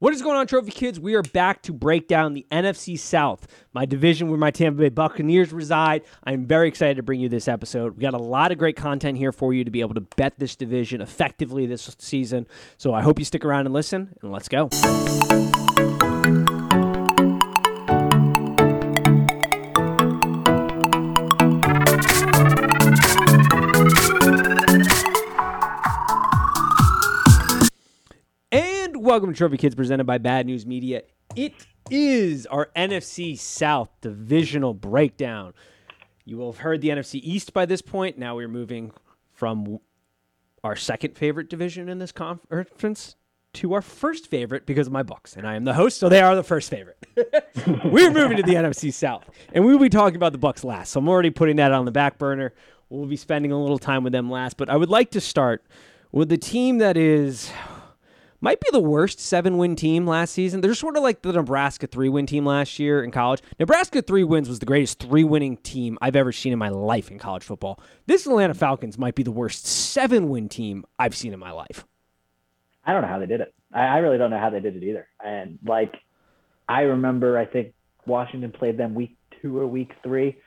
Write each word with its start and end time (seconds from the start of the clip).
What 0.00 0.14
is 0.14 0.22
going 0.22 0.36
on, 0.36 0.46
Trophy 0.46 0.70
Kids? 0.70 1.00
We 1.00 1.16
are 1.16 1.22
back 1.22 1.60
to 1.62 1.72
break 1.72 2.06
down 2.06 2.32
the 2.32 2.46
NFC 2.52 2.96
South, 2.96 3.48
my 3.72 3.84
division 3.84 4.28
where 4.28 4.38
my 4.38 4.52
Tampa 4.52 4.82
Bay 4.82 4.90
Buccaneers 4.90 5.52
reside. 5.52 6.04
I'm 6.22 6.46
very 6.46 6.68
excited 6.68 6.98
to 6.98 7.02
bring 7.02 7.18
you 7.18 7.28
this 7.28 7.48
episode. 7.48 7.96
We 7.96 8.02
got 8.02 8.14
a 8.14 8.18
lot 8.18 8.52
of 8.52 8.58
great 8.58 8.76
content 8.76 9.18
here 9.18 9.32
for 9.32 9.52
you 9.52 9.64
to 9.64 9.72
be 9.72 9.80
able 9.80 9.94
to 9.94 10.02
bet 10.16 10.38
this 10.38 10.54
division 10.54 11.00
effectively 11.00 11.66
this 11.66 11.96
season. 11.98 12.46
So 12.76 12.94
I 12.94 13.02
hope 13.02 13.18
you 13.18 13.24
stick 13.24 13.44
around 13.44 13.66
and 13.66 13.74
listen, 13.74 14.14
and 14.22 14.30
let's 14.30 14.48
go. 14.48 14.68
Welcome 29.18 29.34
to 29.34 29.36
Trophy 29.36 29.56
Kids 29.56 29.74
presented 29.74 30.04
by 30.04 30.18
Bad 30.18 30.46
News 30.46 30.64
Media. 30.64 31.02
It 31.34 31.52
is 31.90 32.46
our 32.46 32.70
NFC 32.76 33.36
South 33.36 33.90
divisional 34.00 34.74
breakdown. 34.74 35.54
You 36.24 36.36
will 36.36 36.52
have 36.52 36.60
heard 36.60 36.82
the 36.82 36.90
NFC 36.90 37.18
East 37.24 37.52
by 37.52 37.66
this 37.66 37.82
point. 37.82 38.16
Now 38.16 38.36
we're 38.36 38.46
moving 38.46 38.92
from 39.32 39.80
our 40.62 40.76
second 40.76 41.16
favorite 41.18 41.50
division 41.50 41.88
in 41.88 41.98
this 41.98 42.12
conference 42.12 43.16
to 43.54 43.72
our 43.72 43.82
first 43.82 44.28
favorite 44.28 44.66
because 44.66 44.86
of 44.86 44.92
my 44.92 45.02
books. 45.02 45.34
and 45.36 45.48
I 45.48 45.56
am 45.56 45.64
the 45.64 45.74
host, 45.74 45.98
so 45.98 46.08
they 46.08 46.20
are 46.20 46.36
the 46.36 46.44
first 46.44 46.70
favorite. 46.70 47.04
we're 47.86 48.12
moving 48.12 48.36
to 48.36 48.44
the 48.44 48.54
NFC 48.54 48.92
South, 48.92 49.28
and 49.52 49.64
we 49.64 49.72
will 49.72 49.80
be 49.80 49.88
talking 49.88 50.14
about 50.14 50.30
the 50.30 50.38
Bucs 50.38 50.62
last. 50.62 50.92
So 50.92 51.00
I'm 51.00 51.08
already 51.08 51.30
putting 51.30 51.56
that 51.56 51.72
on 51.72 51.86
the 51.86 51.90
back 51.90 52.18
burner. 52.18 52.54
We'll 52.88 53.06
be 53.06 53.16
spending 53.16 53.50
a 53.50 53.60
little 53.60 53.80
time 53.80 54.04
with 54.04 54.12
them 54.12 54.30
last, 54.30 54.56
but 54.56 54.70
I 54.70 54.76
would 54.76 54.90
like 54.90 55.10
to 55.10 55.20
start 55.20 55.64
with 56.12 56.28
the 56.28 56.38
team 56.38 56.78
that 56.78 56.96
is 56.96 57.50
might 58.40 58.60
be 58.60 58.68
the 58.72 58.80
worst 58.80 59.20
seven 59.20 59.58
win 59.58 59.76
team 59.76 60.06
last 60.06 60.32
season. 60.32 60.60
They're 60.60 60.74
sort 60.74 60.96
of 60.96 61.02
like 61.02 61.22
the 61.22 61.32
Nebraska 61.32 61.86
three 61.86 62.08
win 62.08 62.26
team 62.26 62.46
last 62.46 62.78
year 62.78 63.02
in 63.02 63.10
college. 63.10 63.42
Nebraska 63.58 64.02
three 64.02 64.24
wins 64.24 64.48
was 64.48 64.58
the 64.58 64.66
greatest 64.66 65.00
three 65.00 65.24
winning 65.24 65.56
team 65.58 65.98
I've 66.00 66.16
ever 66.16 66.32
seen 66.32 66.52
in 66.52 66.58
my 66.58 66.68
life 66.68 67.10
in 67.10 67.18
college 67.18 67.42
football. 67.42 67.80
This 68.06 68.26
Atlanta 68.26 68.54
Falcons 68.54 68.98
might 68.98 69.14
be 69.14 69.22
the 69.22 69.30
worst 69.30 69.66
seven 69.66 70.28
win 70.28 70.48
team 70.48 70.84
I've 70.98 71.16
seen 71.16 71.32
in 71.32 71.38
my 71.38 71.50
life. 71.50 71.84
I 72.84 72.92
don't 72.92 73.02
know 73.02 73.08
how 73.08 73.18
they 73.18 73.26
did 73.26 73.40
it. 73.40 73.54
I, 73.72 73.80
I 73.80 73.98
really 73.98 74.18
don't 74.18 74.30
know 74.30 74.38
how 74.38 74.50
they 74.50 74.60
did 74.60 74.76
it 74.76 74.82
either. 74.82 75.08
And 75.24 75.58
like, 75.66 75.94
I 76.68 76.82
remember, 76.82 77.36
I 77.36 77.44
think 77.44 77.74
Washington 78.06 78.52
played 78.52 78.78
them 78.78 78.94
week 78.94 79.16
two 79.42 79.58
or 79.58 79.66
week 79.66 79.92
three 80.02 80.38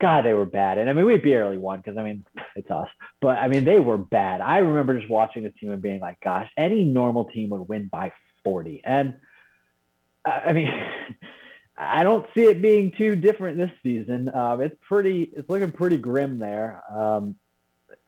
God, 0.00 0.24
they 0.24 0.34
were 0.34 0.46
bad. 0.46 0.78
And 0.78 0.90
I 0.90 0.92
mean, 0.92 1.04
we 1.04 1.16
barely 1.18 1.56
won 1.56 1.78
because 1.78 1.96
I 1.96 2.02
mean, 2.02 2.24
it's 2.56 2.70
us. 2.70 2.88
But 3.20 3.38
I 3.38 3.48
mean, 3.48 3.64
they 3.64 3.78
were 3.78 3.98
bad. 3.98 4.40
I 4.40 4.58
remember 4.58 4.98
just 4.98 5.10
watching 5.10 5.44
this 5.44 5.52
team 5.60 5.70
and 5.70 5.80
being 5.80 6.00
like, 6.00 6.20
gosh, 6.20 6.50
any 6.56 6.84
normal 6.84 7.26
team 7.26 7.50
would 7.50 7.68
win 7.68 7.88
by 7.90 8.12
40. 8.42 8.82
And 8.84 9.14
I 10.24 10.52
mean, 10.52 10.70
I 11.76 12.04
don't 12.04 12.26
see 12.34 12.42
it 12.42 12.62
being 12.62 12.92
too 12.92 13.16
different 13.16 13.58
this 13.58 13.70
season. 13.82 14.32
Um, 14.34 14.60
it's 14.60 14.76
pretty, 14.86 15.30
it's 15.34 15.48
looking 15.48 15.72
pretty 15.72 15.96
grim 15.96 16.38
there. 16.38 16.82
Um, 16.92 17.36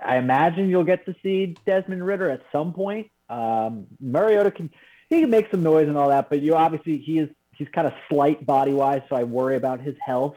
I 0.04 0.18
imagine 0.18 0.68
you'll 0.68 0.84
get 0.84 1.04
to 1.06 1.16
see 1.22 1.56
Desmond 1.66 2.04
Ridder 2.04 2.30
at 2.30 2.42
some 2.52 2.72
point. 2.72 3.10
Um, 3.28 3.86
Mariota 4.00 4.52
can, 4.52 4.70
he 5.08 5.20
can 5.20 5.30
make 5.30 5.50
some 5.50 5.62
noise 5.62 5.88
and 5.88 5.96
all 5.96 6.10
that, 6.10 6.28
but 6.30 6.42
you 6.42 6.54
obviously, 6.54 6.98
he 6.98 7.18
is, 7.18 7.28
he's 7.56 7.68
kind 7.74 7.88
of 7.88 7.94
slight 8.08 8.46
body 8.46 8.72
wise. 8.72 9.02
So 9.08 9.16
I 9.16 9.24
worry 9.24 9.56
about 9.56 9.80
his 9.80 9.96
health. 10.04 10.36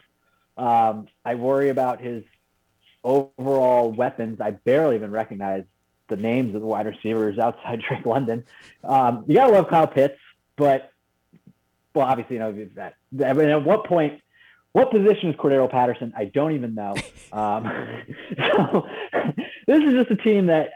Um, 0.59 1.07
I 1.23 1.35
worry 1.35 1.69
about 1.69 2.01
his 2.01 2.23
overall 3.03 3.91
weapons. 3.91 4.41
I 4.41 4.51
barely 4.51 4.95
even 4.95 5.09
recognize 5.09 5.63
the 6.09 6.17
names 6.17 6.53
of 6.53 6.61
the 6.61 6.67
wide 6.67 6.85
receivers 6.85 7.39
outside 7.39 7.81
Drake 7.87 8.05
London. 8.05 8.43
Um, 8.83 9.23
you 9.27 9.35
gotta 9.35 9.53
love 9.53 9.69
Kyle 9.69 9.87
Pitts, 9.87 10.19
but 10.57 10.91
well, 11.95 12.05
obviously, 12.05 12.35
you 12.35 12.39
know 12.39 12.67
that. 12.75 12.95
I 13.25 13.33
mean, 13.33 13.49
at 13.49 13.63
what 13.63 13.85
point, 13.85 14.21
what 14.73 14.91
position 14.91 15.29
is 15.29 15.35
Cordarrelle 15.37 15.71
Patterson? 15.71 16.13
I 16.15 16.25
don't 16.25 16.53
even 16.53 16.75
know. 16.75 16.95
Um, 17.31 17.65
so 18.39 18.87
this 19.67 19.83
is 19.83 19.93
just 19.93 20.09
a 20.09 20.15
team 20.15 20.47
that 20.47 20.71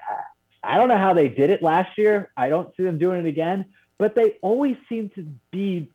I 0.63 0.77
don't 0.77 0.87
know 0.87 0.99
how 0.99 1.15
they 1.15 1.27
did 1.27 1.49
it 1.49 1.63
last 1.63 1.97
year. 1.97 2.29
I 2.37 2.47
don't 2.47 2.71
see 2.77 2.83
them 2.83 2.99
doing 2.99 3.25
it 3.25 3.27
again, 3.27 3.65
but 3.97 4.13
they 4.13 4.37
always 4.43 4.77
seem 4.87 5.09
to 5.15 5.27
be 5.49 5.89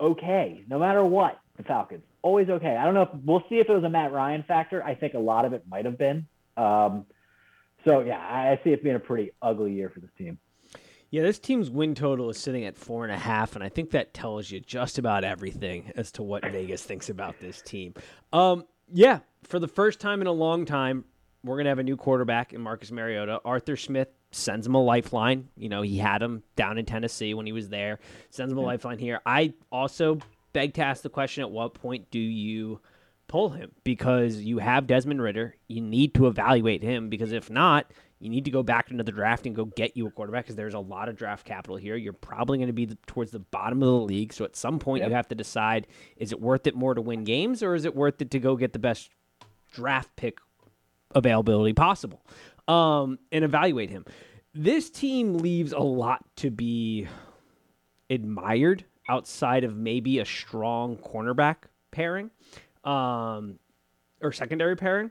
okay, 0.00 0.64
no 0.70 0.78
matter 0.78 1.04
what. 1.04 1.38
The 1.58 1.64
Falcons 1.64 2.02
always 2.22 2.48
okay. 2.48 2.76
I 2.76 2.84
don't 2.84 2.94
know 2.94 3.02
if 3.02 3.08
we'll 3.24 3.44
see 3.48 3.56
if 3.56 3.68
it 3.68 3.72
was 3.72 3.84
a 3.84 3.88
Matt 3.88 4.12
Ryan 4.12 4.44
factor. 4.46 4.82
I 4.82 4.94
think 4.94 5.14
a 5.14 5.18
lot 5.18 5.44
of 5.44 5.52
it 5.52 5.64
might 5.68 5.84
have 5.84 5.98
been. 5.98 6.26
Um, 6.56 7.06
so 7.84 8.00
yeah, 8.00 8.18
I 8.18 8.60
see 8.62 8.70
it 8.70 8.82
being 8.82 8.96
a 8.96 9.00
pretty 9.00 9.32
ugly 9.40 9.72
year 9.72 9.90
for 9.90 10.00
this 10.00 10.10
team. 10.18 10.38
Yeah, 11.10 11.22
this 11.22 11.40
team's 11.40 11.70
win 11.70 11.96
total 11.96 12.30
is 12.30 12.38
sitting 12.38 12.64
at 12.64 12.76
four 12.76 13.04
and 13.04 13.12
a 13.12 13.18
half, 13.18 13.56
and 13.56 13.64
I 13.64 13.68
think 13.68 13.90
that 13.90 14.14
tells 14.14 14.48
you 14.48 14.60
just 14.60 14.96
about 14.96 15.24
everything 15.24 15.92
as 15.96 16.12
to 16.12 16.22
what 16.22 16.44
Vegas 16.44 16.84
thinks 16.84 17.08
about 17.08 17.40
this 17.40 17.60
team. 17.62 17.94
Um, 18.32 18.64
yeah, 18.92 19.20
for 19.42 19.58
the 19.58 19.66
first 19.66 19.98
time 19.98 20.20
in 20.20 20.28
a 20.28 20.32
long 20.32 20.64
time, 20.66 21.04
we're 21.42 21.56
gonna 21.56 21.70
have 21.70 21.80
a 21.80 21.84
new 21.84 21.96
quarterback 21.96 22.52
in 22.52 22.60
Marcus 22.60 22.92
Mariota. 22.92 23.40
Arthur 23.44 23.76
Smith 23.76 24.08
sends 24.30 24.66
him 24.66 24.74
a 24.76 24.82
lifeline. 24.82 25.48
You 25.56 25.68
know, 25.68 25.82
he 25.82 25.98
had 25.98 26.22
him 26.22 26.44
down 26.54 26.78
in 26.78 26.86
Tennessee 26.86 27.34
when 27.34 27.46
he 27.46 27.52
was 27.52 27.68
there. 27.68 27.98
Sends 28.30 28.52
him 28.52 28.58
a 28.58 28.62
lifeline 28.62 28.98
here. 28.98 29.20
I 29.26 29.54
also 29.72 30.20
beg 30.52 30.74
to 30.74 30.82
ask 30.82 31.02
the 31.02 31.08
question 31.08 31.42
at 31.42 31.50
what 31.50 31.74
point 31.74 32.10
do 32.10 32.18
you 32.18 32.80
pull 33.28 33.50
him? 33.50 33.72
Because 33.84 34.38
you 34.38 34.58
have 34.58 34.86
Desmond 34.86 35.22
Ridder. 35.22 35.54
You 35.68 35.80
need 35.80 36.14
to 36.14 36.26
evaluate 36.26 36.82
him 36.82 37.08
because 37.08 37.32
if 37.32 37.48
not, 37.50 37.90
you 38.18 38.28
need 38.28 38.44
to 38.44 38.50
go 38.50 38.62
back 38.62 38.90
into 38.90 39.02
the 39.02 39.12
draft 39.12 39.46
and 39.46 39.56
go 39.56 39.64
get 39.64 39.96
you 39.96 40.06
a 40.06 40.10
quarterback 40.10 40.44
because 40.44 40.56
there's 40.56 40.74
a 40.74 40.80
lot 40.80 41.08
of 41.08 41.16
draft 41.16 41.46
capital 41.46 41.76
here. 41.76 41.96
You're 41.96 42.12
probably 42.12 42.58
going 42.58 42.66
to 42.66 42.74
be 42.74 42.84
the, 42.84 42.98
towards 43.06 43.30
the 43.30 43.38
bottom 43.38 43.82
of 43.82 43.88
the 43.88 44.00
league. 44.00 44.32
So 44.32 44.44
at 44.44 44.56
some 44.56 44.78
point, 44.78 45.00
yep. 45.00 45.08
you 45.08 45.16
have 45.16 45.28
to 45.28 45.34
decide 45.34 45.86
is 46.16 46.32
it 46.32 46.40
worth 46.40 46.66
it 46.66 46.74
more 46.74 46.94
to 46.94 47.00
win 47.00 47.24
games 47.24 47.62
or 47.62 47.74
is 47.74 47.84
it 47.84 47.96
worth 47.96 48.20
it 48.20 48.30
to 48.32 48.38
go 48.38 48.56
get 48.56 48.72
the 48.72 48.78
best 48.78 49.10
draft 49.72 50.14
pick 50.16 50.38
availability 51.14 51.72
possible 51.72 52.22
um, 52.68 53.18
and 53.32 53.44
evaluate 53.44 53.90
him? 53.90 54.04
This 54.52 54.90
team 54.90 55.38
leaves 55.38 55.72
a 55.72 55.78
lot 55.78 56.24
to 56.36 56.50
be 56.50 57.06
admired 58.10 58.84
outside 59.10 59.64
of 59.64 59.76
maybe 59.76 60.20
a 60.20 60.24
strong 60.24 60.96
cornerback 60.96 61.56
pairing 61.90 62.30
um, 62.84 63.58
or 64.22 64.32
secondary 64.32 64.76
pairing. 64.76 65.10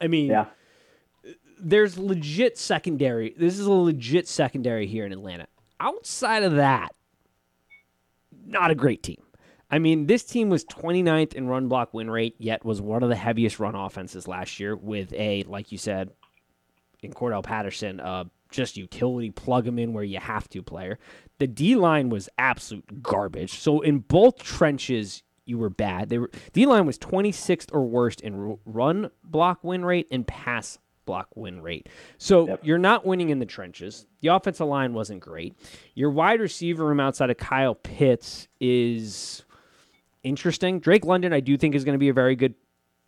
I 0.00 0.08
mean, 0.08 0.30
yeah. 0.30 0.46
there's 1.58 1.96
legit 1.96 2.58
secondary. 2.58 3.34
This 3.38 3.58
is 3.58 3.66
a 3.66 3.72
legit 3.72 4.26
secondary 4.26 4.88
here 4.88 5.06
in 5.06 5.12
Atlanta. 5.12 5.46
Outside 5.78 6.42
of 6.42 6.56
that, 6.56 6.94
not 8.44 8.72
a 8.72 8.74
great 8.74 9.04
team. 9.04 9.22
I 9.70 9.78
mean, 9.78 10.06
this 10.06 10.24
team 10.24 10.50
was 10.50 10.64
29th 10.64 11.32
in 11.32 11.46
run 11.46 11.68
block 11.68 11.94
win 11.94 12.10
rate, 12.10 12.34
yet 12.38 12.64
was 12.64 12.82
one 12.82 13.02
of 13.02 13.08
the 13.08 13.16
heaviest 13.16 13.60
run 13.60 13.74
offenses 13.74 14.28
last 14.28 14.60
year 14.60 14.76
with 14.76 15.12
a, 15.14 15.44
like 15.44 15.72
you 15.72 15.78
said, 15.78 16.10
in 17.02 17.12
Cordell 17.12 17.42
Patterson, 17.42 18.00
uh, 18.00 18.24
just 18.52 18.76
utility 18.76 19.30
plug 19.30 19.64
them 19.64 19.78
in 19.78 19.92
where 19.92 20.04
you 20.04 20.18
have 20.18 20.48
to 20.50 20.62
player. 20.62 20.98
The 21.38 21.46
D 21.46 21.74
line 21.74 22.08
was 22.08 22.28
absolute 22.38 23.02
garbage. 23.02 23.58
So 23.58 23.80
in 23.80 24.00
both 24.00 24.42
trenches, 24.42 25.22
you 25.44 25.58
were 25.58 25.70
bad. 25.70 26.08
They 26.08 26.18
were 26.18 26.30
D 26.52 26.66
line 26.66 26.86
was 26.86 26.98
26th 26.98 27.68
or 27.72 27.84
worst 27.84 28.20
in 28.20 28.58
run 28.64 29.10
block 29.24 29.64
win 29.64 29.84
rate 29.84 30.06
and 30.10 30.26
pass 30.26 30.78
block 31.04 31.28
win 31.34 31.60
rate. 31.60 31.88
So 32.18 32.48
yep. 32.48 32.60
you're 32.62 32.78
not 32.78 33.04
winning 33.04 33.30
in 33.30 33.38
the 33.38 33.46
trenches. 33.46 34.06
The 34.20 34.28
offensive 34.28 34.66
line 34.66 34.94
wasn't 34.94 35.20
great. 35.20 35.56
Your 35.94 36.10
wide 36.10 36.40
receiver 36.40 36.86
room 36.86 37.00
outside 37.00 37.30
of 37.30 37.36
Kyle 37.38 37.74
Pitts 37.74 38.48
is 38.60 39.44
interesting. 40.22 40.80
Drake 40.80 41.04
London, 41.04 41.32
I 41.32 41.40
do 41.40 41.56
think, 41.56 41.74
is 41.74 41.84
going 41.84 41.94
to 41.94 41.98
be 41.98 42.08
a 42.08 42.14
very 42.14 42.36
good 42.36 42.54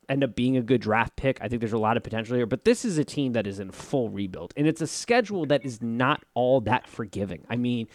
end 0.09 0.25
up 0.25 0.34
being 0.34 0.56
a 0.56 0.62
good 0.62 0.81
draft 0.81 1.16
pick. 1.16 1.38
I 1.41 1.48
think 1.48 1.60
there's 1.60 1.72
a 1.72 1.78
lot 1.78 1.97
of 1.97 2.03
potential 2.03 2.37
here, 2.37 2.47
but 2.47 2.65
this 2.65 2.84
is 2.84 2.98
a 2.98 3.04
team 3.04 3.32
that 3.32 3.47
is 3.47 3.60
in 3.60 3.70
full 3.70 4.09
rebuild, 4.09 4.53
and 4.56 4.66
it's 4.66 4.81
a 4.81 4.87
schedule 4.87 5.47
that 5.47 5.65
is 5.65 5.82
not 5.82 6.25
all 6.34 6.60
that 6.62 6.87
forgiving. 6.87 7.44
I 7.48 7.56
mean, 7.56 7.88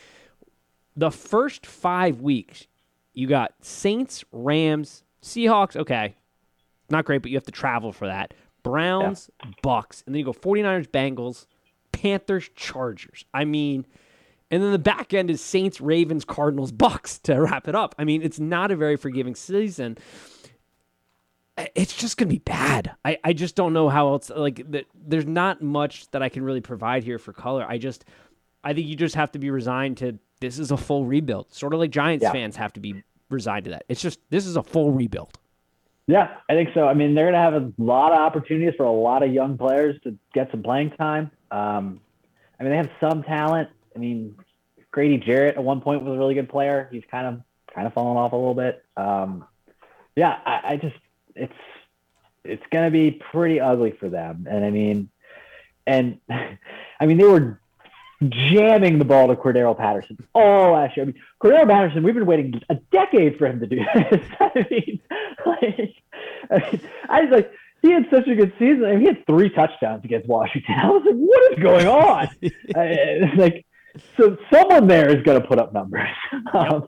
the 0.96 1.12
first 1.12 1.66
five 1.66 2.22
weeks, 2.22 2.68
you 3.13 3.28
got 3.28 3.54
Saints, 3.62 4.24
Rams, 4.31 5.04
Seahawks. 5.22 5.75
Okay, 5.75 6.16
not 6.89 7.06
great, 7.06 7.22
but 7.22 7.31
you 7.31 7.38
have 7.38 7.45
to 7.45 7.51
travel 7.51 7.92
for 7.92 8.07
that. 8.07 8.34
Browns, 8.63 9.30
yeah. 9.44 9.51
Bucs, 9.63 10.04
and 10.06 10.13
then 10.13 10.19
you 10.19 10.25
go 10.25 10.34
49ers, 10.34 10.88
Bengals, 10.88 11.45
Panthers, 11.92 12.50
Chargers. 12.56 13.25
I 13.34 13.45
mean, 13.45 13.86
and 14.51 14.63
then 14.63 14.72
the 14.72 14.80
back 14.80 15.13
end 15.13 15.30
is 15.30 15.42
Saints, 15.42 15.80
Ravens, 15.80 16.25
Cardinals, 16.25 16.72
Bucs 16.72 17.22
to 17.24 17.39
wrap 17.42 17.68
it 17.68 17.75
up. 17.75 17.95
I 17.98 18.04
mean, 18.04 18.22
it's 18.22 18.39
not 18.39 18.72
a 18.72 18.75
very 18.75 18.98
forgiving 18.98 19.36
season 19.36 19.98
it's 21.76 21.96
just 21.96 22.18
gonna 22.18 22.30
be 22.30 22.40
bad. 22.40 22.96
I, 23.04 23.18
I 23.24 23.34
just 23.34 23.56
don't 23.56 23.74
know 23.74 23.90
how 23.90 24.10
else. 24.10 24.30
Like, 24.30 24.66
there's 24.96 25.26
not 25.26 25.62
much 25.62 26.10
that 26.12 26.22
I 26.22 26.30
can 26.30 26.44
really 26.44 26.62
provide 26.62 27.04
here 27.04 27.20
for 27.20 27.34
color. 27.34 27.66
I 27.68 27.78
just, 27.78 28.06
I 28.64 28.74
think 28.74 28.88
you 28.88 28.96
just 28.96 29.16
have 29.16 29.32
to 29.34 29.40
be 29.40 29.50
resigned 29.50 29.98
to 29.98 30.20
this 30.40 30.60
is 30.60 30.72
a 30.72 30.78
full 30.78 31.06
rebuild. 31.06 31.54
Sort 31.54 31.74
of 31.74 31.80
like 31.80 31.92
Giants 31.92 32.24
yeah. 32.24 32.32
fans 32.32 32.56
have 32.56 32.74
to 32.74 32.80
be 32.80 33.04
resigned 33.30 33.66
to 33.66 33.72
that. 33.72 33.84
It's 33.90 34.02
just 34.02 34.20
this 34.30 34.46
is 34.46 34.56
a 34.56 34.64
full 34.64 34.92
rebuild. 34.92 35.38
Yeah, 36.08 36.38
I 36.50 36.54
think 36.54 36.70
so. 36.74 36.88
I 36.88 36.94
mean, 36.94 37.14
they're 37.14 37.32
gonna 37.32 37.38
have 37.38 37.54
a 37.54 37.72
lot 37.78 38.14
of 38.14 38.20
opportunities 38.20 38.74
for 38.76 38.86
a 38.86 38.92
lot 38.92 39.22
of 39.22 39.32
young 39.32 39.58
players 39.58 39.96
to 40.04 40.18
get 40.34 40.50
some 40.52 40.64
playing 40.64 40.92
time. 40.92 41.32
Um, 41.52 42.02
I 42.60 42.64
mean, 42.64 42.72
they 42.72 42.78
have 42.78 42.90
some 43.00 43.24
talent. 43.24 43.70
I 43.96 44.00
mean, 44.00 44.36
Grady 44.92 45.18
Jarrett 45.18 45.56
at 45.56 45.64
one 45.64 45.82
point 45.82 46.04
was 46.04 46.16
a 46.16 46.18
really 46.18 46.34
good 46.34 46.50
player. 46.50 46.90
He's 46.92 47.04
kind 47.12 47.28
of 47.28 47.42
kind 47.74 47.86
of 47.86 47.94
fallen 47.94 48.18
off 48.18 48.32
a 48.32 48.36
little 48.36 48.56
bit. 48.56 48.84
Um, 48.98 49.46
yeah, 50.16 50.40
I, 50.46 50.62
I 50.74 50.78
just 50.78 50.96
it's 51.36 51.54
it's 52.44 52.64
going 52.72 52.86
to 52.86 52.92
be 52.92 53.12
pretty 53.12 53.60
ugly 53.60 53.92
for 54.00 54.10
them. 54.10 54.48
And 54.50 54.64
I 54.64 54.70
mean, 54.70 55.10
and 55.86 56.20
I 56.30 57.06
mean 57.06 57.18
they 57.18 57.26
were 57.26 57.60
jamming 58.28 59.00
the 59.00 59.06
ball 59.06 59.28
to 59.28 59.36
Cordarrelle 59.36 59.78
Patterson 59.78 60.18
all 60.34 60.74
last 60.74 60.98
year. 60.98 61.04
I 61.04 61.08
mean, 61.08 61.22
Cordarrelle 61.42 61.70
Patterson, 61.70 62.04
we've 62.04 62.14
been 62.14 62.26
waiting 62.26 62.62
a 62.70 62.76
decade 62.92 63.38
for 63.38 63.48
him 63.48 63.60
to 63.62 63.68
do 63.68 63.78
this. 63.96 64.22
I 64.40 64.68
mean, 64.70 65.00
like, 65.46 65.96
I, 66.52 66.72
mean, 66.72 66.81
I 67.08 67.22
was 67.22 67.32
like, 67.32 67.52
he 67.82 67.92
had 67.92 68.08
such 68.12 68.28
a 68.28 68.36
good 68.36 68.52
season. 68.60 68.84
I 68.84 68.92
mean, 68.92 69.02
he 69.02 69.06
had 69.08 69.25
three 69.25 69.50
touchdowns 69.50 70.04
against 70.04 70.28
Washington. 70.28 70.75
I 70.75 70.90
was 70.90 71.04
like, 71.06 71.16
what 71.16 71.54
is 71.54 71.64
going 71.64 71.88
on? 71.88 72.28
I, 72.75 73.32
like, 73.38 73.66
so 74.18 74.38
someone 74.52 74.88
there 74.88 75.10
is 75.10 75.24
going 75.24 75.42
to 75.42 75.48
put 75.48 75.60
up 75.60 75.74
numbers. 75.74 76.10
Um, 76.54 76.88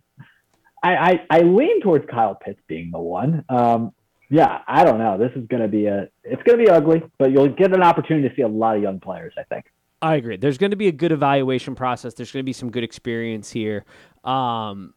I, 0.84 0.96
I, 0.96 1.26
I 1.30 1.40
lean 1.42 1.82
towards 1.82 2.06
Kyle 2.08 2.36
Pitts 2.36 2.60
being 2.68 2.92
the 2.92 3.00
one. 3.00 3.46
Um, 3.48 3.94
yeah, 4.32 4.60
I 4.66 4.86
don't 4.86 4.98
know. 4.98 5.18
This 5.18 5.32
is 5.36 5.46
going 5.50 5.62
to 5.62 5.68
be 5.68 5.88
a, 5.88 6.08
it's 6.24 6.42
going 6.44 6.58
to 6.58 6.66
be 6.66 6.70
ugly, 6.70 7.04
but 7.20 7.32
you'll 7.32 7.50
get 7.50 7.74
an 7.74 7.84
opportunity 7.84 8.30
to 8.30 8.36
see 8.36 8.44
a 8.44 8.48
lot 8.48 8.78
of 8.78 8.82
young 8.82 8.98
players, 9.02 9.34
I 9.38 9.44
think. 9.44 9.66
I 10.02 10.16
agree. 10.16 10.38
There's 10.38 10.58
going 10.58 10.72
to 10.72 10.78
be 10.78 10.88
a 10.88 10.92
good 10.94 11.12
evaluation 11.12 11.76
process. 11.76 12.14
There's 12.14 12.32
going 12.32 12.42
to 12.42 12.46
be 12.46 12.54
some 12.54 12.72
good 12.72 12.86
experience 12.86 13.52
here. 13.52 13.84
Um, 14.24 14.94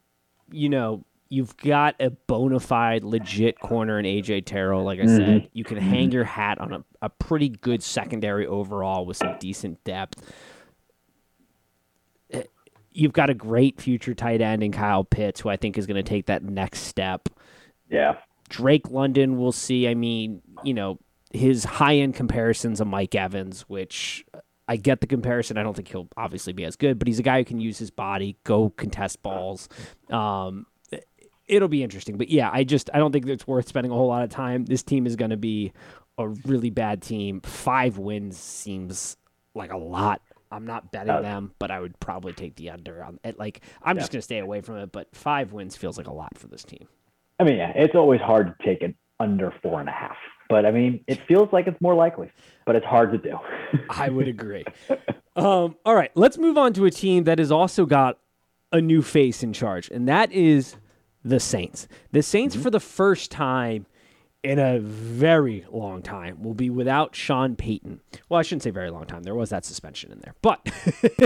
you 0.52 0.68
know, 0.68 1.04
you've 1.28 1.56
got 1.56 1.96
a 1.98 2.10
bona 2.10 2.60
fide, 2.60 3.02
legit 3.02 3.58
corner 3.58 3.98
in 3.98 4.04
AJ 4.04 4.46
Terrell. 4.46 4.84
Like 4.84 5.00
I 5.00 5.02
mm-hmm. 5.02 5.16
said, 5.16 5.50
you 5.52 5.64
can 5.64 5.78
hang 5.78 6.12
your 6.12 6.24
hat 6.24 6.60
on 6.60 6.72
a, 6.72 6.84
a 7.02 7.08
pretty 7.08 7.48
good 7.48 7.82
secondary 7.82 8.46
overall 8.46 9.04
with 9.04 9.16
some 9.16 9.36
decent 9.40 9.82
depth. 9.82 10.32
Eh, 12.30 12.44
you've 12.92 13.12
got 13.12 13.30
a 13.30 13.34
great 13.34 13.80
future 13.80 14.14
tight 14.14 14.40
end 14.40 14.62
in 14.62 14.70
Kyle 14.70 15.02
Pitts, 15.02 15.40
who 15.40 15.48
I 15.48 15.56
think 15.56 15.76
is 15.76 15.88
going 15.88 15.96
to 15.96 16.08
take 16.08 16.26
that 16.26 16.44
next 16.44 16.82
step. 16.82 17.28
Yeah. 17.90 18.14
Drake 18.56 18.90
London, 18.90 19.38
we'll 19.38 19.52
see. 19.52 19.88
I 19.88 19.94
mean, 19.94 20.42
you 20.62 20.74
know, 20.74 20.98
his 21.32 21.64
high 21.64 21.96
end 21.96 22.14
comparisons 22.14 22.80
of 22.80 22.86
Mike 22.86 23.14
Evans, 23.14 23.62
which 23.62 24.24
I 24.68 24.76
get 24.76 25.00
the 25.00 25.06
comparison. 25.06 25.58
I 25.58 25.62
don't 25.62 25.74
think 25.74 25.88
he'll 25.88 26.08
obviously 26.16 26.52
be 26.52 26.64
as 26.64 26.76
good, 26.76 26.98
but 26.98 27.08
he's 27.08 27.18
a 27.18 27.22
guy 27.22 27.38
who 27.38 27.44
can 27.44 27.60
use 27.60 27.78
his 27.78 27.90
body, 27.90 28.36
go 28.44 28.70
contest 28.70 29.22
balls. 29.22 29.68
Um, 30.08 30.66
it'll 31.46 31.68
be 31.68 31.82
interesting. 31.82 32.16
But 32.16 32.30
yeah, 32.30 32.50
I 32.52 32.64
just 32.64 32.90
I 32.94 32.98
don't 32.98 33.12
think 33.12 33.26
it's 33.26 33.46
worth 33.46 33.68
spending 33.68 33.90
a 33.90 33.94
whole 33.94 34.08
lot 34.08 34.22
of 34.22 34.30
time. 34.30 34.64
This 34.64 34.82
team 34.82 35.06
is 35.06 35.16
going 35.16 35.32
to 35.32 35.36
be 35.36 35.72
a 36.16 36.28
really 36.28 36.70
bad 36.70 37.02
team. 37.02 37.40
Five 37.40 37.98
wins 37.98 38.38
seems 38.38 39.16
like 39.54 39.72
a 39.72 39.76
lot. 39.76 40.22
I'm 40.52 40.66
not 40.66 40.92
betting 40.92 41.10
uh, 41.10 41.20
them, 41.20 41.52
but 41.58 41.72
I 41.72 41.80
would 41.80 41.98
probably 41.98 42.32
take 42.32 42.54
the 42.54 42.70
under 42.70 43.02
on 43.02 43.18
it. 43.24 43.38
Like 43.38 43.62
I'm 43.82 43.96
yeah. 43.96 44.02
just 44.02 44.12
going 44.12 44.20
to 44.20 44.22
stay 44.22 44.38
away 44.38 44.60
from 44.60 44.76
it. 44.76 44.92
But 44.92 45.08
five 45.14 45.52
wins 45.52 45.76
feels 45.76 45.98
like 45.98 46.06
a 46.06 46.12
lot 46.12 46.38
for 46.38 46.46
this 46.46 46.62
team. 46.62 46.86
I 47.38 47.44
mean, 47.44 47.56
yeah, 47.56 47.72
it's 47.74 47.94
always 47.94 48.20
hard 48.20 48.54
to 48.58 48.64
take 48.64 48.82
it 48.82 48.94
under 49.20 49.52
four 49.62 49.80
and 49.80 49.88
a 49.88 49.92
half. 49.92 50.16
But 50.48 50.66
I 50.66 50.70
mean, 50.70 51.02
it 51.06 51.20
feels 51.26 51.48
like 51.52 51.66
it's 51.66 51.80
more 51.80 51.94
likely, 51.94 52.30
but 52.66 52.76
it's 52.76 52.86
hard 52.86 53.12
to 53.12 53.18
do. 53.18 53.38
I 53.90 54.08
would 54.08 54.28
agree. 54.28 54.64
Um, 55.36 55.74
all 55.84 55.96
right, 55.96 56.12
let's 56.14 56.38
move 56.38 56.56
on 56.56 56.72
to 56.74 56.84
a 56.84 56.92
team 56.92 57.24
that 57.24 57.40
has 57.40 57.50
also 57.50 57.86
got 57.86 58.20
a 58.70 58.80
new 58.80 59.02
face 59.02 59.42
in 59.42 59.52
charge, 59.52 59.88
and 59.90 60.06
that 60.06 60.30
is 60.30 60.76
the 61.24 61.40
Saints. 61.40 61.88
The 62.12 62.22
Saints, 62.22 62.54
mm-hmm. 62.54 62.62
for 62.62 62.70
the 62.70 62.78
first 62.78 63.32
time 63.32 63.86
in 64.44 64.60
a 64.60 64.78
very 64.78 65.64
long 65.72 66.02
time, 66.02 66.40
will 66.40 66.54
be 66.54 66.70
without 66.70 67.16
Sean 67.16 67.56
Payton. 67.56 68.00
Well, 68.28 68.38
I 68.38 68.42
shouldn't 68.42 68.62
say 68.62 68.70
very 68.70 68.90
long 68.90 69.06
time. 69.06 69.24
There 69.24 69.34
was 69.34 69.50
that 69.50 69.64
suspension 69.64 70.12
in 70.12 70.20
there, 70.20 70.36
but 70.40 70.60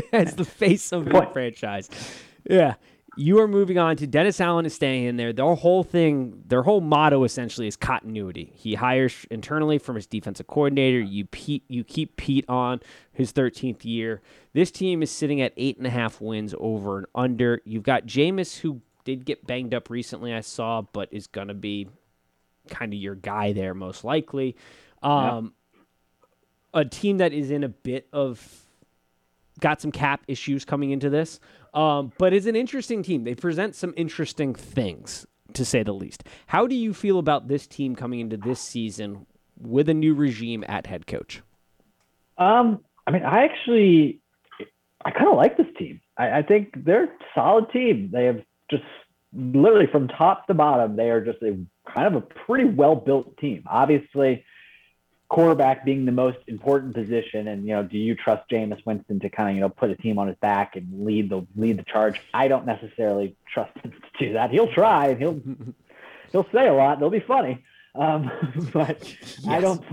as 0.13 0.37
the 0.37 0.45
face 0.47 0.91
of 0.91 1.05
the 1.05 1.29
franchise, 1.31 1.91
yeah, 2.49 2.77
you 3.19 3.41
are 3.41 3.49
moving 3.49 3.79
on 3.79 3.97
to 3.97 4.07
Dennis 4.07 4.41
Allen 4.41 4.65
is 4.65 4.75
staying 4.75 5.05
in 5.05 5.17
there. 5.17 5.33
Their 5.33 5.55
whole 5.55 5.83
thing, 5.83 6.45
their 6.47 6.63
whole 6.63 6.81
motto 6.81 7.25
essentially 7.25 7.67
is 7.67 7.75
continuity. 7.75 8.53
He 8.55 8.77
hires 8.77 9.27
internally 9.29 9.79
from 9.79 9.97
his 9.97 10.07
defensive 10.07 10.47
coordinator. 10.47 11.01
You 11.01 11.25
Pete, 11.25 11.65
you 11.67 11.83
keep 11.83 12.17
Pete 12.17 12.45
on 12.49 12.81
his 13.13 13.33
13th 13.33 13.85
year. 13.85 14.23
This 14.53 14.71
team 14.71 15.03
is 15.03 15.11
sitting 15.11 15.41
at 15.41 15.53
eight 15.57 15.79
and 15.79 15.87
a 15.87 15.91
half 15.91 16.21
wins 16.21 16.55
over 16.61 16.99
and 16.99 17.07
under. 17.13 17.61
You've 17.65 17.83
got 17.83 18.07
Jameis 18.07 18.61
who 18.61 18.83
did 19.05 19.25
get 19.25 19.45
banged 19.47 19.75
up 19.75 19.91
recently, 19.91 20.33
I 20.33 20.41
saw, 20.41 20.83
but 20.83 21.09
is 21.11 21.27
gonna 21.27 21.55
be 21.55 21.89
kind 22.69 22.93
of 22.93 23.01
your 23.01 23.17
guy 23.17 23.53
there 23.53 23.75
most 23.75 24.05
likely. 24.05 24.55
Um, 25.03 25.55
yeah. 26.73 26.83
A 26.83 26.85
team 26.85 27.19
that 27.19 27.33
is 27.33 27.51
in 27.51 27.65
a 27.65 27.69
bit 27.69 28.07
of 28.13 28.65
got 29.61 29.81
some 29.81 29.93
cap 29.93 30.23
issues 30.29 30.65
coming 30.65 30.91
into 30.91 31.11
this. 31.11 31.41
Um, 31.75 32.13
but 32.19 32.33
it's 32.33 32.47
an 32.47 32.57
interesting 32.57 33.03
team. 33.03 33.25
They 33.25 33.35
present 33.35 33.75
some 33.75 33.95
interesting 33.97 34.55
things, 34.55 35.27
to 35.53 35.65
say 35.65 35.83
the 35.83 35.93
least. 35.93 36.25
How 36.47 36.67
do 36.67 36.75
you 36.75 36.95
feel 36.95 37.19
about 37.19 37.49
this 37.49 37.67
team 37.67 37.95
coming 37.95 38.21
into 38.21 38.37
this 38.37 38.61
season 38.61 39.27
with 39.61 39.89
a 39.89 39.95
new 39.95 40.15
regime 40.15 40.65
at 40.69 40.87
head 40.87 41.07
coach? 41.07 41.43
Um, 42.37 42.81
I 43.07 43.11
mean, 43.11 43.23
I 43.25 43.45
actually, 43.45 44.21
I 45.05 45.11
kind 45.11 45.29
of 45.29 45.37
like 45.37 45.57
this 45.57 45.67
team. 45.79 46.01
I, 46.17 46.39
I 46.39 46.43
think 46.43 46.85
they're 46.85 47.05
a 47.05 47.09
solid 47.35 47.71
team. 47.73 48.11
They 48.13 48.25
have 48.25 48.43
just 48.71 48.85
literally 49.33 49.87
from 49.91 50.09
top 50.09 50.47
to 50.47 50.55
bottom, 50.55 50.97
they 50.97 51.11
are 51.11 51.25
just 51.25 51.43
a 51.43 51.59
kind 51.93 52.15
of 52.15 52.15
a 52.15 52.21
pretty 52.47 52.65
well 52.65 52.95
built 52.95 53.37
team. 53.39 53.63
Obviously, 53.67 54.45
quarterback 55.29 55.85
being 55.85 56.07
the 56.07 56.13
most 56.13 56.39
important 56.47 56.95
position 56.95 57.49
and 57.49 57.67
you 57.67 57.75
know 57.75 57.83
do 57.83 57.99
you 57.99 58.15
trust 58.15 58.49
Jameis 58.51 58.85
Winston 58.87 59.21
to 59.21 59.29
kind 59.29 59.51
of 59.51 59.55
you 59.57 59.61
know 59.61 59.69
put 59.69 59.91
a 59.91 59.97
team 59.97 60.19
on 60.19 60.27
his 60.27 60.37
back 60.37 60.75
and 60.75 61.05
lead 61.05 61.29
the 61.29 61.47
lead 61.55 61.79
the 61.79 61.83
charge? 61.83 62.21
I 62.33 62.49
don't 62.49 62.65
necessarily 62.65 63.37
trust 63.53 63.77
him 63.79 63.93
to 63.93 64.27
do 64.27 64.33
that. 64.35 64.51
He'll 64.51 64.73
try 64.73 65.09
and 65.09 65.19
he'll 65.19 65.41
he'll 66.33 66.47
say 66.53 66.67
a 66.67 66.73
lot 66.73 66.99
they'll 66.99 67.11
be 67.11 67.21
funny. 67.21 67.65
Um, 67.95 68.31
but 68.73 69.07
yes. 69.07 69.47
I 69.47 69.61
don't 69.61 69.85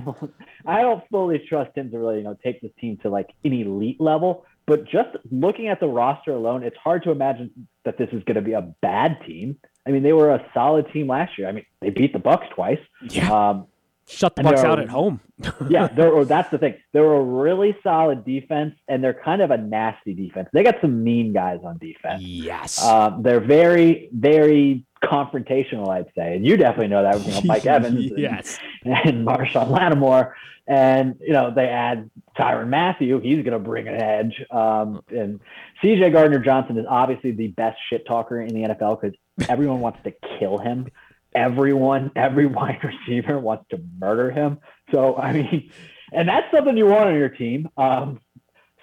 I 0.65 0.81
don't 0.81 1.03
fully 1.09 1.39
trust 1.39 1.77
him 1.77 1.91
to 1.91 1.99
really 1.99 2.17
you 2.17 2.23
know 2.23 2.37
take 2.41 2.61
this 2.61 2.71
team 2.79 2.97
to 3.03 3.09
like 3.09 3.29
an 3.43 3.53
elite 3.53 3.99
level. 3.99 4.45
But 4.67 4.85
just 4.85 5.09
looking 5.29 5.67
at 5.67 5.79
the 5.79 5.87
roster 5.87 6.31
alone 6.31 6.63
it's 6.63 6.77
hard 6.77 7.03
to 7.03 7.11
imagine 7.11 7.67
that 7.83 7.97
this 7.97 8.09
is 8.13 8.23
going 8.23 8.35
to 8.35 8.41
be 8.41 8.53
a 8.53 8.61
bad 8.61 9.17
team. 9.27 9.57
I 9.85 9.91
mean 9.91 10.01
they 10.01 10.13
were 10.13 10.31
a 10.31 10.45
solid 10.53 10.89
team 10.93 11.07
last 11.07 11.37
year. 11.37 11.49
I 11.49 11.51
mean 11.51 11.65
they 11.81 11.89
beat 11.89 12.13
the 12.13 12.19
Bucs 12.19 12.49
twice. 12.51 12.79
Yeah. 13.09 13.31
Um, 13.31 13.67
Shut 14.07 14.35
the 14.35 14.43
Bucs 14.43 14.63
out 14.63 14.79
at 14.79 14.89
home. 14.89 15.19
yeah, 15.69 15.87
they're, 15.87 16.25
that's 16.25 16.49
the 16.51 16.59
thing. 16.59 16.75
They're 16.93 17.13
a 17.13 17.23
really 17.23 17.75
solid 17.81 18.23
defense, 18.23 18.75
and 18.87 19.03
they're 19.03 19.13
kind 19.15 19.41
of 19.41 19.49
a 19.49 19.57
nasty 19.57 20.13
defense. 20.13 20.47
They 20.53 20.63
got 20.63 20.75
some 20.79 21.03
mean 21.03 21.33
guys 21.33 21.59
on 21.63 21.79
defense. 21.79 22.21
Yes, 22.21 22.83
uh, 22.83 23.17
they're 23.19 23.39
very, 23.39 24.09
very 24.13 24.85
confrontational. 25.03 25.89
I'd 25.89 26.05
say, 26.15 26.35
and 26.35 26.45
you 26.45 26.55
definitely 26.55 26.89
know 26.89 27.01
that 27.01 27.15
with 27.15 27.45
Mike 27.45 27.65
Evans. 27.65 28.11
yes, 28.15 28.59
and, 28.83 28.93
and 28.93 29.27
Marshon 29.27 29.71
Lattimore, 29.71 30.35
and 30.67 31.15
you 31.19 31.33
know 31.33 31.51
they 31.51 31.67
add 31.67 32.09
Tyrann 32.37 32.67
Mathieu. 32.67 33.19
He's 33.19 33.43
going 33.43 33.53
to 33.53 33.59
bring 33.59 33.87
an 33.87 33.95
edge. 33.95 34.45
Um, 34.51 35.01
and 35.09 35.39
C.J. 35.81 36.11
Gardner 36.11 36.39
Johnson 36.39 36.77
is 36.77 36.85
obviously 36.87 37.31
the 37.31 37.47
best 37.47 37.79
shit 37.89 38.05
talker 38.05 38.39
in 38.39 38.53
the 38.53 38.69
NFL 38.69 39.01
because 39.01 39.17
everyone 39.49 39.79
wants 39.79 39.99
to 40.03 40.13
kill 40.37 40.59
him 40.59 40.87
everyone, 41.35 42.11
every 42.15 42.45
wide 42.57 42.79
receiver 42.83 43.39
wants 43.39 43.65
to 43.71 43.81
murder 43.99 44.31
him. 44.31 44.59
So, 44.91 45.15
I 45.15 45.33
mean, 45.33 45.71
and 46.11 46.27
that's 46.27 46.49
something 46.51 46.77
you 46.77 46.85
want 46.85 47.09
on 47.09 47.15
your 47.15 47.29
team. 47.29 47.69
Um, 47.77 48.19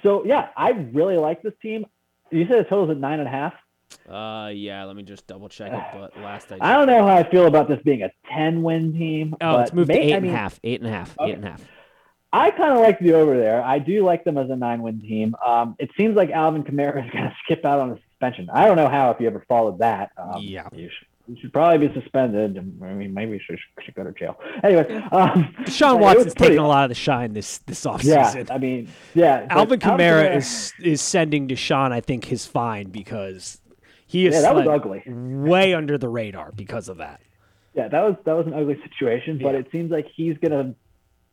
so, 0.02 0.24
yeah, 0.24 0.48
I 0.56 0.70
really 0.70 1.16
like 1.16 1.42
this 1.42 1.54
team. 1.62 1.86
You 2.30 2.46
said 2.48 2.58
the 2.58 2.64
total's 2.64 2.90
at 2.90 2.96
nine 2.96 3.20
and 3.20 3.28
a 3.28 3.30
half. 3.30 3.54
Uh, 4.08 4.48
yeah. 4.48 4.84
Let 4.84 4.96
me 4.96 5.02
just 5.02 5.26
double 5.26 5.48
check 5.48 5.72
it. 5.72 5.82
But 5.92 6.16
last 6.18 6.50
I, 6.50 6.58
I 6.60 6.72
don't 6.72 6.86
know 6.86 7.06
how 7.06 7.14
I 7.14 7.28
feel 7.28 7.46
about 7.46 7.68
this 7.68 7.80
being 7.84 8.02
a 8.02 8.10
ten 8.32 8.62
win 8.62 8.92
team. 8.92 9.36
Oh, 9.40 9.60
it's 9.60 9.72
moved 9.72 9.88
may, 9.88 9.96
to 9.96 10.00
eight 10.00 10.14
I 10.14 10.20
mean, 10.20 10.30
and 10.30 10.36
a 10.36 10.40
half. 10.40 10.60
Eight 10.64 10.80
and 10.80 10.88
a 10.88 10.92
half. 10.92 11.18
Okay. 11.18 11.30
Eight 11.30 11.34
and 11.36 11.44
a 11.44 11.50
half. 11.50 11.62
I 12.34 12.50
kind 12.50 12.72
of 12.72 12.78
like 12.78 12.98
the 12.98 13.12
over 13.12 13.36
there. 13.36 13.62
I 13.62 13.78
do 13.78 14.02
like 14.02 14.24
them 14.24 14.38
as 14.38 14.48
a 14.48 14.56
nine 14.56 14.80
win 14.80 15.00
team. 15.02 15.36
Um, 15.46 15.76
it 15.78 15.90
seems 15.98 16.16
like 16.16 16.30
Alvin 16.30 16.64
Kamara 16.64 17.04
is 17.04 17.10
going 17.10 17.24
to 17.24 17.36
skip 17.44 17.64
out 17.66 17.78
on 17.78 17.90
a 17.90 17.98
suspension. 18.08 18.48
I 18.50 18.64
don't 18.64 18.76
know 18.76 18.88
how 18.88 19.10
if 19.10 19.20
you 19.20 19.26
ever 19.26 19.44
followed 19.46 19.80
that. 19.80 20.12
Um, 20.16 20.40
yeah. 20.40 20.66
You 20.72 20.88
should, 20.88 21.08
he 21.34 21.40
should 21.40 21.52
probably 21.52 21.88
be 21.88 21.94
suspended. 21.94 22.58
I 22.58 22.92
mean, 22.92 23.14
maybe 23.14 23.32
he 23.32 23.38
should, 23.38 23.58
should 23.84 23.94
go 23.94 24.04
to 24.04 24.12
jail. 24.12 24.38
Anyway, 24.62 25.02
um, 25.12 25.54
Sean 25.66 26.00
Watson's 26.00 26.34
pretty, 26.34 26.50
taking 26.50 26.64
a 26.64 26.68
lot 26.68 26.84
of 26.84 26.88
the 26.90 26.94
shine 26.94 27.32
this 27.32 27.58
this 27.58 27.84
offseason. 27.84 28.48
Yeah, 28.48 28.54
I 28.54 28.58
mean, 28.58 28.88
yeah. 29.14 29.46
Alvin 29.50 29.80
Kamara, 29.80 29.98
Kamara 29.98 30.36
is 30.36 30.72
is 30.82 31.00
sending 31.00 31.48
Deshaun, 31.48 31.92
I 31.92 32.00
think, 32.00 32.24
his 32.26 32.46
fine 32.46 32.90
because 32.90 33.60
he 34.06 34.26
is 34.26 34.34
yeah, 34.34 34.42
that 34.42 34.54
was 34.54 34.66
ugly. 34.66 35.02
way 35.06 35.74
under 35.74 35.96
the 35.96 36.08
radar 36.08 36.52
because 36.52 36.88
of 36.88 36.98
that. 36.98 37.20
Yeah, 37.74 37.88
that 37.88 38.02
was 38.02 38.16
that 38.24 38.36
was 38.36 38.46
an 38.46 38.54
ugly 38.54 38.78
situation, 38.82 39.38
but 39.42 39.54
yeah. 39.54 39.60
it 39.60 39.68
seems 39.72 39.90
like 39.90 40.06
he's 40.14 40.36
gonna 40.38 40.74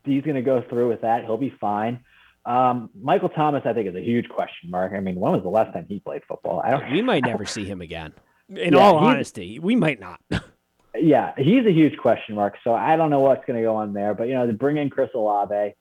he's 0.04 0.22
gonna 0.22 0.42
go 0.42 0.62
through 0.68 0.88
with 0.88 1.02
that. 1.02 1.24
He'll 1.24 1.36
be 1.36 1.54
fine. 1.60 2.04
Um, 2.46 2.88
Michael 3.00 3.28
Thomas, 3.28 3.62
I 3.66 3.74
think, 3.74 3.88
is 3.88 3.94
a 3.94 4.00
huge 4.00 4.28
question 4.28 4.70
mark. 4.70 4.92
I 4.94 5.00
mean, 5.00 5.16
when 5.16 5.32
was 5.32 5.42
the 5.42 5.50
last 5.50 5.74
time 5.74 5.86
he 5.88 6.00
played 6.00 6.22
football? 6.26 6.62
I 6.64 6.70
don't. 6.70 6.90
We 6.90 7.02
might 7.02 7.24
never 7.26 7.44
see 7.44 7.64
him 7.64 7.80
again. 7.80 8.14
In 8.50 8.74
yeah, 8.74 8.78
all 8.78 8.96
honesty, 8.96 9.58
we 9.58 9.76
might 9.76 10.00
not. 10.00 10.20
yeah, 10.94 11.32
he's 11.36 11.64
a 11.66 11.72
huge 11.72 11.96
question 11.98 12.34
mark. 12.34 12.56
So 12.64 12.74
I 12.74 12.96
don't 12.96 13.10
know 13.10 13.20
what's 13.20 13.44
going 13.46 13.56
to 13.56 13.62
go 13.62 13.76
on 13.76 13.92
there. 13.92 14.14
But 14.14 14.24
you 14.24 14.34
know, 14.34 14.46
to 14.46 14.52
bring 14.52 14.76
in 14.76 14.90
Chris 14.90 15.10
Olave, 15.14 15.74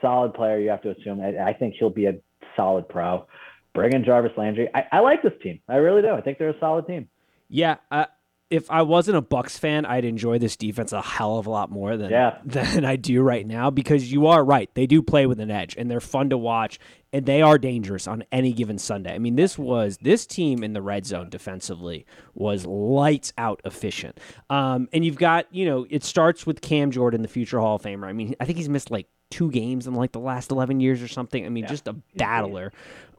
solid 0.00 0.34
player, 0.34 0.58
you 0.58 0.70
have 0.70 0.82
to 0.82 0.90
assume. 0.90 1.20
I, 1.20 1.50
I 1.50 1.52
think 1.52 1.74
he'll 1.78 1.90
be 1.90 2.06
a 2.06 2.14
solid 2.56 2.88
pro. 2.88 3.26
bring 3.74 3.92
in 3.92 4.04
Jarvis 4.04 4.32
Landry. 4.36 4.68
I, 4.74 4.86
I 4.90 5.00
like 5.00 5.22
this 5.22 5.32
team. 5.42 5.60
I 5.68 5.76
really 5.76 6.02
do. 6.02 6.10
I 6.10 6.20
think 6.20 6.38
they're 6.38 6.50
a 6.50 6.58
solid 6.60 6.86
team. 6.86 7.08
Yeah, 7.48 7.76
uh, 7.90 8.06
if 8.54 8.70
I 8.70 8.82
wasn't 8.82 9.16
a 9.16 9.22
Bucs 9.22 9.58
fan, 9.58 9.84
I'd 9.84 10.04
enjoy 10.04 10.38
this 10.38 10.56
defense 10.56 10.92
a 10.92 11.02
hell 11.02 11.38
of 11.38 11.46
a 11.46 11.50
lot 11.50 11.70
more 11.70 11.96
than 11.96 12.10
Yeah. 12.10 12.38
than 12.44 12.84
I 12.84 12.96
do 12.96 13.22
right 13.22 13.46
now 13.46 13.70
because 13.70 14.10
you 14.12 14.26
are 14.28 14.44
right. 14.44 14.70
They 14.74 14.86
do 14.86 15.02
play 15.02 15.26
with 15.26 15.40
an 15.40 15.50
edge 15.50 15.74
and 15.76 15.90
they're 15.90 16.00
fun 16.00 16.30
to 16.30 16.38
watch 16.38 16.78
and 17.12 17.26
they 17.26 17.42
are 17.42 17.58
dangerous 17.58 18.06
on 18.08 18.24
any 18.32 18.52
given 18.52 18.78
Sunday. 18.78 19.14
I 19.14 19.18
mean, 19.18 19.36
this 19.36 19.56
was 19.58 19.98
this 20.00 20.26
team 20.26 20.62
in 20.64 20.72
the 20.72 20.82
red 20.82 21.06
zone 21.06 21.28
defensively 21.30 22.06
was 22.34 22.64
lights 22.66 23.32
out 23.38 23.60
efficient. 23.64 24.18
Um, 24.50 24.88
and 24.92 25.04
you've 25.04 25.18
got, 25.18 25.46
you 25.54 25.64
know, 25.66 25.86
it 25.90 26.04
starts 26.04 26.46
with 26.46 26.60
Cam 26.60 26.90
Jordan, 26.90 27.22
the 27.22 27.28
future 27.28 27.60
Hall 27.60 27.76
of 27.76 27.82
Famer. 27.82 28.06
I 28.06 28.12
mean, 28.12 28.34
I 28.40 28.44
think 28.44 28.58
he's 28.58 28.68
missed 28.68 28.90
like 28.90 29.06
two 29.30 29.50
games 29.50 29.86
in 29.86 29.94
like 29.94 30.12
the 30.12 30.20
last 30.20 30.50
11 30.50 30.80
years 30.80 31.02
or 31.02 31.08
something. 31.08 31.44
I 31.44 31.48
mean, 31.48 31.66
just 31.66 31.86
a 31.88 31.94
battler. 32.16 32.72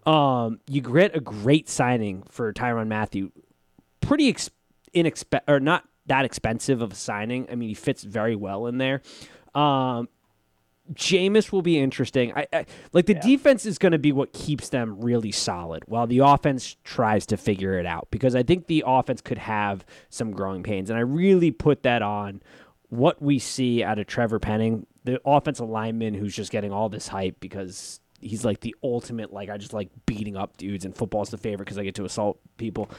Um, 0.05 0.59
you 0.69 0.81
get 0.81 1.15
a 1.15 1.19
great 1.19 1.67
signing 1.67 2.23
for 2.29 2.53
Tyrann 2.53 2.87
Mathieu 2.87 3.31
pretty 4.01 4.29
ex- 4.29 4.51
inexpe- 4.95 5.41
or 5.47 5.59
not 5.59 5.83
that 6.07 6.25
expensive 6.25 6.81
of 6.81 6.91
a 6.93 6.95
signing. 6.95 7.47
I 7.51 7.55
mean, 7.55 7.69
he 7.69 7.75
fits 7.75 8.03
very 8.03 8.35
well 8.35 8.67
in 8.67 8.77
there. 8.77 9.01
Um, 9.53 10.09
Jameis 10.93 11.51
will 11.51 11.63
be 11.63 11.79
interesting. 11.79 12.31
I, 12.35 12.45
I 12.53 12.65
like 12.93 13.07
the 13.07 13.15
defense 13.15 13.65
is 13.65 13.79
going 13.79 13.93
to 13.93 13.97
be 13.99 14.11
what 14.11 14.33
keeps 14.33 14.69
them 14.69 15.01
really 15.01 15.31
solid, 15.31 15.83
while 15.87 16.05
the 16.05 16.19
offense 16.19 16.77
tries 16.83 17.25
to 17.27 17.37
figure 17.37 17.79
it 17.79 17.87
out. 17.87 18.07
Because 18.11 18.35
I 18.35 18.43
think 18.43 18.67
the 18.67 18.83
offense 18.85 19.21
could 19.21 19.39
have 19.39 19.83
some 20.09 20.31
growing 20.31 20.61
pains, 20.61 20.91
and 20.91 20.97
I 20.99 21.01
really 21.01 21.49
put 21.49 21.83
that 21.83 22.03
on 22.03 22.41
what 22.89 23.19
we 23.19 23.39
see 23.39 23.83
out 23.83 23.97
of 23.97 24.05
Trevor 24.05 24.39
Penning, 24.39 24.85
the 25.05 25.19
offensive 25.25 25.67
lineman 25.67 26.13
who's 26.13 26.35
just 26.35 26.51
getting 26.51 26.71
all 26.71 26.87
this 26.87 27.07
hype 27.07 27.39
because 27.39 27.99
he's 28.21 28.45
like 28.45 28.61
the 28.61 28.75
ultimate 28.83 29.33
like 29.33 29.49
I 29.49 29.57
just 29.57 29.73
like 29.73 29.89
beating 30.05 30.37
up 30.37 30.57
dudes 30.57 30.85
and 30.85 30.95
football's 30.95 31.29
the 31.29 31.37
favorite 31.37 31.65
because 31.65 31.77
I 31.77 31.83
get 31.83 31.95
to 31.95 32.05
assault 32.05 32.39
people. 32.57 32.89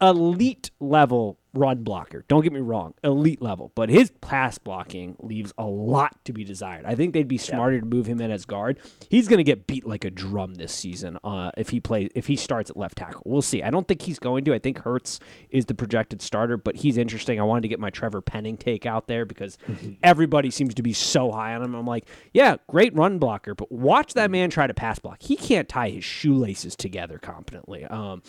Elite 0.00 0.70
level 0.80 1.38
run 1.54 1.84
blocker. 1.84 2.24
Don't 2.28 2.42
get 2.42 2.52
me 2.52 2.60
wrong, 2.60 2.94
elite 3.02 3.40
level, 3.40 3.72
but 3.74 3.88
his 3.88 4.10
pass 4.20 4.58
blocking 4.58 5.16
leaves 5.20 5.52
a 5.56 5.64
lot 5.64 6.16
to 6.24 6.32
be 6.32 6.44
desired. 6.44 6.84
I 6.84 6.94
think 6.94 7.14
they'd 7.14 7.28
be 7.28 7.38
smarter 7.38 7.80
to 7.80 7.86
move 7.86 8.06
him 8.06 8.20
in 8.20 8.30
as 8.30 8.44
guard. 8.44 8.78
He's 9.08 9.28
going 9.28 9.38
to 9.38 9.44
get 9.44 9.66
beat 9.66 9.86
like 9.86 10.04
a 10.04 10.10
drum 10.10 10.54
this 10.54 10.72
season 10.72 11.18
uh, 11.24 11.52
if 11.56 11.70
he 11.70 11.80
plays 11.80 12.10
if 12.14 12.26
he 12.26 12.36
starts 12.36 12.70
at 12.70 12.76
left 12.76 12.98
tackle. 12.98 13.22
We'll 13.24 13.42
see. 13.42 13.62
I 13.62 13.70
don't 13.70 13.86
think 13.86 14.02
he's 14.02 14.18
going 14.18 14.44
to. 14.44 14.54
I 14.54 14.58
think 14.58 14.78
Hurst 14.80 15.22
is 15.50 15.66
the 15.66 15.74
projected 15.74 16.20
starter, 16.20 16.56
but 16.56 16.76
he's 16.76 16.98
interesting. 16.98 17.40
I 17.40 17.44
wanted 17.44 17.62
to 17.62 17.68
get 17.68 17.80
my 17.80 17.90
Trevor 17.90 18.20
Penning 18.20 18.56
take 18.56 18.84
out 18.84 19.06
there 19.06 19.24
because 19.24 19.56
everybody 20.02 20.50
seems 20.50 20.74
to 20.74 20.82
be 20.82 20.92
so 20.92 21.30
high 21.30 21.54
on 21.54 21.62
him. 21.62 21.74
I'm 21.74 21.86
like, 21.86 22.06
yeah, 22.32 22.56
great 22.68 22.94
run 22.94 23.18
blocker, 23.18 23.54
but 23.54 23.70
watch 23.70 24.14
that 24.14 24.30
man 24.30 24.50
try 24.50 24.66
to 24.66 24.74
pass 24.74 24.98
block. 24.98 25.22
He 25.22 25.36
can't 25.36 25.68
tie 25.68 25.90
his 25.90 26.04
shoelaces 26.04 26.74
together 26.74 27.18
competently. 27.18 27.84
Um, 27.84 28.22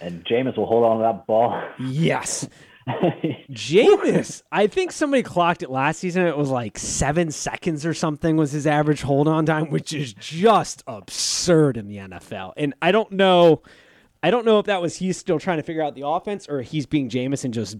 And 0.00 0.24
Jameis 0.24 0.56
will 0.56 0.66
hold 0.66 0.84
on 0.84 0.98
to 0.98 1.02
that 1.02 1.26
ball. 1.26 1.62
yes. 1.78 2.48
Jameis, 3.50 4.42
I 4.52 4.68
think 4.68 4.92
somebody 4.92 5.24
clocked 5.24 5.62
it 5.62 5.70
last 5.70 5.98
season. 5.98 6.24
It 6.24 6.36
was 6.36 6.50
like 6.50 6.78
seven 6.78 7.32
seconds 7.32 7.84
or 7.84 7.94
something 7.94 8.36
was 8.36 8.52
his 8.52 8.66
average 8.66 9.02
hold 9.02 9.26
on 9.26 9.44
time, 9.44 9.70
which 9.70 9.92
is 9.92 10.12
just 10.12 10.84
absurd 10.86 11.76
in 11.76 11.88
the 11.88 11.96
NFL. 11.96 12.52
And 12.56 12.74
I 12.80 12.92
don't 12.92 13.10
know, 13.10 13.62
I 14.22 14.30
don't 14.30 14.46
know 14.46 14.60
if 14.60 14.66
that 14.66 14.80
was 14.80 14.96
he's 14.96 15.16
still 15.16 15.40
trying 15.40 15.56
to 15.56 15.64
figure 15.64 15.82
out 15.82 15.96
the 15.96 16.06
offense 16.06 16.48
or 16.48 16.62
he's 16.62 16.86
being 16.86 17.10
Jameis 17.10 17.44
and 17.44 17.52
just 17.52 17.76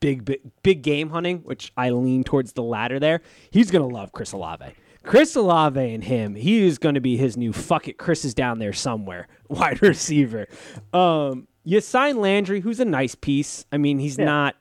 big, 0.00 0.24
big, 0.24 0.40
big 0.64 0.82
game 0.82 1.10
hunting, 1.10 1.38
which 1.38 1.72
I 1.76 1.90
lean 1.90 2.24
towards 2.24 2.54
the 2.54 2.62
latter 2.62 2.98
there. 2.98 3.20
He's 3.50 3.70
gonna 3.70 3.86
love 3.86 4.10
Chris 4.10 4.32
Olave. 4.32 4.66
Chris 5.04 5.36
Olave 5.36 5.94
and 5.94 6.02
him, 6.02 6.34
he 6.34 6.66
is 6.66 6.78
going 6.78 6.94
to 6.94 7.00
be 7.00 7.16
his 7.16 7.36
new 7.36 7.52
fuck 7.52 7.88
it. 7.88 7.98
Chris 7.98 8.24
is 8.24 8.34
down 8.34 8.58
there 8.58 8.72
somewhere, 8.72 9.28
wide 9.48 9.82
receiver. 9.82 10.48
Um, 10.92 11.46
you 11.62 11.80
sign 11.80 12.20
Landry, 12.20 12.60
who's 12.60 12.80
a 12.80 12.84
nice 12.84 13.14
piece. 13.14 13.64
I 13.70 13.78
mean, 13.78 13.98
he's 13.98 14.18
not 14.18 14.56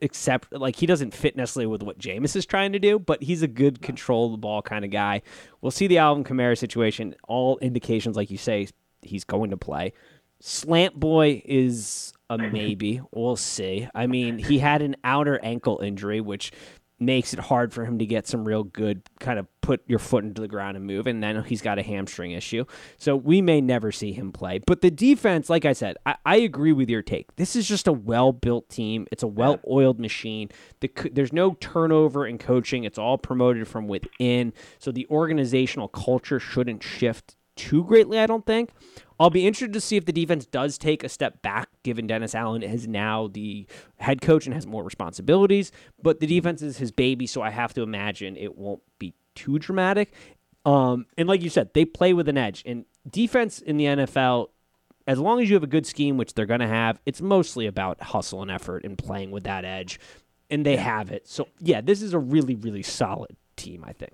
except 0.00 0.52
like 0.52 0.76
he 0.76 0.86
doesn't 0.86 1.12
fit 1.12 1.36
necessarily 1.36 1.66
with 1.66 1.82
what 1.82 1.98
Jameis 1.98 2.36
is 2.36 2.46
trying 2.46 2.72
to 2.72 2.78
do, 2.78 2.98
but 2.98 3.22
he's 3.22 3.42
a 3.42 3.48
good 3.48 3.82
control 3.82 4.30
the 4.30 4.36
ball 4.36 4.62
kind 4.62 4.84
of 4.84 4.90
guy. 4.90 5.22
We'll 5.60 5.72
see 5.72 5.86
the 5.86 5.98
Alvin 5.98 6.24
Kamara 6.24 6.56
situation. 6.56 7.14
All 7.26 7.58
indications, 7.58 8.16
like 8.16 8.30
you 8.30 8.38
say, 8.38 8.68
he's 9.02 9.24
going 9.24 9.50
to 9.50 9.56
play. 9.56 9.92
Slant 10.40 10.98
boy 10.98 11.42
is 11.44 12.12
a 12.30 12.38
maybe. 12.38 13.00
we'll 13.10 13.36
see. 13.36 13.88
I 13.94 14.06
mean, 14.06 14.38
he 14.38 14.58
had 14.58 14.82
an 14.82 14.96
outer 15.02 15.40
ankle 15.42 15.80
injury, 15.82 16.20
which 16.20 16.52
makes 17.00 17.32
it 17.32 17.38
hard 17.38 17.72
for 17.72 17.84
him 17.84 17.98
to 17.98 18.06
get 18.06 18.26
some 18.26 18.44
real 18.44 18.64
good 18.64 19.02
kind 19.20 19.38
of 19.38 19.46
put 19.60 19.82
your 19.86 19.98
foot 19.98 20.24
into 20.24 20.40
the 20.40 20.48
ground 20.48 20.76
and 20.76 20.86
move. 20.86 21.06
And 21.06 21.22
then 21.22 21.44
he's 21.44 21.62
got 21.62 21.78
a 21.78 21.82
hamstring 21.82 22.32
issue. 22.32 22.64
So 22.96 23.14
we 23.14 23.42
may 23.42 23.60
never 23.60 23.92
see 23.92 24.12
him 24.12 24.32
play. 24.32 24.58
But 24.66 24.80
the 24.80 24.90
defense, 24.90 25.50
like 25.50 25.64
I 25.64 25.74
said, 25.74 25.96
I, 26.06 26.16
I 26.24 26.36
agree 26.36 26.72
with 26.72 26.88
your 26.88 27.02
take. 27.02 27.36
This 27.36 27.54
is 27.54 27.68
just 27.68 27.86
a 27.86 27.92
well 27.92 28.32
built 28.32 28.68
team, 28.68 29.06
it's 29.12 29.22
a 29.22 29.28
well 29.28 29.60
oiled 29.68 30.00
machine. 30.00 30.48
The, 30.80 30.90
there's 31.12 31.32
no 31.32 31.54
turnover 31.60 32.26
in 32.26 32.38
coaching, 32.38 32.84
it's 32.84 32.98
all 32.98 33.18
promoted 33.18 33.68
from 33.68 33.88
within. 33.88 34.52
So 34.78 34.90
the 34.90 35.06
organizational 35.10 35.88
culture 35.88 36.40
shouldn't 36.40 36.82
shift 36.82 37.36
too 37.58 37.84
greatly, 37.84 38.18
I 38.18 38.26
don't 38.26 38.46
think. 38.46 38.70
I'll 39.20 39.30
be 39.30 39.46
interested 39.46 39.72
to 39.72 39.80
see 39.80 39.96
if 39.96 40.04
the 40.04 40.12
defense 40.12 40.46
does 40.46 40.78
take 40.78 41.02
a 41.02 41.08
step 41.08 41.42
back, 41.42 41.68
given 41.82 42.06
Dennis 42.06 42.34
Allen 42.34 42.62
is 42.62 42.86
now 42.86 43.28
the 43.28 43.66
head 43.96 44.20
coach 44.20 44.46
and 44.46 44.54
has 44.54 44.66
more 44.66 44.84
responsibilities. 44.84 45.72
But 46.00 46.20
the 46.20 46.26
defense 46.26 46.62
is 46.62 46.78
his 46.78 46.92
baby, 46.92 47.26
so 47.26 47.42
I 47.42 47.50
have 47.50 47.74
to 47.74 47.82
imagine 47.82 48.36
it 48.36 48.56
won't 48.56 48.82
be 48.98 49.14
too 49.34 49.58
dramatic. 49.58 50.12
Um, 50.64 51.06
and 51.16 51.28
like 51.28 51.42
you 51.42 51.50
said, 51.50 51.74
they 51.74 51.84
play 51.84 52.12
with 52.12 52.28
an 52.28 52.38
edge. 52.38 52.62
And 52.64 52.84
defense 53.08 53.60
in 53.60 53.76
the 53.76 53.86
NFL, 53.86 54.48
as 55.06 55.18
long 55.18 55.40
as 55.40 55.48
you 55.48 55.54
have 55.54 55.64
a 55.64 55.68
good 55.68 55.86
scheme, 55.86 56.16
which 56.16 56.34
they're 56.34 56.46
going 56.46 56.60
to 56.60 56.68
have, 56.68 57.00
it's 57.06 57.20
mostly 57.20 57.66
about 57.66 58.00
hustle 58.00 58.42
and 58.42 58.50
effort 58.50 58.84
and 58.84 58.96
playing 58.96 59.30
with 59.30 59.44
that 59.44 59.64
edge. 59.64 59.98
And 60.50 60.64
they 60.64 60.76
have 60.76 61.10
it. 61.10 61.26
So, 61.28 61.48
yeah, 61.58 61.80
this 61.80 62.02
is 62.02 62.14
a 62.14 62.18
really, 62.18 62.54
really 62.54 62.82
solid 62.82 63.36
team, 63.56 63.84
I 63.86 63.92
think. 63.92 64.12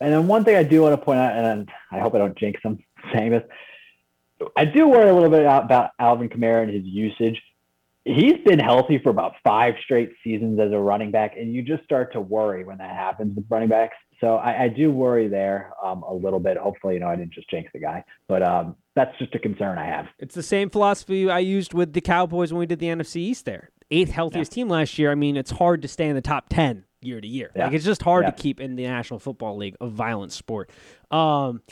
And 0.00 0.12
then 0.12 0.26
one 0.28 0.44
thing 0.44 0.56
I 0.56 0.62
do 0.62 0.82
want 0.82 0.98
to 0.98 1.04
point 1.04 1.20
out, 1.20 1.36
and 1.36 1.68
I 1.90 1.98
hope 1.98 2.14
I 2.14 2.18
don't 2.18 2.36
jinx 2.38 2.62
them 2.62 2.82
saying 3.14 3.32
this, 3.32 3.42
I 4.56 4.64
do 4.64 4.88
worry 4.88 5.08
a 5.10 5.14
little 5.14 5.30
bit 5.30 5.42
about 5.42 5.90
Alvin 5.98 6.28
Kamara 6.28 6.62
and 6.64 6.72
his 6.72 6.84
usage. 6.84 7.40
He's 8.04 8.38
been 8.46 8.58
healthy 8.58 8.98
for 8.98 9.10
about 9.10 9.34
five 9.44 9.74
straight 9.84 10.12
seasons 10.24 10.58
as 10.58 10.72
a 10.72 10.78
running 10.78 11.10
back, 11.10 11.36
and 11.36 11.52
you 11.52 11.62
just 11.62 11.84
start 11.84 12.12
to 12.14 12.20
worry 12.20 12.64
when 12.64 12.78
that 12.78 12.90
happens 12.96 13.36
with 13.36 13.44
running 13.50 13.68
backs. 13.68 13.96
So 14.20 14.36
I, 14.36 14.64
I 14.64 14.68
do 14.68 14.90
worry 14.90 15.28
there 15.28 15.72
um, 15.82 16.02
a 16.02 16.12
little 16.12 16.40
bit. 16.40 16.56
Hopefully, 16.56 16.94
you 16.94 17.00
know, 17.00 17.08
I 17.08 17.16
didn't 17.16 17.32
just 17.32 17.48
jinx 17.50 17.70
the 17.72 17.78
guy, 17.78 18.04
but 18.28 18.42
um, 18.42 18.76
that's 18.94 19.16
just 19.18 19.34
a 19.34 19.38
concern 19.38 19.78
I 19.78 19.86
have. 19.86 20.06
It's 20.18 20.34
the 20.34 20.42
same 20.42 20.70
philosophy 20.70 21.30
I 21.30 21.38
used 21.40 21.74
with 21.74 21.92
the 21.92 22.00
Cowboys 22.00 22.52
when 22.52 22.60
we 22.60 22.66
did 22.66 22.78
the 22.78 22.86
NFC 22.86 23.16
East 23.16 23.44
there. 23.44 23.70
Eighth 23.90 24.10
healthiest 24.10 24.52
team 24.52 24.68
last 24.68 24.98
year. 24.98 25.10
I 25.10 25.14
mean, 25.14 25.36
it's 25.36 25.50
hard 25.50 25.82
to 25.82 25.88
stay 25.88 26.08
in 26.08 26.14
the 26.14 26.20
top 26.22 26.48
10 26.48 26.84
year 27.02 27.20
to 27.20 27.26
year. 27.26 27.50
Yeah. 27.56 27.64
Like, 27.64 27.74
it's 27.74 27.84
just 27.84 28.02
hard 28.02 28.24
Yeah. 28.24 28.30
to 28.30 28.36
keep 28.42 28.60
in 28.60 28.76
the 28.76 28.84
National 28.84 29.18
Football 29.18 29.56
League, 29.56 29.76
a 29.80 29.88
violent 29.88 30.32
sport. 30.32 30.70
Um, 31.10 31.62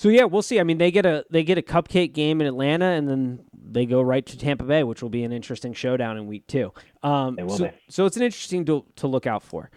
so 0.00 0.08
yeah, 0.08 0.24
we'll 0.24 0.40
see. 0.40 0.58
I 0.58 0.62
mean, 0.62 0.78
they 0.78 0.90
get 0.90 1.04
a 1.04 1.26
they 1.28 1.44
get 1.44 1.58
a 1.58 1.62
cupcake 1.62 2.14
game 2.14 2.40
in 2.40 2.46
Atlanta, 2.46 2.86
and 2.86 3.06
then 3.06 3.44
they 3.52 3.84
go 3.84 4.00
right 4.00 4.24
to 4.24 4.38
Tampa 4.38 4.64
Bay, 4.64 4.82
which 4.82 5.02
will 5.02 5.10
be 5.10 5.24
an 5.24 5.30
interesting 5.30 5.74
showdown 5.74 6.16
in 6.16 6.26
week 6.26 6.46
two. 6.46 6.72
Um, 7.02 7.38
It 7.38 7.44
will 7.44 7.58
so, 7.58 7.64
be. 7.66 7.72
so 7.90 8.06
it's 8.06 8.16
an 8.16 8.22
interesting 8.22 8.64
to 8.64 8.86
to 8.96 9.06
look 9.06 9.26
out 9.26 9.42
for. 9.42 9.70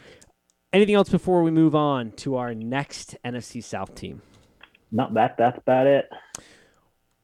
Anything 0.72 0.96
else 0.96 1.10
before 1.10 1.44
we 1.44 1.51
move 1.51 1.75
on 1.75 2.13
to 2.13 2.38
our 2.38 2.53
next 2.53 3.18
NFC 3.25 3.62
South 3.62 3.96
team? 3.96 4.22
Not 4.94 5.13
that 5.15 5.36
that's 5.38 5.58
about 5.58 5.88
it. 5.88 6.10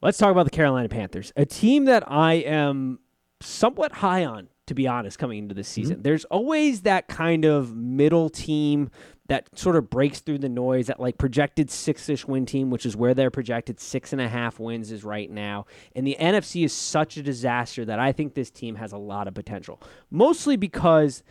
Let's 0.01 0.17
talk 0.17 0.31
about 0.31 0.43
the 0.43 0.51
Carolina 0.51 0.89
Panthers, 0.89 1.31
a 1.37 1.45
team 1.45 1.85
that 1.85 2.03
I 2.05 2.33
am 2.33 2.99
somewhat 3.39 3.93
high 3.93 4.25
on, 4.25 4.49
to 4.67 4.73
be 4.73 4.87
honest, 4.87 5.17
coming 5.17 5.37
into 5.37 5.55
this 5.55 5.69
season. 5.69 6.01
There's 6.01 6.25
always 6.25 6.81
that 6.81 7.07
kind 7.07 7.45
of 7.45 7.73
middle 7.73 8.29
team 8.29 8.91
that 9.29 9.47
sort 9.57 9.75
of 9.75 9.89
breaks 9.89 10.19
through 10.19 10.39
the 10.39 10.49
noise, 10.49 10.87
that 10.87 10.99
like 10.99 11.17
projected 11.17 11.69
six 11.69 12.09
ish 12.09 12.27
win 12.27 12.45
team, 12.45 12.69
which 12.69 12.85
is 12.85 12.95
where 12.95 13.13
their 13.13 13.31
projected 13.31 13.79
six 13.79 14.11
and 14.11 14.21
a 14.21 14.27
half 14.27 14.59
wins 14.59 14.91
is 14.91 15.03
right 15.03 15.29
now. 15.29 15.65
And 15.95 16.05
the 16.05 16.17
NFC 16.19 16.65
is 16.65 16.73
such 16.73 17.15
a 17.15 17.23
disaster 17.23 17.85
that 17.85 17.99
I 17.99 18.11
think 18.11 18.33
this 18.33 18.49
team 18.49 18.75
has 18.75 18.91
a 18.91 18.97
lot 18.97 19.27
of 19.27 19.35
potential, 19.35 19.81
mostly 20.09 20.57
because 20.57 21.23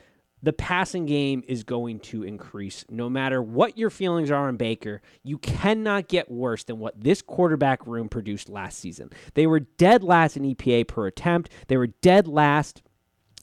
the 0.42 0.52
passing 0.52 1.06
game 1.06 1.42
is 1.48 1.64
going 1.64 1.98
to 1.98 2.22
increase 2.22 2.84
no 2.88 3.10
matter 3.10 3.42
what 3.42 3.76
your 3.76 3.90
feelings 3.90 4.30
are 4.30 4.46
on 4.46 4.56
Baker. 4.56 5.02
You 5.24 5.38
cannot 5.38 6.06
get 6.06 6.30
worse 6.30 6.62
than 6.62 6.78
what 6.78 7.02
this 7.02 7.20
quarterback 7.20 7.84
room 7.84 8.08
produced 8.08 8.48
last 8.48 8.78
season. 8.78 9.10
They 9.34 9.48
were 9.48 9.60
dead 9.60 10.04
last 10.04 10.36
in 10.36 10.44
EPA 10.44 10.86
per 10.86 11.08
attempt. 11.08 11.50
They 11.66 11.76
were 11.76 11.88
dead 11.88 12.28
last 12.28 12.82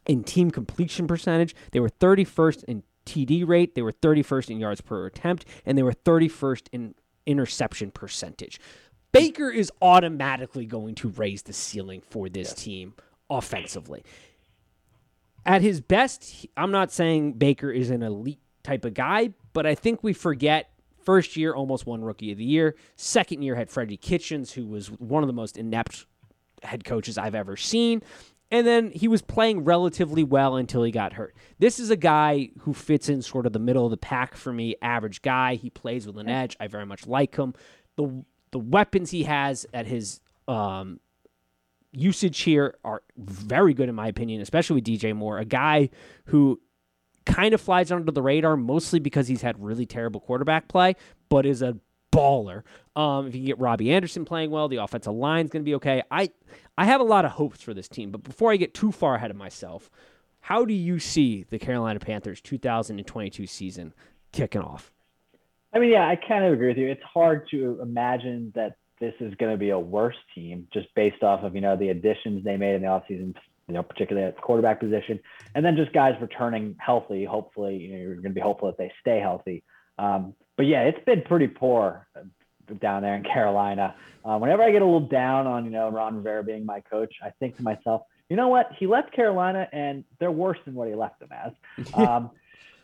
in 0.05 0.23
team 0.23 0.51
completion 0.51 1.07
percentage. 1.07 1.53
They 1.71 1.81
were 1.81 1.89
31st 1.89 2.63
in 2.65 2.83
TD 3.05 3.47
rate. 3.47 3.75
They 3.75 3.81
were 3.81 3.91
31st 3.91 4.51
in 4.51 4.59
yards 4.59 4.81
per 4.81 5.05
attempt, 5.05 5.45
and 5.65 5.77
they 5.77 5.83
were 5.83 5.93
31st 5.93 6.67
in 6.71 6.95
interception 7.25 7.91
percentage. 7.91 8.59
Baker 9.11 9.49
is 9.49 9.71
automatically 9.81 10.65
going 10.65 10.95
to 10.95 11.09
raise 11.09 11.43
the 11.43 11.53
ceiling 11.53 12.01
for 12.01 12.27
this 12.27 12.53
team 12.53 12.93
offensively 13.29 14.03
at 15.45 15.61
his 15.61 15.79
best, 15.79 16.47
I'm 16.57 16.71
not 16.71 16.91
saying 16.91 17.33
Baker 17.33 17.69
is 17.69 17.89
an 17.89 18.01
elite 18.01 18.39
type 18.63 18.83
of 18.83 18.93
guy, 18.93 19.33
but 19.53 19.65
I 19.65 19.75
think 19.75 20.03
we 20.03 20.13
forget 20.13 20.71
First 21.03 21.37
year, 21.37 21.53
almost 21.53 21.85
won 21.85 22.03
Rookie 22.03 22.31
of 22.31 22.39
the 22.39 22.43
Year. 22.43 22.75
Second 22.95 23.43
year 23.43 23.53
had 23.53 23.69
Freddie 23.69 23.95
Kitchens, 23.95 24.53
who 24.53 24.65
was 24.65 24.89
one 24.89 25.21
of 25.21 25.27
the 25.27 25.33
most 25.33 25.55
inept 25.55 26.07
head 26.63 26.83
coaches 26.83 27.15
I've 27.15 27.35
ever 27.35 27.55
seen. 27.55 28.01
And 28.51 28.65
then 28.65 28.91
he 28.91 29.07
was 29.07 29.21
playing 29.21 29.63
relatively 29.63 30.23
well 30.23 30.55
until 30.55 30.83
he 30.83 30.91
got 30.91 31.13
hurt. 31.13 31.35
This 31.57 31.79
is 31.79 31.89
a 31.89 31.95
guy 31.95 32.49
who 32.59 32.73
fits 32.73 33.09
in 33.09 33.21
sort 33.21 33.45
of 33.45 33.53
the 33.53 33.59
middle 33.59 33.85
of 33.85 33.91
the 33.91 33.97
pack 33.97 34.35
for 34.35 34.53
me, 34.53 34.75
average 34.81 35.21
guy. 35.21 35.55
He 35.55 35.69
plays 35.69 36.05
with 36.05 36.17
an 36.17 36.29
edge. 36.29 36.55
I 36.59 36.67
very 36.67 36.85
much 36.85 37.07
like 37.07 37.35
him. 37.35 37.53
The 37.95 38.23
the 38.51 38.59
weapons 38.59 39.11
he 39.11 39.23
has 39.23 39.65
at 39.73 39.85
his 39.85 40.21
um, 40.47 40.99
usage 41.91 42.41
here 42.41 42.75
are 42.85 43.01
very 43.17 43.73
good 43.73 43.89
in 43.89 43.95
my 43.95 44.07
opinion, 44.07 44.41
especially 44.41 44.75
with 44.75 44.85
DJ 44.85 45.15
Moore, 45.15 45.39
a 45.39 45.45
guy 45.45 45.89
who 46.25 46.61
kind 47.25 47.53
of 47.53 47.61
flies 47.61 47.91
under 47.91 48.11
the 48.11 48.21
radar 48.21 48.55
mostly 48.55 48.99
because 48.99 49.27
he's 49.27 49.41
had 49.41 49.61
really 49.61 49.85
terrible 49.85 50.21
quarterback 50.21 50.67
play, 50.67 50.95
but 51.29 51.45
is 51.45 51.61
a 51.61 51.77
baller. 52.15 52.63
Um, 52.95 53.27
if 53.27 53.35
you 53.35 53.41
can 53.41 53.47
get 53.47 53.59
Robbie 53.59 53.91
Anderson 53.91 54.25
playing 54.25 54.51
well, 54.51 54.67
the 54.67 54.77
offensive 54.77 55.13
line's 55.13 55.49
going 55.49 55.63
to 55.63 55.65
be 55.65 55.75
okay. 55.75 56.03
I 56.09 56.29
I 56.77 56.85
have 56.85 57.01
a 57.01 57.05
lot 57.05 57.25
of 57.25 57.31
hopes 57.31 57.61
for 57.61 57.73
this 57.73 57.87
team, 57.87 58.11
but 58.11 58.23
before 58.23 58.51
I 58.51 58.57
get 58.57 58.73
too 58.73 58.91
far 58.91 59.15
ahead 59.15 59.31
of 59.31 59.37
myself, 59.37 59.89
how 60.41 60.65
do 60.65 60.73
you 60.73 60.99
see 60.99 61.43
the 61.49 61.59
Carolina 61.59 61.99
Panthers 61.99 62.41
2022 62.41 63.47
season 63.47 63.93
kicking 64.31 64.61
off? 64.61 64.91
I 65.73 65.79
mean, 65.79 65.91
yeah, 65.91 66.07
I 66.07 66.15
kind 66.15 66.45
of 66.45 66.53
agree 66.53 66.69
with 66.69 66.77
you. 66.77 66.87
It's 66.87 67.03
hard 67.03 67.47
to 67.51 67.79
imagine 67.81 68.53
that 68.55 68.77
this 68.99 69.13
is 69.19 69.33
going 69.35 69.51
to 69.51 69.57
be 69.57 69.71
a 69.71 69.79
worse 69.79 70.15
team 70.33 70.67
just 70.73 70.87
based 70.95 71.21
off 71.21 71.43
of, 71.43 71.53
you 71.53 71.61
know, 71.61 71.75
the 71.75 71.89
additions 71.89 72.43
they 72.43 72.55
made 72.55 72.75
in 72.75 72.81
the 72.81 72.87
offseason, 72.87 73.35
you 73.67 73.73
know, 73.73 73.83
particularly 73.83 74.27
at 74.27 74.35
the 74.35 74.41
quarterback 74.41 74.79
position, 74.79 75.19
and 75.53 75.65
then 75.65 75.75
just 75.75 75.91
guys 75.91 76.13
returning 76.21 76.75
healthy. 76.79 77.25
Hopefully, 77.25 77.75
you 77.75 77.91
know, 77.91 77.97
you're 77.97 78.15
going 78.15 78.23
to 78.23 78.29
be 78.29 78.39
hopeful 78.39 78.67
that 78.67 78.77
they 78.77 78.91
stay 79.01 79.19
healthy. 79.19 79.63
Um, 79.97 80.33
but 80.57 80.65
yeah, 80.65 80.81
it's 80.81 81.03
been 81.05 81.21
pretty 81.21 81.47
poor 81.47 82.07
down 82.79 83.01
there 83.01 83.15
in 83.15 83.23
Carolina. 83.23 83.95
Uh, 84.23 84.37
whenever 84.37 84.63
I 84.63 84.71
get 84.71 84.81
a 84.81 84.85
little 84.85 85.07
down 85.07 85.47
on, 85.47 85.65
you 85.65 85.71
know, 85.71 85.89
Ron 85.89 86.17
Rivera 86.17 86.43
being 86.43 86.65
my 86.65 86.81
coach, 86.81 87.13
I 87.23 87.29
think 87.39 87.57
to 87.57 87.63
myself, 87.63 88.03
you 88.29 88.35
know 88.35 88.47
what? 88.47 88.71
He 88.79 88.87
left 88.87 89.13
Carolina 89.13 89.67
and 89.71 90.03
they're 90.19 90.31
worse 90.31 90.57
than 90.65 90.73
what 90.73 90.87
he 90.87 90.95
left 90.95 91.19
them 91.19 91.29
as. 91.31 91.51
Um, 91.93 92.31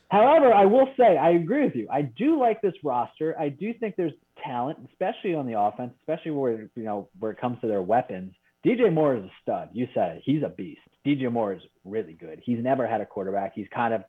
however, 0.09 0.53
I 0.53 0.65
will 0.65 0.89
say 0.97 1.17
I 1.17 1.31
agree 1.31 1.63
with 1.63 1.75
you. 1.75 1.87
I 1.91 2.01
do 2.01 2.39
like 2.39 2.61
this 2.61 2.73
roster. 2.83 3.35
I 3.39 3.49
do 3.49 3.73
think 3.73 3.95
there's 3.95 4.13
talent, 4.43 4.77
especially 4.91 5.33
on 5.33 5.47
the 5.47 5.59
offense, 5.59 5.93
especially 6.01 6.31
where 6.31 6.69
you 6.75 6.83
know 6.83 7.09
where 7.19 7.31
it 7.31 7.39
comes 7.39 7.59
to 7.61 7.67
their 7.67 7.81
weapons. 7.81 8.33
DJ 8.65 8.93
Moore 8.93 9.15
is 9.15 9.23
a 9.23 9.31
stud. 9.41 9.69
You 9.73 9.87
said 9.93 10.17
it. 10.17 10.23
He's 10.25 10.43
a 10.43 10.49
beast. 10.49 10.81
DJ 11.05 11.31
Moore 11.31 11.53
is 11.53 11.61
really 11.83 12.13
good. 12.13 12.41
He's 12.43 12.59
never 12.61 12.85
had 12.85 13.01
a 13.01 13.05
quarterback. 13.05 13.53
He's 13.55 13.67
kind 13.73 13.93
of 13.93 14.03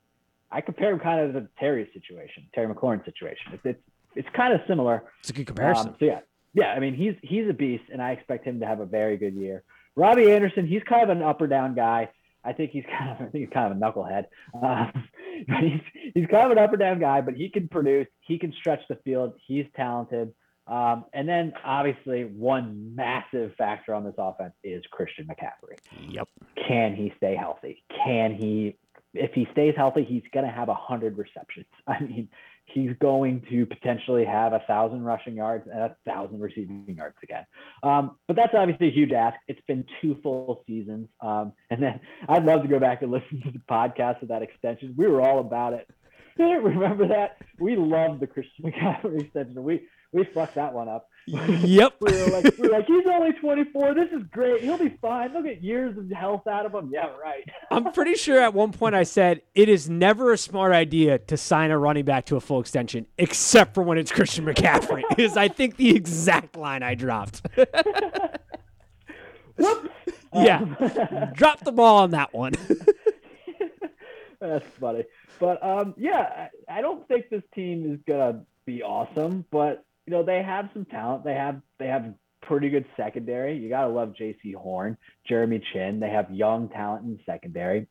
I 0.52 0.60
compare 0.60 0.92
him 0.92 1.00
kind 1.00 1.20
of 1.20 1.32
to 1.32 1.48
Terry's 1.58 1.88
situation, 1.92 2.44
Terry 2.54 2.72
McLaurin 2.72 3.04
situation. 3.04 3.52
It's 3.52 3.64
it's, 3.64 3.82
it's 4.14 4.28
kind 4.34 4.52
of 4.52 4.60
similar. 4.68 5.04
It's 5.20 5.30
a 5.30 5.32
good 5.32 5.46
comparison. 5.46 5.88
Um, 5.88 5.96
so 5.98 6.04
yeah, 6.04 6.20
yeah. 6.54 6.72
I 6.72 6.78
mean, 6.78 6.94
he's 6.94 7.14
he's 7.22 7.48
a 7.48 7.52
beast, 7.52 7.84
and 7.92 8.02
I 8.02 8.12
expect 8.12 8.44
him 8.44 8.60
to 8.60 8.66
have 8.66 8.80
a 8.80 8.86
very 8.86 9.16
good 9.16 9.34
year. 9.34 9.64
Robbie 9.96 10.30
Anderson, 10.30 10.66
he's 10.66 10.82
kind 10.84 11.02
of 11.02 11.08
an 11.10 11.22
up 11.22 11.40
or 11.40 11.46
down 11.46 11.74
guy. 11.74 12.10
I 12.44 12.52
think 12.52 12.70
he's 12.72 12.84
kind 12.86 13.10
of 13.10 13.16
I 13.26 13.30
think 13.30 13.44
he's 13.44 13.52
kind 13.52 13.72
of 13.72 13.78
a 13.78 13.80
knucklehead. 13.80 14.24
Um, 14.62 15.08
he's 15.60 15.80
he's 16.14 16.26
kind 16.26 16.46
of 16.46 16.52
an 16.52 16.58
up 16.58 16.72
or 16.72 16.76
down 16.76 17.00
guy, 17.00 17.20
but 17.20 17.34
he 17.34 17.48
can 17.48 17.68
produce. 17.68 18.08
He 18.20 18.38
can 18.38 18.52
stretch 18.52 18.80
the 18.88 18.96
field. 18.96 19.34
He's 19.46 19.66
talented. 19.74 20.32
Um, 20.66 21.06
and 21.12 21.28
then 21.28 21.52
obviously 21.64 22.24
one 22.24 22.94
massive 22.94 23.54
factor 23.56 23.94
on 23.94 24.04
this 24.04 24.14
offense 24.16 24.54
is 24.62 24.82
Christian 24.92 25.26
McCaffrey. 25.26 25.76
Yep. 26.08 26.28
Can 26.68 26.94
he 26.94 27.12
stay 27.16 27.34
healthy? 27.34 27.82
Can 28.04 28.34
he? 28.34 28.76
If 29.14 29.32
he 29.34 29.46
stays 29.52 29.74
healthy, 29.76 30.04
he's 30.04 30.22
going 30.32 30.46
to 30.46 30.52
have 30.52 30.68
a 30.68 30.74
hundred 30.74 31.18
receptions. 31.18 31.66
I 31.86 32.00
mean, 32.00 32.28
he's 32.66 32.92
going 33.00 33.42
to 33.50 33.66
potentially 33.66 34.24
have 34.24 34.52
a 34.52 34.60
thousand 34.60 35.02
rushing 35.02 35.34
yards 35.34 35.66
and 35.70 35.80
a 35.80 35.96
thousand 36.06 36.40
receiving 36.40 36.94
yards 36.96 37.16
again. 37.22 37.44
Um, 37.82 38.16
but 38.26 38.36
that's 38.36 38.54
obviously 38.54 38.88
a 38.88 38.92
huge 38.92 39.12
ask. 39.12 39.36
It's 39.48 39.60
been 39.66 39.84
two 40.00 40.18
full 40.22 40.62
seasons. 40.66 41.08
Um, 41.20 41.52
and 41.70 41.82
then 41.82 42.00
I'd 42.28 42.44
love 42.44 42.62
to 42.62 42.68
go 42.68 42.78
back 42.78 43.02
and 43.02 43.10
listen 43.10 43.42
to 43.44 43.50
the 43.50 43.62
podcast 43.70 44.22
of 44.22 44.28
that 44.28 44.42
extension. 44.42 44.94
We 44.96 45.06
were 45.06 45.20
all 45.20 45.40
about 45.40 45.74
it. 45.74 45.88
Remember 46.38 47.08
that? 47.08 47.36
We 47.58 47.76
loved 47.76 48.20
the 48.20 48.26
Christian 48.26 48.64
McCaffrey 48.64 49.20
extension. 49.20 49.62
We 49.62 49.82
we 50.12 50.24
fucked 50.24 50.54
that 50.56 50.72
one 50.72 50.88
up. 50.88 51.08
Yep. 51.26 51.94
we, 52.00 52.12
were 52.12 52.26
like, 52.30 52.58
we 52.58 52.68
were 52.68 52.74
like, 52.74 52.86
he's 52.86 53.04
only 53.06 53.32
24. 53.32 53.94
This 53.94 54.10
is 54.12 54.22
great. 54.30 54.62
He'll 54.62 54.78
be 54.78 54.96
fine. 55.00 55.32
They'll 55.32 55.42
get 55.42 55.62
years 55.62 55.96
of 55.96 56.10
health 56.10 56.46
out 56.46 56.66
of 56.66 56.74
him. 56.74 56.90
Yeah, 56.92 57.06
right. 57.22 57.48
I'm 57.70 57.92
pretty 57.92 58.14
sure 58.14 58.40
at 58.40 58.54
one 58.54 58.72
point 58.72 58.94
I 58.94 59.04
said 59.04 59.42
it 59.54 59.68
is 59.68 59.88
never 59.88 60.32
a 60.32 60.38
smart 60.38 60.72
idea 60.72 61.18
to 61.18 61.36
sign 61.36 61.70
a 61.70 61.78
running 61.78 62.04
back 62.04 62.26
to 62.26 62.36
a 62.36 62.40
full 62.40 62.60
extension, 62.60 63.06
except 63.18 63.74
for 63.74 63.82
when 63.82 63.98
it's 63.98 64.10
Christian 64.10 64.44
McCaffrey. 64.44 65.02
is 65.18 65.36
I 65.36 65.48
think 65.48 65.76
the 65.76 65.94
exact 65.94 66.56
line 66.56 66.82
I 66.82 66.94
dropped. 66.94 67.42
Whoops. 69.56 69.90
yeah, 70.34 70.60
um, 70.60 70.76
drop 71.34 71.62
the 71.62 71.72
ball 71.72 71.98
on 71.98 72.10
that 72.12 72.32
one. 72.32 72.54
That's 74.40 74.66
funny, 74.80 75.04
but 75.38 75.62
um, 75.62 75.94
yeah, 75.96 76.48
I, 76.68 76.78
I 76.78 76.80
don't 76.80 77.06
think 77.06 77.28
this 77.28 77.42
team 77.54 77.92
is 77.92 78.00
gonna 78.08 78.42
be 78.64 78.82
awesome, 78.82 79.44
but 79.52 79.84
you 80.06 80.12
know, 80.12 80.22
they 80.22 80.42
have 80.42 80.68
some 80.72 80.84
talent. 80.84 81.24
They 81.24 81.34
have 81.34 81.60
they 81.78 81.86
have 81.86 82.14
pretty 82.42 82.70
good 82.70 82.86
secondary. 82.96 83.56
You 83.56 83.68
gotta 83.68 83.88
love 83.88 84.14
Jaycee 84.20 84.54
Horn, 84.54 84.96
Jeremy 85.28 85.62
Chinn. 85.72 86.00
They 86.00 86.10
have 86.10 86.30
young 86.30 86.68
talent 86.68 87.04
in 87.04 87.18
secondary. 87.24 87.86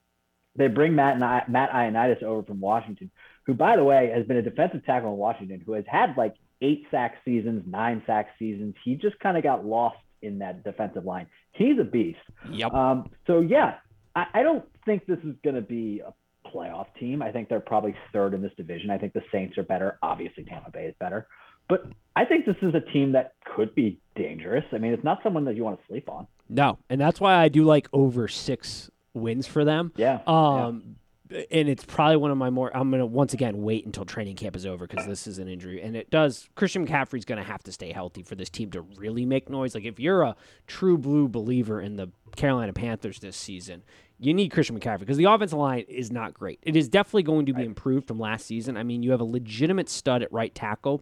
They 0.55 0.67
bring 0.67 0.95
Matt 0.95 1.19
Matt 1.19 1.71
Ioannidis 1.71 2.23
over 2.23 2.43
from 2.43 2.59
Washington, 2.59 3.09
who, 3.45 3.53
by 3.53 3.77
the 3.77 3.83
way, 3.83 4.11
has 4.13 4.25
been 4.25 4.37
a 4.37 4.41
defensive 4.41 4.85
tackle 4.85 5.13
in 5.13 5.17
Washington, 5.17 5.61
who 5.65 5.73
has 5.73 5.85
had 5.87 6.17
like 6.17 6.35
eight 6.61 6.85
sack 6.91 7.15
seasons, 7.23 7.63
nine 7.65 8.03
sack 8.05 8.29
seasons. 8.37 8.75
He 8.83 8.95
just 8.95 9.17
kind 9.19 9.37
of 9.37 9.43
got 9.43 9.65
lost 9.65 9.97
in 10.21 10.39
that 10.39 10.63
defensive 10.63 11.05
line. 11.05 11.27
He's 11.53 11.79
a 11.79 11.83
beast. 11.83 12.19
Yep. 12.51 12.73
Um, 12.73 13.09
so 13.27 13.39
yeah, 13.41 13.75
I, 14.15 14.25
I 14.33 14.43
don't 14.43 14.65
think 14.85 15.05
this 15.05 15.19
is 15.19 15.35
going 15.43 15.55
to 15.55 15.61
be 15.61 16.01
a 16.05 16.13
playoff 16.49 16.87
team. 16.99 17.21
I 17.21 17.31
think 17.31 17.49
they're 17.49 17.59
probably 17.59 17.95
third 18.13 18.33
in 18.33 18.41
this 18.41 18.51
division. 18.57 18.89
I 18.89 18.97
think 18.97 19.13
the 19.13 19.23
Saints 19.31 19.57
are 19.57 19.63
better. 19.63 19.97
Obviously, 20.01 20.43
Tampa 20.43 20.71
Bay 20.71 20.85
is 20.85 20.95
better. 20.99 21.27
But 21.69 21.85
I 22.15 22.25
think 22.25 22.45
this 22.45 22.57
is 22.61 22.73
a 22.75 22.81
team 22.81 23.13
that 23.13 23.35
could 23.45 23.73
be 23.73 23.99
dangerous. 24.15 24.65
I 24.71 24.77
mean, 24.77 24.93
it's 24.93 25.03
not 25.03 25.19
someone 25.23 25.45
that 25.45 25.55
you 25.55 25.63
want 25.63 25.79
to 25.79 25.87
sleep 25.87 26.09
on. 26.09 26.27
No, 26.49 26.77
and 26.89 26.99
that's 26.99 27.21
why 27.21 27.35
I 27.35 27.47
do 27.47 27.63
like 27.63 27.87
over 27.93 28.27
six 28.27 28.89
wins 29.13 29.47
for 29.47 29.63
them. 29.63 29.93
Yeah. 29.95 30.19
Um, 30.27 30.97
yeah. 31.29 31.43
and 31.49 31.69
it's 31.69 31.85
probably 31.85 32.17
one 32.17 32.31
of 32.31 32.37
my 32.37 32.49
more. 32.49 32.75
I'm 32.75 32.91
gonna 32.91 33.05
once 33.05 33.33
again 33.33 33.61
wait 33.61 33.85
until 33.85 34.03
training 34.03 34.35
camp 34.35 34.57
is 34.57 34.65
over 34.65 34.85
because 34.85 35.05
this 35.07 35.27
is 35.27 35.39
an 35.39 35.47
injury, 35.47 35.81
and 35.81 35.95
it 35.95 36.09
does. 36.09 36.49
Christian 36.55 36.85
McCaffrey's 36.85 37.23
gonna 37.23 37.43
have 37.43 37.63
to 37.63 37.71
stay 37.71 37.93
healthy 37.93 38.23
for 38.23 38.35
this 38.35 38.49
team 38.49 38.69
to 38.71 38.81
really 38.81 39.25
make 39.25 39.49
noise. 39.49 39.73
Like 39.73 39.85
if 39.85 39.97
you're 39.99 40.23
a 40.23 40.35
true 40.67 40.97
blue 40.97 41.29
believer 41.29 41.79
in 41.79 41.95
the 41.95 42.09
Carolina 42.35 42.73
Panthers 42.73 43.19
this 43.19 43.37
season, 43.37 43.83
you 44.19 44.33
need 44.33 44.49
Christian 44.49 44.77
McCaffrey 44.77 44.99
because 44.99 45.17
the 45.17 45.25
offensive 45.25 45.57
line 45.57 45.85
is 45.87 46.11
not 46.11 46.33
great. 46.33 46.59
It 46.61 46.75
is 46.75 46.89
definitely 46.89 47.23
going 47.23 47.45
to 47.45 47.53
be 47.53 47.63
improved 47.63 48.07
from 48.07 48.19
last 48.19 48.45
season. 48.45 48.75
I 48.75 48.83
mean, 48.83 49.01
you 49.01 49.11
have 49.11 49.21
a 49.21 49.25
legitimate 49.25 49.87
stud 49.87 50.21
at 50.21 50.31
right 50.33 50.53
tackle 50.53 51.01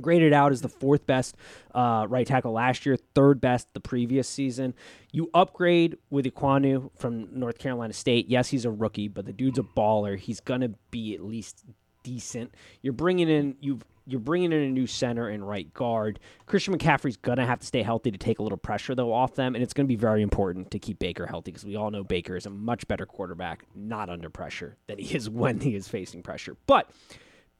graded 0.00 0.32
out 0.32 0.52
as 0.52 0.62
the 0.62 0.68
fourth 0.68 1.06
best 1.06 1.36
uh, 1.74 2.06
right 2.08 2.26
tackle 2.26 2.52
last 2.52 2.86
year, 2.86 2.96
third 3.14 3.40
best 3.40 3.68
the 3.74 3.80
previous 3.80 4.28
season. 4.28 4.74
You 5.12 5.30
upgrade 5.34 5.98
with 6.10 6.24
Ekwonu 6.24 6.90
from 6.96 7.28
North 7.38 7.58
Carolina 7.58 7.92
State. 7.92 8.28
Yes, 8.28 8.48
he's 8.48 8.64
a 8.64 8.70
rookie, 8.70 9.08
but 9.08 9.26
the 9.26 9.32
dude's 9.32 9.58
a 9.58 9.62
baller. 9.62 10.18
He's 10.18 10.40
gonna 10.40 10.70
be 10.90 11.14
at 11.14 11.22
least 11.22 11.64
decent. 12.02 12.54
You're 12.80 12.92
bringing 12.92 13.28
in 13.28 13.56
you've 13.60 13.84
you're 14.04 14.20
bringing 14.20 14.52
in 14.52 14.58
a 14.58 14.68
new 14.68 14.86
center 14.86 15.28
and 15.28 15.46
right 15.46 15.72
guard. 15.74 16.18
Christian 16.46 16.76
McCaffrey's 16.76 17.16
gonna 17.16 17.46
have 17.46 17.60
to 17.60 17.66
stay 17.66 17.82
healthy 17.82 18.10
to 18.10 18.18
take 18.18 18.38
a 18.40 18.42
little 18.42 18.58
pressure 18.58 18.94
though 18.94 19.12
off 19.12 19.34
them, 19.34 19.54
and 19.54 19.62
it's 19.62 19.72
gonna 19.72 19.86
be 19.86 19.96
very 19.96 20.22
important 20.22 20.70
to 20.72 20.78
keep 20.78 20.98
Baker 20.98 21.26
healthy 21.26 21.52
because 21.52 21.64
we 21.64 21.76
all 21.76 21.90
know 21.90 22.02
Baker 22.02 22.36
is 22.36 22.46
a 22.46 22.50
much 22.50 22.88
better 22.88 23.06
quarterback 23.06 23.64
not 23.74 24.10
under 24.10 24.28
pressure 24.28 24.76
than 24.86 24.98
he 24.98 25.14
is 25.14 25.30
when 25.30 25.60
he 25.60 25.74
is 25.74 25.88
facing 25.88 26.22
pressure. 26.22 26.56
But 26.66 26.90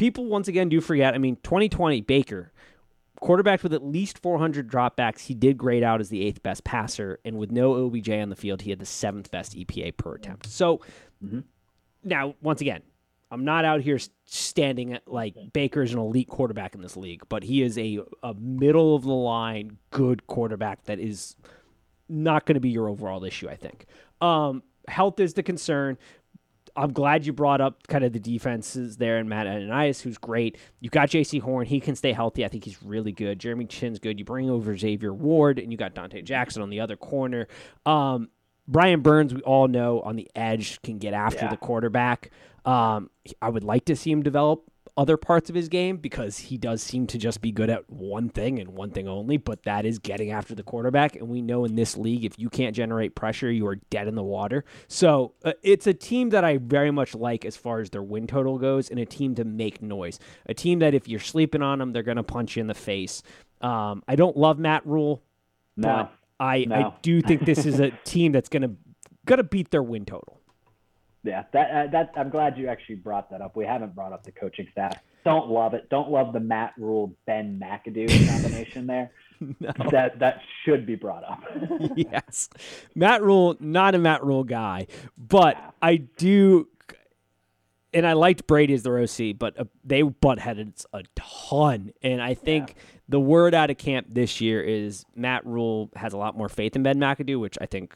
people 0.02 0.24
once 0.24 0.48
again 0.48 0.68
do 0.68 0.80
forget. 0.80 1.14
I 1.14 1.18
mean, 1.18 1.36
2020 1.44 2.00
Baker, 2.00 2.50
quarterback 3.20 3.62
with 3.62 3.72
at 3.72 3.84
least 3.84 4.18
400 4.18 4.68
dropbacks, 4.68 5.20
he 5.20 5.34
did 5.34 5.56
grade 5.56 5.84
out 5.84 6.00
as 6.00 6.08
the 6.08 6.26
eighth 6.26 6.42
best 6.42 6.64
passer, 6.64 7.20
and 7.24 7.38
with 7.38 7.52
no 7.52 7.86
OBJ 7.86 8.10
on 8.10 8.28
the 8.28 8.34
field, 8.34 8.62
he 8.62 8.70
had 8.70 8.80
the 8.80 8.86
seventh 8.86 9.30
best 9.30 9.56
EPA 9.56 9.96
per 9.96 10.16
attempt. 10.16 10.48
So 10.48 10.80
mm-hmm. 11.24 11.40
now, 12.02 12.34
once 12.42 12.60
again, 12.60 12.82
I'm 13.30 13.44
not 13.44 13.64
out 13.64 13.80
here 13.80 14.00
standing 14.24 14.92
at 14.92 15.06
like 15.06 15.36
Baker's 15.52 15.92
an 15.92 16.00
elite 16.00 16.28
quarterback 16.28 16.74
in 16.74 16.82
this 16.82 16.96
league, 16.96 17.22
but 17.28 17.44
he 17.44 17.62
is 17.62 17.78
a, 17.78 18.00
a 18.24 18.34
middle 18.34 18.96
of 18.96 19.04
the 19.04 19.12
line 19.12 19.78
good 19.90 20.26
quarterback 20.26 20.82
that 20.86 20.98
is 20.98 21.36
not 22.08 22.44
going 22.44 22.54
to 22.54 22.60
be 22.60 22.70
your 22.70 22.88
overall 22.88 23.22
issue, 23.22 23.48
I 23.48 23.54
think. 23.54 23.86
Um, 24.20 24.64
health 24.88 25.20
is 25.20 25.34
the 25.34 25.44
concern. 25.44 25.96
I'm 26.76 26.92
glad 26.92 27.26
you 27.26 27.32
brought 27.32 27.60
up 27.60 27.86
kind 27.88 28.04
of 28.04 28.12
the 28.12 28.18
defenses 28.18 28.96
there 28.96 29.18
and 29.18 29.28
Matt 29.28 29.46
Ioannidis, 29.46 30.00
who's 30.02 30.18
great. 30.18 30.56
You 30.80 30.90
got 30.90 31.10
Jaycee 31.10 31.40
Horn. 31.40 31.66
He 31.66 31.80
can 31.80 31.94
stay 31.94 32.12
healthy. 32.12 32.44
I 32.44 32.48
think 32.48 32.64
he's 32.64 32.82
really 32.82 33.12
good. 33.12 33.38
Jeremy 33.38 33.66
Chinn's 33.66 33.98
good. 33.98 34.18
You 34.18 34.24
bring 34.24 34.48
over 34.48 34.76
Xavier 34.76 35.12
Ward, 35.12 35.58
and 35.58 35.70
you 35.70 35.76
got 35.76 35.94
Donte 35.94 36.24
Jackson 36.24 36.62
on 36.62 36.70
the 36.70 36.80
other 36.80 36.96
corner. 36.96 37.46
Um, 37.84 38.28
Brian 38.66 39.00
Burns, 39.00 39.34
we 39.34 39.42
all 39.42 39.68
know 39.68 40.00
on 40.00 40.16
the 40.16 40.30
edge, 40.34 40.80
can 40.82 40.98
get 40.98 41.12
after 41.12 41.44
yeah. 41.44 41.50
the 41.50 41.56
quarterback. 41.56 42.30
Um, 42.64 43.10
I 43.40 43.48
would 43.48 43.64
like 43.64 43.84
to 43.86 43.96
see 43.96 44.10
him 44.10 44.22
develop 44.22 44.64
other 44.96 45.16
parts 45.16 45.48
of 45.48 45.54
his 45.56 45.68
game 45.68 45.96
because 45.96 46.36
he 46.38 46.58
does 46.58 46.82
seem 46.82 47.06
to 47.06 47.16
just 47.16 47.40
be 47.40 47.50
good 47.50 47.70
at 47.70 47.88
one 47.88 48.28
thing 48.28 48.58
and 48.58 48.68
one 48.70 48.90
thing 48.90 49.08
only, 49.08 49.38
but 49.38 49.62
that 49.62 49.86
is 49.86 49.98
getting 49.98 50.30
after 50.30 50.54
the 50.54 50.62
quarterback. 50.62 51.16
And 51.16 51.28
we 51.28 51.40
know 51.40 51.64
in 51.64 51.74
this 51.76 51.96
league, 51.96 52.24
if 52.26 52.38
you 52.38 52.50
can't 52.50 52.76
generate 52.76 53.14
pressure, 53.14 53.50
you 53.50 53.66
are 53.66 53.76
dead 53.88 54.06
in 54.06 54.14
the 54.14 54.22
water. 54.22 54.64
So 54.88 55.32
uh, 55.44 55.54
it's 55.62 55.86
a 55.86 55.94
team 55.94 56.28
that 56.30 56.44
I 56.44 56.58
very 56.58 56.90
much 56.90 57.14
like 57.14 57.44
as 57.46 57.56
far 57.56 57.80
as 57.80 57.88
their 57.88 58.02
win 58.02 58.26
total 58.26 58.58
goes, 58.58 58.90
and 58.90 58.98
a 59.00 59.06
team 59.06 59.34
to 59.36 59.44
make 59.44 59.80
noise. 59.80 60.18
A 60.46 60.52
team 60.54 60.80
that 60.80 60.92
if 60.92 61.08
you're 61.08 61.20
sleeping 61.20 61.62
on 61.62 61.78
them, 61.78 61.92
they're 61.92 62.02
going 62.02 62.18
to 62.18 62.22
punch 62.22 62.56
you 62.56 62.60
in 62.60 62.66
the 62.66 62.74
face. 62.74 63.22
Um, 63.62 64.02
I 64.06 64.14
don't 64.16 64.36
love 64.36 64.58
Matt 64.58 64.86
Rhule, 64.86 65.22
No. 65.76 65.88
but 65.88 66.12
I, 66.38 66.64
No. 66.68 66.74
I 66.74 66.92
do 67.00 67.22
think 67.22 67.46
this 67.46 67.64
is 67.64 67.80
a 67.80 67.90
team 68.04 68.32
that's 68.32 68.50
going 68.50 68.62
to 68.62 68.72
going 69.24 69.38
to 69.38 69.44
beat 69.44 69.70
their 69.70 69.82
win 69.82 70.04
total. 70.04 70.41
Yeah, 71.24 71.44
that 71.52 71.70
uh, 71.70 71.86
that 71.92 72.12
I'm 72.16 72.30
glad 72.30 72.58
you 72.58 72.66
actually 72.68 72.96
brought 72.96 73.30
that 73.30 73.40
up. 73.40 73.54
We 73.56 73.64
haven't 73.64 73.94
brought 73.94 74.12
up 74.12 74.24
the 74.24 74.32
coaching 74.32 74.66
staff. 74.72 74.98
Don't 75.24 75.48
love 75.48 75.72
it. 75.74 75.88
Don't 75.88 76.10
love 76.10 76.32
the 76.32 76.40
Matt 76.40 76.74
Rhule 76.76 77.14
Ben 77.26 77.60
McAdoo 77.62 78.08
combination 78.42 78.86
there. 78.88 79.12
No. 79.60 79.72
That 79.92 80.18
that 80.18 80.40
should 80.64 80.84
be 80.84 80.96
brought 80.96 81.22
up. 81.24 81.42
yes. 81.96 82.48
Matt 82.96 83.22
Rhule, 83.22 83.56
not 83.60 83.94
a 83.94 83.98
Matt 83.98 84.24
Rhule 84.24 84.42
guy, 84.44 84.88
but 85.16 85.56
Yeah. 85.56 85.70
I 85.80 85.96
do, 85.96 86.66
and 87.94 88.06
I 88.06 88.14
liked 88.14 88.46
Brady 88.48 88.74
as 88.74 88.82
their 88.82 88.98
OC, 88.98 89.38
but 89.38 89.58
uh, 89.58 89.64
they 89.84 90.02
butt 90.02 90.38
headed 90.40 90.74
a 90.92 91.02
ton. 91.14 91.92
And 92.02 92.20
I 92.22 92.34
think 92.34 92.74
the 93.08 93.20
word 93.20 93.54
out 93.54 93.70
of 93.70 93.78
camp 93.78 94.08
this 94.10 94.40
year 94.40 94.60
is 94.60 95.04
Matt 95.14 95.46
Rhule 95.46 95.90
has 95.94 96.12
a 96.12 96.16
lot 96.18 96.36
more 96.36 96.48
faith 96.48 96.74
in 96.74 96.82
Ben 96.82 96.98
McAdoo, 96.98 97.38
which 97.38 97.58
I 97.60 97.66
think 97.66 97.94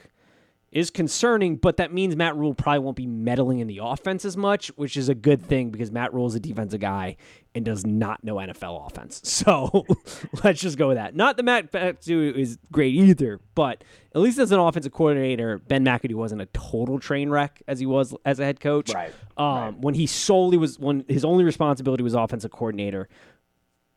is 0.72 0.90
concerning, 0.90 1.56
but 1.56 1.76
that 1.78 1.92
means 1.92 2.16
Matt 2.16 2.36
Rhule 2.36 2.52
probably 2.52 2.80
won't 2.80 2.96
be 2.96 3.06
meddling 3.06 3.60
in 3.60 3.66
the 3.66 3.78
offense 3.82 4.24
as 4.24 4.36
much, 4.36 4.68
which 4.76 4.96
is 4.96 5.08
a 5.08 5.14
good 5.14 5.40
thing 5.40 5.70
because 5.70 5.90
Matt 5.90 6.12
Rhule 6.12 6.26
is 6.26 6.34
a 6.34 6.40
defensive 6.40 6.80
guy 6.80 7.16
and 7.54 7.64
does 7.64 7.86
not 7.86 8.22
know 8.24 8.34
NFL 8.36 8.86
offense. 8.86 9.22
So 9.46 9.86
let's 10.44 10.60
just 10.60 10.76
go 10.76 10.88
with 10.88 10.96
that. 10.96 11.14
Not 11.14 11.36
that 11.36 11.44
Matt 11.44 11.70
McAdoo 11.72 12.34
is 12.34 12.58
great 12.72 12.94
either, 12.94 13.40
but 13.54 13.84
at 14.14 14.20
least 14.20 14.38
as 14.38 14.50
an 14.52 14.58
offensive 14.58 14.92
coordinator, 14.92 15.58
Ben 15.60 15.84
McAdoo 15.84 16.14
wasn't 16.16 16.42
a 16.42 16.46
total 16.46 16.98
train 16.98 17.30
wreck 17.30 17.62
as 17.68 17.78
he 17.78 17.86
was 17.86 18.14
as 18.24 18.40
a 18.40 18.44
head 18.44 18.58
coach. 18.60 18.92
Right, 18.92 19.12
Um, 19.36 19.46
right. 19.46 19.78
When 19.78 19.94
he 19.94 20.06
solely 20.06 20.58
was 20.58 20.78
when 20.78 21.04
his 21.08 21.24
only 21.24 21.44
responsibility 21.44 22.02
was 22.02 22.14
offensive 22.14 22.50
coordinator, 22.50 23.08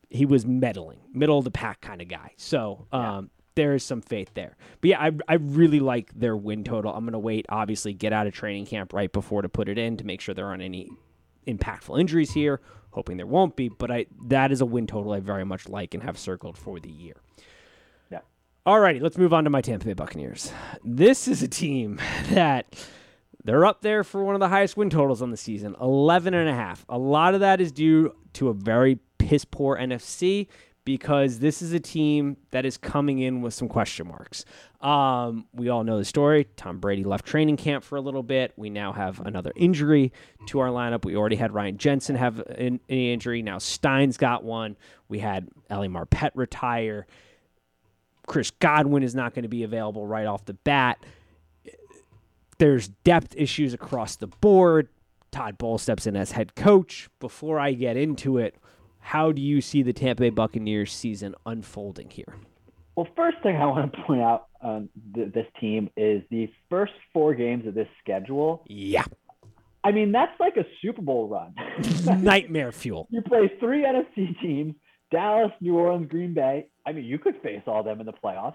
he 0.08 0.24
was 0.24 0.46
meddling, 0.46 1.00
middle 1.12 1.38
of 1.38 1.44
the 1.44 1.50
pack 1.50 1.80
kind 1.80 2.00
of 2.00 2.08
guy. 2.08 2.32
So 2.36 2.86
um, 2.92 3.30
there 3.60 3.74
is 3.74 3.84
some 3.84 4.00
faith 4.00 4.32
there. 4.32 4.56
But 4.80 4.88
yeah, 4.88 5.00
I, 5.02 5.12
I 5.28 5.34
really 5.34 5.80
like 5.80 6.18
their 6.18 6.34
win 6.34 6.64
total. 6.64 6.94
I'm 6.94 7.04
going 7.04 7.12
to 7.12 7.18
wait, 7.18 7.44
obviously, 7.50 7.92
get 7.92 8.10
out 8.10 8.26
of 8.26 8.32
training 8.32 8.64
camp 8.64 8.94
right 8.94 9.12
before 9.12 9.42
to 9.42 9.50
put 9.50 9.68
it 9.68 9.76
in 9.76 9.98
to 9.98 10.04
make 10.04 10.22
sure 10.22 10.34
there 10.34 10.46
aren't 10.46 10.62
any 10.62 10.88
impactful 11.46 12.00
injuries 12.00 12.32
here. 12.32 12.62
Hoping 12.92 13.18
there 13.18 13.26
won't 13.26 13.56
be, 13.56 13.68
but 13.68 13.90
I 13.90 14.06
that 14.28 14.50
is 14.50 14.62
a 14.62 14.66
win 14.66 14.86
total 14.86 15.12
I 15.12 15.20
very 15.20 15.44
much 15.44 15.68
like 15.68 15.92
and 15.92 16.02
have 16.02 16.18
circled 16.18 16.56
for 16.56 16.80
the 16.80 16.90
year. 16.90 17.16
Yeah. 18.10 18.20
Alrighty, 18.66 19.02
let's 19.02 19.18
move 19.18 19.34
on 19.34 19.44
to 19.44 19.50
my 19.50 19.60
Tampa 19.60 19.84
Bay 19.84 19.92
Buccaneers. 19.92 20.50
This 20.82 21.28
is 21.28 21.42
a 21.42 21.48
team 21.48 22.00
that 22.30 22.74
they're 23.44 23.66
up 23.66 23.82
there 23.82 24.02
for 24.04 24.24
one 24.24 24.34
of 24.34 24.40
the 24.40 24.48
highest 24.48 24.78
win 24.78 24.88
totals 24.88 25.20
on 25.20 25.30
the 25.30 25.36
season 25.36 25.76
11 25.80 26.34
and 26.34 26.48
a 26.48 26.54
half 26.54 26.84
a 26.90 26.98
lot 26.98 27.32
of 27.32 27.40
that 27.40 27.58
is 27.58 27.72
due 27.72 28.14
to 28.34 28.50
a 28.50 28.52
very 28.52 28.98
piss 29.16 29.46
poor 29.46 29.78
nfc 29.78 30.46
because 30.90 31.38
this 31.38 31.62
is 31.62 31.72
a 31.72 31.78
team 31.78 32.36
that 32.50 32.66
is 32.66 32.76
coming 32.76 33.20
in 33.20 33.42
with 33.42 33.54
some 33.54 33.68
question 33.68 34.08
marks. 34.08 34.44
Um, 34.80 35.46
we 35.54 35.68
all 35.68 35.84
know 35.84 35.98
the 35.98 36.04
story. 36.04 36.48
Tom 36.56 36.80
brady 36.80 37.04
left 37.04 37.24
training 37.24 37.58
camp 37.58 37.84
for 37.84 37.94
a 37.94 38.00
little 38.00 38.24
bit. 38.24 38.52
We 38.56 38.70
now 38.70 38.92
have 38.92 39.20
another 39.20 39.52
injury 39.54 40.12
to 40.46 40.58
our 40.58 40.66
lineup. 40.66 41.04
We 41.04 41.14
already 41.14 41.36
had 41.36 41.54
ryan 41.54 41.78
jensen 41.78 42.16
have 42.16 42.40
an, 42.40 42.80
an 42.88 42.96
injury. 42.96 43.40
Now 43.40 43.58
stein's 43.58 44.16
got 44.16 44.42
one. 44.42 44.76
We 45.08 45.20
had 45.20 45.48
Ali 45.70 45.86
Marpet 45.86 46.32
retire. 46.34 47.06
Chris 48.26 48.50
godwin 48.50 49.04
is 49.04 49.14
not 49.14 49.32
going 49.32 49.44
to 49.44 49.48
be 49.48 49.62
available 49.62 50.08
right 50.08 50.26
off 50.26 50.44
the 50.44 50.54
bat. 50.54 50.98
There's 52.58 52.88
depth 52.88 53.36
issues 53.36 53.74
across 53.74 54.16
the 54.16 54.26
board. 54.26 54.88
Todd 55.30 55.56
Bowles 55.56 55.82
steps 55.82 56.08
in 56.08 56.16
as 56.16 56.32
head 56.32 56.56
coach. 56.56 57.08
Before 57.20 57.60
I 57.60 57.74
get 57.74 57.96
into 57.96 58.38
it, 58.38 58.56
how 59.10 59.32
do 59.32 59.42
you 59.42 59.60
see 59.60 59.82
the 59.82 59.92
Tampa 59.92 60.20
Bay 60.20 60.30
Buccaneers 60.30 60.92
season 60.92 61.34
unfolding 61.44 62.10
here? 62.10 62.36
Well, 62.94 63.08
first 63.16 63.38
thing 63.42 63.56
I 63.56 63.66
want 63.66 63.92
to 63.92 64.02
point 64.02 64.22
out 64.22 64.46
on 64.62 64.88
th- 65.12 65.32
this 65.32 65.46
team 65.60 65.90
is 65.96 66.22
the 66.30 66.48
first 66.68 66.92
four 67.12 67.34
games 67.34 67.66
of 67.66 67.74
this 67.74 67.88
schedule. 68.00 68.62
Yeah, 68.68 69.02
I 69.82 69.90
mean, 69.90 70.12
that's 70.12 70.38
like 70.38 70.56
a 70.56 70.64
Super 70.80 71.02
Bowl 71.02 71.26
run. 71.26 71.54
nightmare 72.22 72.70
fuel. 72.70 73.08
you 73.10 73.20
play 73.20 73.50
three 73.58 73.82
NFC 73.82 74.40
teams: 74.40 74.76
Dallas, 75.10 75.50
New 75.60 75.76
Orleans, 75.76 76.08
Green 76.08 76.32
Bay. 76.32 76.68
I 76.86 76.92
mean, 76.92 77.04
you 77.04 77.18
could 77.18 77.34
face 77.42 77.62
all 77.66 77.82
them 77.82 77.98
in 77.98 78.06
the 78.06 78.12
playoffs, 78.12 78.54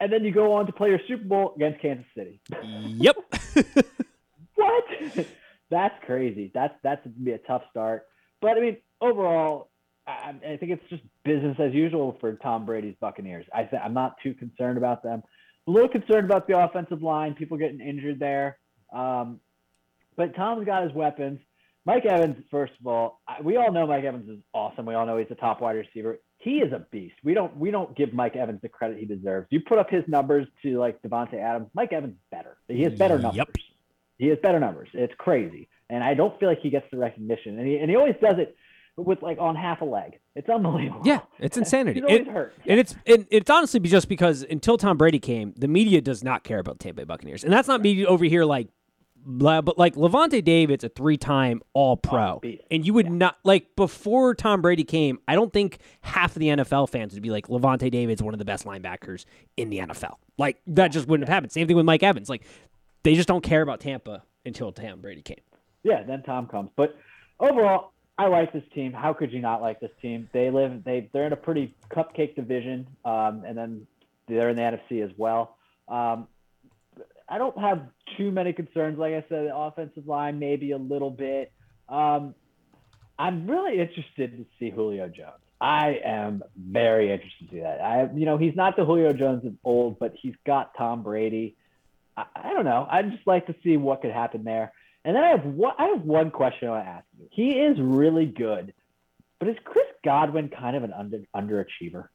and 0.00 0.10
then 0.10 0.24
you 0.24 0.32
go 0.32 0.54
on 0.54 0.64
to 0.64 0.72
play 0.72 0.88
your 0.88 1.00
Super 1.06 1.24
Bowl 1.24 1.52
against 1.54 1.82
Kansas 1.82 2.06
City. 2.16 2.40
Yep. 2.62 3.16
what? 4.54 4.84
that's 5.70 5.94
crazy. 6.06 6.50
That's 6.54 6.72
that's 6.82 7.04
gonna 7.04 7.16
be 7.22 7.32
a 7.32 7.38
tough 7.38 7.64
start. 7.70 8.06
But 8.40 8.56
I 8.56 8.60
mean, 8.60 8.78
overall, 9.02 9.68
I, 10.06 10.34
I 10.52 10.56
think 10.56 10.72
it's 10.72 10.82
just 10.90 11.02
business 11.24 11.56
as 11.60 11.72
usual 11.72 12.16
for 12.20 12.34
Tom 12.36 12.66
Brady's 12.66 12.96
Buccaneers. 13.00 13.46
I 13.54 13.64
th- 13.64 13.80
I'm 13.82 13.94
not 13.94 14.16
too 14.22 14.34
concerned 14.34 14.78
about 14.78 15.02
them. 15.02 15.22
A 15.68 15.70
little 15.70 15.88
concerned 15.88 16.24
about 16.24 16.48
the 16.48 16.58
offensive 16.58 17.02
line, 17.02 17.34
people 17.34 17.56
getting 17.56 17.80
injured 17.80 18.18
there. 18.18 18.58
Um, 18.92 19.40
but 20.16 20.34
Tom's 20.34 20.66
got 20.66 20.82
his 20.82 20.92
weapons. 20.92 21.38
Mike 21.84 22.04
Evans, 22.04 22.36
first 22.50 22.72
of 22.80 22.86
all, 22.86 23.20
I, 23.26 23.40
we 23.42 23.56
all 23.56 23.72
know 23.72 23.86
Mike 23.86 24.04
Evans 24.04 24.28
is 24.28 24.38
awesome. 24.52 24.86
We 24.86 24.94
all 24.94 25.06
know 25.06 25.18
he's 25.18 25.30
a 25.30 25.34
top 25.36 25.60
wide 25.60 25.76
receiver. 25.76 26.18
He 26.38 26.56
is 26.58 26.72
a 26.72 26.80
beast. 26.90 27.14
We 27.22 27.34
don't 27.34 27.56
we 27.56 27.70
don't 27.70 27.96
give 27.96 28.12
Mike 28.12 28.34
Evans 28.36 28.60
the 28.62 28.68
credit 28.68 28.98
he 28.98 29.04
deserves. 29.04 29.46
You 29.50 29.60
put 29.60 29.78
up 29.78 29.88
his 29.90 30.02
numbers 30.08 30.46
to 30.62 30.78
like 30.78 31.00
Davante 31.02 31.34
Adams. 31.40 31.68
Mike 31.74 31.92
Evans 31.92 32.16
better. 32.30 32.56
He 32.68 32.82
has 32.82 32.92
better 32.94 33.14
Yep. 33.14 33.22
numbers. 33.22 33.46
He 34.18 34.26
has 34.28 34.38
better 34.42 34.60
numbers. 34.60 34.88
It's 34.92 35.14
crazy, 35.18 35.68
and 35.90 36.04
I 36.04 36.14
don't 36.14 36.38
feel 36.38 36.48
like 36.48 36.60
he 36.60 36.70
gets 36.70 36.86
the 36.90 36.98
recognition. 36.98 37.58
And 37.58 37.66
he 37.66 37.78
and 37.78 37.88
he 37.90 37.96
always 37.96 38.14
does 38.20 38.34
it 38.38 38.56
with 38.96 39.22
like 39.22 39.38
on 39.38 39.56
half 39.56 39.80
a 39.80 39.84
leg. 39.84 40.18
It's 40.34 40.48
unbelievable. 40.48 41.02
Yeah, 41.04 41.20
it's 41.38 41.56
insanity. 41.62 42.00
He's 42.00 42.04
always 42.08 42.26
It- 42.26 42.32
hurt. 42.32 42.54
and 42.66 42.78
it's 42.80 42.94
and 43.06 43.26
it's 43.30 43.50
honestly 43.50 43.80
just 43.80 44.08
because 44.08 44.42
until 44.42 44.76
Tom 44.78 44.96
Brady 44.96 45.18
came, 45.18 45.54
the 45.56 45.68
media 45.68 46.00
does 46.00 46.22
not 46.22 46.44
care 46.44 46.58
about 46.58 46.78
the 46.78 46.84
Tampa 46.84 47.02
Bay 47.02 47.04
Buccaneers, 47.04 47.44
and 47.44 47.52
that's 47.52 47.68
not 47.68 47.80
me 47.80 48.04
over 48.04 48.24
here 48.24 48.44
like, 48.44 48.68
blah, 49.24 49.60
but 49.62 49.78
like 49.78 49.94
Lavonte 49.94 50.42
David's 50.44 50.84
a 50.84 50.88
three-time 50.88 51.62
All-Pro, 51.74 52.40
Oh, 52.44 52.50
and 52.70 52.84
you 52.86 52.92
would 52.94 53.10
not 53.10 53.36
like 53.44 53.74
before 53.76 54.34
Tom 54.34 54.60
Brady 54.62 54.84
came. 54.84 55.18
I 55.28 55.34
don't 55.36 55.52
think 55.52 55.78
half 56.02 56.34
of 56.36 56.40
the 56.40 56.48
NFL 56.48 56.88
fans 56.90 57.14
would 57.14 57.22
be 57.22 57.30
like 57.30 57.46
Lavonte 57.48 57.90
David's 57.90 58.22
one 58.22 58.34
of 58.34 58.38
the 58.38 58.44
best 58.44 58.64
linebackers 58.66 59.24
in 59.56 59.70
the 59.70 59.78
NFL. 59.78 60.14
Like 60.38 60.60
that 60.66 60.88
just 60.88 61.06
wouldn't 61.08 61.28
have 61.28 61.32
happened. 61.34 61.52
Same 61.52 61.66
thing 61.66 61.76
with 61.76 61.86
Mike 61.86 62.02
Evans. 62.02 62.28
Like 62.28 62.42
they 63.04 63.14
just 63.14 63.28
don't 63.28 63.42
care 63.42 63.62
about 63.62 63.80
Tampa 63.80 64.22
until 64.44 64.72
Tom 64.72 65.00
Brady 65.00 65.22
came. 65.22 65.40
Yeah, 65.84 66.02
then 66.02 66.22
Tom 66.24 66.46
comes. 66.46 66.70
But 66.76 66.96
overall, 67.40 67.91
I 68.18 68.26
like 68.26 68.52
this 68.52 68.64
team. 68.74 68.92
How 68.92 69.12
could 69.12 69.32
you 69.32 69.40
not 69.40 69.62
like 69.62 69.80
this 69.80 69.90
team? 70.00 70.28
They 70.32 70.50
live 70.50 70.84
they 70.84 71.08
they're 71.12 71.26
in 71.26 71.32
a 71.32 71.36
pretty 71.36 71.74
cupcake 71.90 72.36
division, 72.36 72.86
um, 73.04 73.42
and 73.46 73.56
then 73.56 73.86
they're 74.28 74.50
in 74.50 74.56
the 74.56 74.62
NFC 74.62 75.04
as 75.04 75.10
well. 75.16 75.56
Um, 75.88 76.28
I 77.28 77.38
don't 77.38 77.56
have 77.58 77.88
too 78.18 78.30
many 78.30 78.52
concerns. 78.52 78.98
Like 78.98 79.14
I 79.14 79.24
said, 79.28 79.46
the 79.46 79.56
offensive 79.56 80.06
line 80.06 80.38
maybe 80.38 80.72
a 80.72 80.78
little 80.78 81.10
bit. 81.10 81.52
Um, 81.88 82.34
I'm 83.18 83.46
really 83.46 83.80
interested 83.80 84.36
to 84.36 84.44
see 84.58 84.70
Julio 84.70 85.08
Jones. 85.08 85.40
I 85.60 86.00
am 86.04 86.42
very 86.56 87.12
interested 87.12 87.48
to 87.50 87.54
see 87.54 87.60
that. 87.60 87.80
I, 87.80 88.08
you 88.14 88.26
know, 88.26 88.36
he's 88.36 88.56
not 88.56 88.76
the 88.76 88.84
Julio 88.84 89.12
Jones 89.12 89.46
of 89.46 89.54
old, 89.64 89.98
but 89.98 90.12
he's 90.20 90.34
got 90.44 90.76
Tom 90.76 91.02
Brady. 91.02 91.56
I, 92.16 92.24
I 92.34 92.52
don't 92.52 92.64
know. 92.64 92.86
I'd 92.90 93.12
just 93.12 93.26
like 93.26 93.46
to 93.46 93.54
see 93.62 93.76
what 93.76 94.02
could 94.02 94.10
happen 94.10 94.44
there. 94.44 94.72
And 95.04 95.16
then 95.16 95.24
I 95.24 95.28
have 95.30 95.44
one, 95.44 95.74
I 95.78 95.86
have 95.88 96.02
one 96.02 96.30
question 96.30 96.68
I 96.68 96.70
want 96.72 96.84
to 96.84 96.90
ask 96.90 97.04
you. 97.18 97.28
He 97.30 97.50
is 97.58 97.76
really 97.80 98.26
good, 98.26 98.72
but 99.38 99.48
is 99.48 99.56
Chris 99.64 99.86
Godwin 100.04 100.48
kind 100.48 100.76
of 100.76 100.84
an 100.84 100.92
under, 100.92 101.18
underachiever? 101.34 102.06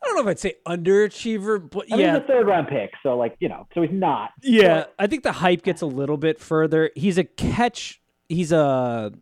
I 0.00 0.06
don't 0.06 0.14
know 0.16 0.20
if 0.22 0.26
I'd 0.28 0.38
say 0.38 0.54
underachiever, 0.66 1.70
but 1.70 1.86
I 1.90 1.96
mean, 1.96 2.04
yeah, 2.06 2.14
he's 2.14 2.24
a 2.24 2.26
third 2.26 2.46
round 2.46 2.68
pick, 2.68 2.92
so 3.02 3.16
like 3.16 3.36
you 3.40 3.48
know, 3.48 3.66
so 3.74 3.82
he's 3.82 3.90
not. 3.92 4.30
Yeah, 4.42 4.80
But- 4.80 4.94
I 4.98 5.06
think 5.06 5.22
the 5.24 5.32
hype 5.32 5.62
gets 5.62 5.82
a 5.82 5.86
little 5.86 6.16
bit 6.16 6.38
further. 6.38 6.90
He's 6.94 7.18
a 7.18 7.24
catch. 7.24 8.00
He's 8.28 8.52
a 8.52 9.12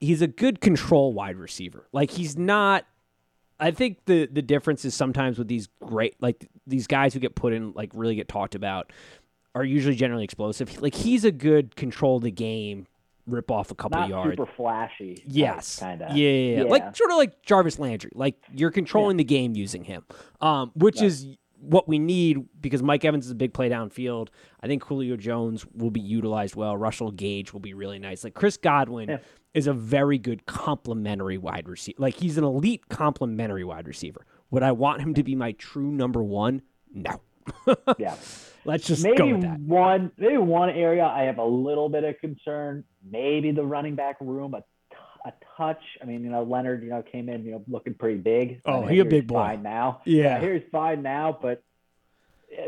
he's 0.00 0.22
a 0.22 0.26
good 0.26 0.60
control 0.60 1.12
wide 1.12 1.36
receiver. 1.36 1.86
Like 1.92 2.10
he's 2.10 2.36
not. 2.36 2.84
I 3.60 3.70
think 3.70 4.04
the 4.06 4.26
the 4.26 4.42
difference 4.42 4.84
is 4.84 4.94
sometimes 4.94 5.38
with 5.38 5.48
these 5.48 5.68
great 5.84 6.16
like 6.20 6.48
these 6.66 6.86
guys 6.86 7.14
who 7.14 7.20
get 7.20 7.34
put 7.34 7.52
in 7.52 7.72
like 7.72 7.90
really 7.94 8.14
get 8.16 8.26
talked 8.28 8.54
about 8.54 8.92
are 9.60 9.64
usually 9.64 9.94
generally 9.96 10.24
explosive. 10.24 10.80
Like 10.80 10.94
he's 10.94 11.24
a 11.24 11.32
good 11.32 11.76
control 11.76 12.20
the 12.20 12.30
game, 12.30 12.86
rip 13.26 13.50
off 13.50 13.70
a 13.70 13.74
couple 13.74 14.00
not 14.00 14.08
yards. 14.08 14.32
super 14.32 14.46
flashy. 14.46 15.22
Yes. 15.26 15.78
kind 15.80 16.00
of. 16.02 16.16
Yeah, 16.16 16.28
yeah, 16.30 16.56
yeah. 16.58 16.68
Like 16.70 16.96
sort 16.96 17.10
of 17.10 17.16
like 17.16 17.42
Jarvis 17.42 17.78
Landry. 17.78 18.10
Like 18.14 18.36
you're 18.54 18.70
controlling 18.70 19.16
the 19.16 19.24
game 19.24 19.54
using 19.54 19.84
him. 19.84 20.04
Um, 20.40 20.70
which 20.74 21.00
Yeah. 21.00 21.06
is 21.08 21.26
what 21.60 21.88
we 21.88 21.98
need 21.98 22.38
because 22.60 22.84
Mike 22.84 23.04
Evans 23.04 23.26
is 23.26 23.32
a 23.32 23.34
big 23.34 23.52
play 23.52 23.68
downfield. 23.68 24.28
I 24.62 24.68
think 24.68 24.84
Julio 24.84 25.16
Jones 25.16 25.66
will 25.74 25.90
be 25.90 26.00
utilized 26.00 26.54
well. 26.54 26.76
Russell 26.76 27.10
Gage 27.10 27.52
will 27.52 27.58
be 27.60 27.74
really 27.74 27.98
nice. 27.98 28.22
Like 28.22 28.34
Chris 28.34 28.56
Godwin 28.56 29.08
Yeah. 29.08 29.18
is 29.54 29.66
a 29.66 29.72
very 29.72 30.18
good 30.18 30.46
complementary 30.46 31.36
wide 31.36 31.68
receiver. 31.68 31.96
Like 31.98 32.14
he's 32.14 32.38
an 32.38 32.44
elite 32.44 32.88
complementary 32.88 33.64
wide 33.64 33.88
receiver. 33.88 34.24
Would 34.52 34.62
I 34.62 34.70
want 34.72 35.02
him 35.02 35.14
to 35.14 35.24
be 35.24 35.34
my 35.34 35.50
true 35.52 35.90
number 35.90 36.22
one? 36.22 36.62
No. 36.94 37.20
Yeah. 37.98 38.14
Let's 38.64 38.86
just 38.86 39.02
go 39.04 39.10
maybe 39.10 39.32
with 39.32 39.42
that. 39.42 39.60
one 39.60 40.12
maybe 40.18 40.36
one 40.36 40.70
area 40.70 41.04
I 41.04 41.24
have 41.24 41.38
a 41.38 41.44
little 41.44 41.88
bit 41.88 42.04
of 42.04 42.18
concern. 42.20 42.84
Maybe 43.08 43.52
the 43.52 43.64
running 43.64 43.94
back 43.94 44.16
room 44.20 44.54
a, 44.54 44.60
t- 44.60 44.96
a 45.24 45.32
touch. 45.56 45.80
I 46.02 46.04
mean, 46.04 46.22
you 46.24 46.30
know, 46.30 46.42
Leonard, 46.42 46.82
you 46.82 46.90
know, 46.90 47.02
came 47.02 47.28
in, 47.28 47.44
you 47.44 47.52
know, 47.52 47.64
looking 47.68 47.94
pretty 47.94 48.18
big. 48.18 48.60
Oh, 48.64 48.86
he 48.86 48.98
a 48.98 49.04
big 49.04 49.26
boy. 49.26 49.36
Fine 49.36 49.62
now. 49.62 50.02
Yeah. 50.04 50.40
Hear 50.40 50.54
he's 50.54 50.68
fine 50.70 51.02
now, 51.02 51.38
but 51.40 51.62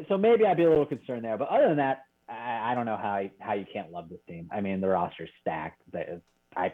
so 0.08 0.16
maybe 0.16 0.44
I'd 0.46 0.56
be 0.56 0.64
a 0.64 0.68
little 0.68 0.86
concerned 0.86 1.24
there. 1.24 1.36
But 1.36 1.48
other 1.48 1.68
than 1.68 1.78
that, 1.78 2.04
I, 2.28 2.72
I 2.72 2.74
don't 2.74 2.86
know 2.86 2.96
how 2.96 3.18
you, 3.18 3.30
how 3.40 3.54
you 3.54 3.66
can't 3.70 3.90
love 3.92 4.08
this 4.08 4.20
team. 4.28 4.48
I 4.52 4.60
mean, 4.60 4.80
the 4.80 4.88
roster's 4.88 5.30
stacked. 5.40 5.82
I 6.56 6.72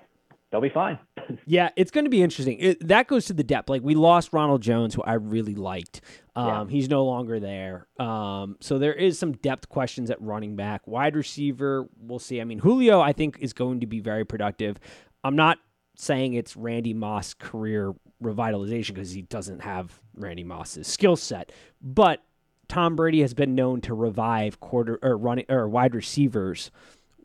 they'll 0.57 0.69
be 0.69 0.75
fine. 0.75 0.99
Yeah, 1.45 1.71
it's 1.75 1.91
going 1.91 2.05
to 2.05 2.11
be 2.11 2.23
interesting. 2.23 2.57
It, 2.61 2.87
that 2.87 3.09
goes 3.09 3.25
to 3.27 3.33
the 3.33 3.43
depth. 3.43 3.69
Like 3.69 3.83
we 3.83 3.97
lost 3.97 4.33
Ronald 4.33 4.63
Jones, 4.63 4.95
who 4.95 5.03
I 5.03 5.15
really 5.15 5.57
liked. 5.57 6.01
Um, 6.37 6.47
Yeah. 6.47 6.65
He's 6.69 6.89
no 6.89 7.05
longer 7.05 7.41
there. 7.41 7.89
Um, 7.99 8.57
so 8.61 8.79
there 8.79 8.95
is 8.95 9.19
some 9.19 9.33
depth 9.33 9.69
questions 9.69 10.09
at 10.09 10.23
running 10.23 10.55
back, 10.55 10.87
wide 10.87 11.17
receiver. 11.17 11.89
We'll 11.99 12.21
see. 12.21 12.41
I 12.41 12.45
mean, 12.45 12.61
Julio, 12.61 13.01
I 13.01 13.13
think, 13.13 13.39
is 13.41 13.53
going 13.53 13.81
to 13.81 13.87
be 13.89 13.99
very 13.99 14.25
productive. 14.25 14.79
I'm 15.25 15.35
not 15.35 15.59
saying 15.97 16.35
it's 16.35 16.57
Randy 16.57 16.95
Moss 16.95 17.35
career 17.35 17.93
revitalization 18.23 18.95
because 18.95 19.11
he 19.11 19.23
doesn't 19.23 19.63
have 19.65 20.01
Randy 20.15 20.45
Moss's 20.45 20.87
skill 20.87 21.17
set, 21.17 21.51
but 21.83 22.23
Tom 22.69 22.95
Brady 22.95 23.23
has 23.23 23.35
been 23.35 23.57
known 23.57 23.81
to 23.81 23.95
revive 23.95 24.61
quarter 24.61 24.99
or 25.03 25.17
running 25.17 25.47
or 25.49 25.69
wide 25.69 25.95
receivers 25.95 26.71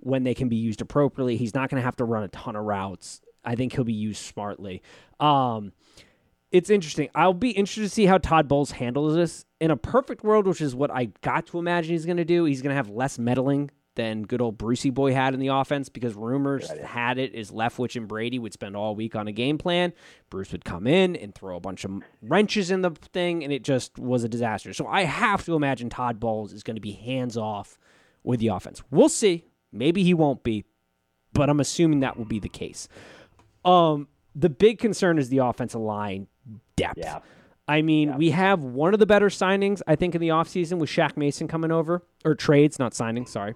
when 0.01 0.23
they 0.23 0.33
can 0.33 0.49
be 0.49 0.55
used 0.55 0.81
appropriately. 0.81 1.37
He's 1.37 1.55
not 1.55 1.69
going 1.69 1.79
to 1.79 1.85
have 1.85 1.95
to 1.97 2.03
run 2.03 2.23
a 2.23 2.27
ton 2.27 2.55
of 2.55 2.63
routes. 2.63 3.21
I 3.43 3.55
think 3.55 3.73
he'll 3.73 3.83
be 3.83 3.93
used 3.93 4.23
smartly. 4.23 4.81
Um, 5.19 5.71
it's 6.51 6.69
interesting. 6.69 7.09
I'll 7.15 7.33
be 7.33 7.51
interested 7.51 7.81
to 7.81 7.89
see 7.89 8.05
how 8.05 8.17
Todd 8.17 8.47
Bowles 8.47 8.71
handles 8.71 9.15
this. 9.15 9.45
In 9.59 9.71
a 9.71 9.77
perfect 9.77 10.23
world, 10.23 10.47
which 10.47 10.61
is 10.61 10.75
what 10.75 10.91
I 10.91 11.05
got 11.21 11.47
to 11.47 11.59
imagine 11.59 11.93
he's 11.93 12.05
going 12.05 12.17
to 12.17 12.25
do, 12.25 12.45
he's 12.45 12.61
going 12.61 12.71
to 12.71 12.75
have 12.75 12.89
less 12.89 13.17
meddling 13.17 13.71
than 13.95 14.23
good 14.23 14.41
old 14.41 14.57
Brucey 14.57 14.89
Boy 14.89 15.13
had 15.13 15.33
in 15.33 15.39
the 15.39 15.49
offense 15.49 15.89
because 15.89 16.15
rumors 16.15 16.69
idea. 16.69 16.85
had 16.85 17.17
it 17.17 17.33
is 17.33 17.51
Leftwich 17.51 17.95
and 17.95 18.07
Brady 18.07 18.39
would 18.39 18.53
spend 18.53 18.75
all 18.75 18.95
week 18.95 19.15
on 19.15 19.27
a 19.27 19.31
game 19.31 19.57
plan. 19.57 19.93
Bruce 20.29 20.51
would 20.51 20.63
come 20.63 20.87
in 20.87 21.15
and 21.15 21.35
throw 21.35 21.57
a 21.57 21.59
bunch 21.59 21.83
of 21.83 21.91
wrenches 22.21 22.71
in 22.71 22.81
the 22.81 22.91
thing, 22.91 23.43
and 23.43 23.51
it 23.51 23.63
just 23.63 23.97
was 23.99 24.23
a 24.23 24.29
disaster. 24.29 24.73
So 24.73 24.87
I 24.87 25.03
have 25.03 25.45
to 25.45 25.55
imagine 25.55 25.89
Todd 25.89 26.19
Bowles 26.19 26.53
is 26.53 26.63
going 26.63 26.75
to 26.75 26.81
be 26.81 26.93
hands 26.93 27.37
off 27.37 27.77
with 28.23 28.39
the 28.39 28.47
offense. 28.47 28.81
We'll 28.91 29.09
see. 29.09 29.45
Maybe 29.71 30.03
he 30.03 30.13
won't 30.13 30.43
be, 30.43 30.65
but 31.33 31.49
I'm 31.49 31.59
assuming 31.59 32.01
that 32.01 32.17
will 32.17 32.25
be 32.25 32.39
the 32.39 32.49
case. 32.49 32.87
Um, 33.63 34.07
the 34.35 34.49
big 34.49 34.79
concern 34.79 35.17
is 35.17 35.29
the 35.29 35.39
offensive 35.39 35.81
line 35.81 36.27
depth. 36.75 36.97
Yeah. 36.97 37.19
I 37.67 37.81
mean, 37.81 38.09
Yeah. 38.09 38.17
we 38.17 38.31
have 38.31 38.63
one 38.63 38.93
of 38.93 38.99
the 38.99 39.05
better 39.05 39.27
signings, 39.29 39.81
I 39.87 39.95
think, 39.95 40.15
in 40.15 40.21
the 40.21 40.29
offseason 40.29 40.77
with 40.79 40.89
Shaq 40.89 41.15
Mason 41.15 41.47
coming 41.47 41.71
over, 41.71 42.03
or 42.25 42.35
trades, 42.35 42.79
not 42.79 42.93
signings, 42.93 43.29
sorry, 43.29 43.53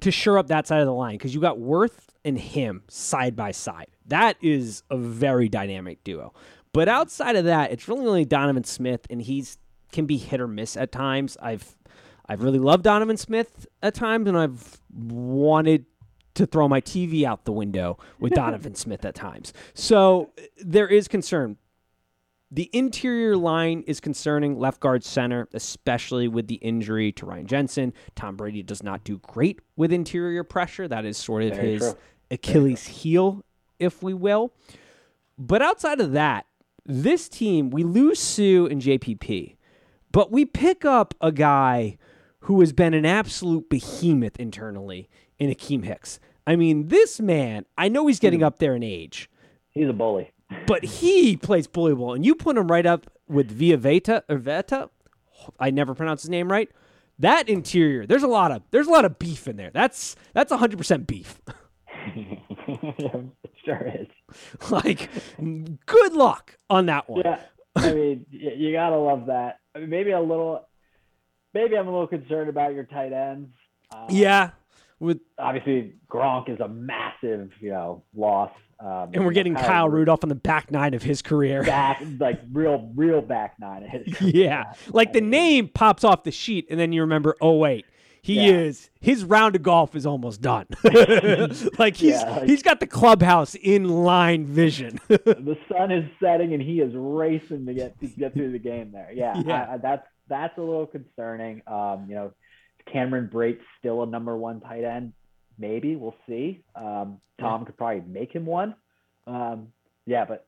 to 0.00 0.10
shore 0.10 0.38
up 0.38 0.48
that 0.48 0.66
side 0.66 0.80
of 0.80 0.86
the 0.86 0.92
line 0.92 1.14
because 1.14 1.34
you 1.34 1.40
got 1.40 1.58
Wirfs 1.58 2.08
and 2.24 2.38
him 2.38 2.82
side 2.88 3.36
by 3.36 3.52
side. 3.52 3.86
That 4.06 4.36
is 4.42 4.82
a 4.90 4.96
very 4.98 5.48
dynamic 5.48 6.02
duo. 6.04 6.34
But 6.74 6.88
outside 6.88 7.36
of 7.36 7.44
that, 7.46 7.70
it's 7.72 7.88
really 7.88 8.06
only 8.06 8.24
Donovan 8.26 8.64
Smith, 8.64 9.06
and 9.08 9.22
he's 9.22 9.56
can 9.90 10.04
be 10.04 10.18
hit 10.18 10.38
or 10.38 10.46
miss 10.48 10.76
at 10.76 10.92
times. 10.92 11.38
I've 11.40 11.74
I've 12.28 12.42
really 12.42 12.58
loved 12.58 12.84
Donovan 12.84 13.16
Smith 13.16 13.66
at 13.82 13.94
times, 13.94 14.28
and 14.28 14.36
I've 14.36 14.80
wanted 14.94 15.86
to 16.34 16.46
throw 16.46 16.68
my 16.68 16.80
TV 16.80 17.24
out 17.24 17.44
the 17.44 17.52
window 17.52 17.98
with 18.20 18.32
Donovan 18.34 18.74
Smith 18.74 19.04
at 19.04 19.14
times. 19.14 19.52
So 19.74 20.30
there 20.62 20.86
is 20.86 21.08
concern. 21.08 21.56
The 22.50 22.70
interior 22.72 23.36
line 23.36 23.82
is 23.86 24.00
concerning 24.00 24.58
left 24.58 24.80
guard 24.80 25.04
center, 25.04 25.48
especially 25.52 26.28
with 26.28 26.46
the 26.46 26.54
injury 26.56 27.12
to 27.12 27.26
Ryan 27.26 27.46
Jensen. 27.46 27.92
Tom 28.14 28.36
Brady 28.36 28.62
does 28.62 28.82
not 28.82 29.04
do 29.04 29.18
great 29.18 29.60
with 29.76 29.92
interior 29.92 30.44
pressure. 30.44 30.88
That 30.88 31.04
is 31.04 31.18
sort 31.18 31.42
of 31.42 31.54
Very 31.54 31.72
his 31.72 31.80
true. 31.80 31.94
Achilles 32.30 32.86
heel, 32.86 33.44
if 33.78 34.02
we 34.02 34.14
will. 34.14 34.52
But 35.36 35.60
outside 35.60 36.00
of 36.00 36.12
that, 36.12 36.46
this 36.86 37.28
team, 37.28 37.68
we 37.68 37.84
lose 37.84 38.18
Suh 38.18 38.66
and 38.66 38.80
JPP, 38.80 39.56
but 40.10 40.32
we 40.32 40.46
pick 40.46 40.86
up 40.86 41.14
a 41.20 41.30
guy 41.30 41.98
who 42.40 42.60
has 42.60 42.72
been 42.72 42.94
an 42.94 43.04
absolute 43.06 43.68
behemoth 43.68 44.38
internally 44.38 45.08
in 45.38 45.50
Akiem 45.50 45.84
Hicks. 45.84 46.20
I 46.46 46.56
mean, 46.56 46.88
this 46.88 47.20
man, 47.20 47.66
I 47.76 47.88
know 47.88 48.06
he's 48.06 48.18
getting 48.20 48.42
up 48.42 48.58
there 48.58 48.74
in 48.74 48.82
age, 48.82 49.28
He's 49.70 49.88
a 49.88 49.92
bully. 49.92 50.30
but 50.66 50.82
he 50.84 51.36
plays 51.36 51.66
bully 51.66 51.94
ball, 51.94 52.14
and 52.14 52.24
you 52.24 52.34
put 52.34 52.56
him 52.56 52.68
right 52.68 52.86
up 52.86 53.06
with 53.28 53.50
Via 53.50 53.76
Veta 53.76 54.24
or 54.28 54.38
Veta. 54.38 54.88
I 55.60 55.70
never 55.70 55.94
pronounce 55.94 56.22
his 56.22 56.30
name 56.30 56.50
right. 56.50 56.70
That 57.18 57.48
interior, 57.48 58.06
there's 58.06 58.22
a 58.22 58.28
lot 58.28 58.50
of 58.52 58.62
there's 58.70 58.86
a 58.86 58.90
lot 58.90 59.04
of 59.04 59.18
beef 59.18 59.46
in 59.48 59.56
there. 59.56 59.70
That's 59.72 60.16
that's 60.32 60.52
100% 60.52 61.06
beef. 61.06 61.40
it 62.06 62.38
sure 63.64 63.92
is. 64.00 64.70
like, 64.70 65.10
good 65.86 66.12
luck 66.14 66.56
on 66.70 66.86
that 66.86 67.08
one. 67.10 67.22
Yeah, 67.24 67.40
I 67.76 67.92
mean, 67.92 68.26
you 68.30 68.72
gotta 68.72 68.96
love 68.96 69.26
that. 69.26 69.58
I 69.74 69.80
mean, 69.80 69.90
maybe 69.90 70.12
a 70.12 70.20
little, 70.20 70.67
maybe 71.54 71.76
I'm 71.76 71.86
a 71.88 71.90
little 71.90 72.06
concerned 72.06 72.48
about 72.48 72.74
your 72.74 72.84
tight 72.84 73.12
ends. 73.12 73.50
Uh, 73.90 74.06
Yeah, 74.10 74.50
with 75.00 75.18
obviously 75.38 75.94
Gronk 76.10 76.48
is 76.48 76.60
a 76.60 76.68
massive, 76.68 77.50
you 77.60 77.70
know, 77.70 78.02
loss. 78.14 78.50
Um, 78.80 79.10
and 79.12 79.24
we're 79.24 79.32
getting 79.32 79.56
Kyle 79.56 79.88
Rudolph 79.88 80.22
on 80.22 80.28
the 80.28 80.36
back 80.36 80.70
nine 80.70 80.94
of 80.94 81.02
his 81.02 81.20
career. 81.20 81.64
back, 81.64 82.00
like 82.20 82.40
real, 82.52 82.92
real 82.94 83.20
back 83.20 83.54
nine. 83.58 83.82
of 83.82 83.90
his 83.90 84.14
career. 84.16 84.32
yeah, 84.34 84.72
like 84.90 85.12
the 85.12 85.20
name 85.20 85.68
pops 85.68 86.04
off 86.04 86.22
the 86.22 86.30
sheet, 86.30 86.66
and 86.70 86.78
then 86.78 86.92
you 86.92 87.00
remember, 87.00 87.34
oh 87.40 87.56
wait, 87.56 87.86
he 88.22 88.34
Yeah. 88.46 88.52
is 88.52 88.90
his 89.00 89.24
round 89.24 89.56
of 89.56 89.62
golf 89.64 89.96
is 89.96 90.06
almost 90.06 90.40
done. 90.42 90.66
like 91.78 91.96
he's 91.96 92.10
Yeah, 92.20 92.30
like- 92.30 92.48
he's 92.48 92.62
got 92.62 92.78
the 92.80 92.86
clubhouse 92.86 93.54
in 93.56 93.88
line 93.88 94.46
vision. 94.46 95.00
the 95.08 95.56
sun 95.72 95.90
is 95.90 96.08
setting 96.22 96.52
and 96.54 96.62
he 96.62 96.80
is 96.80 96.92
racing 96.94 97.66
to 97.66 97.74
get 97.74 97.98
to 98.00 98.06
get 98.06 98.34
through 98.34 98.52
the 98.52 98.58
game 98.60 98.92
there. 98.92 99.10
Yeah, 99.12 99.42
Yeah. 99.44 99.66
I, 99.70 99.74
I, 99.74 99.76
that's 99.78 100.06
that's 100.28 100.56
a 100.58 100.60
little 100.60 100.86
concerning. 100.86 101.62
Um, 101.66 102.06
you 102.08 102.14
know, 102.14 102.32
Cameron 102.92 103.30
Brate 103.32 103.58
still 103.78 104.02
a 104.02 104.06
number 104.06 104.36
one 104.36 104.60
tight 104.60 104.84
end? 104.84 105.12
Maybe 105.58 105.96
we'll 105.96 106.14
see. 106.28 106.62
Um, 106.74 107.20
Tom 107.40 107.64
could 107.64 107.76
probably 107.76 108.02
make 108.08 108.32
him 108.32 108.46
one. 108.46 108.74
Um, 109.26 109.68
yeah, 110.06 110.24
but 110.24 110.46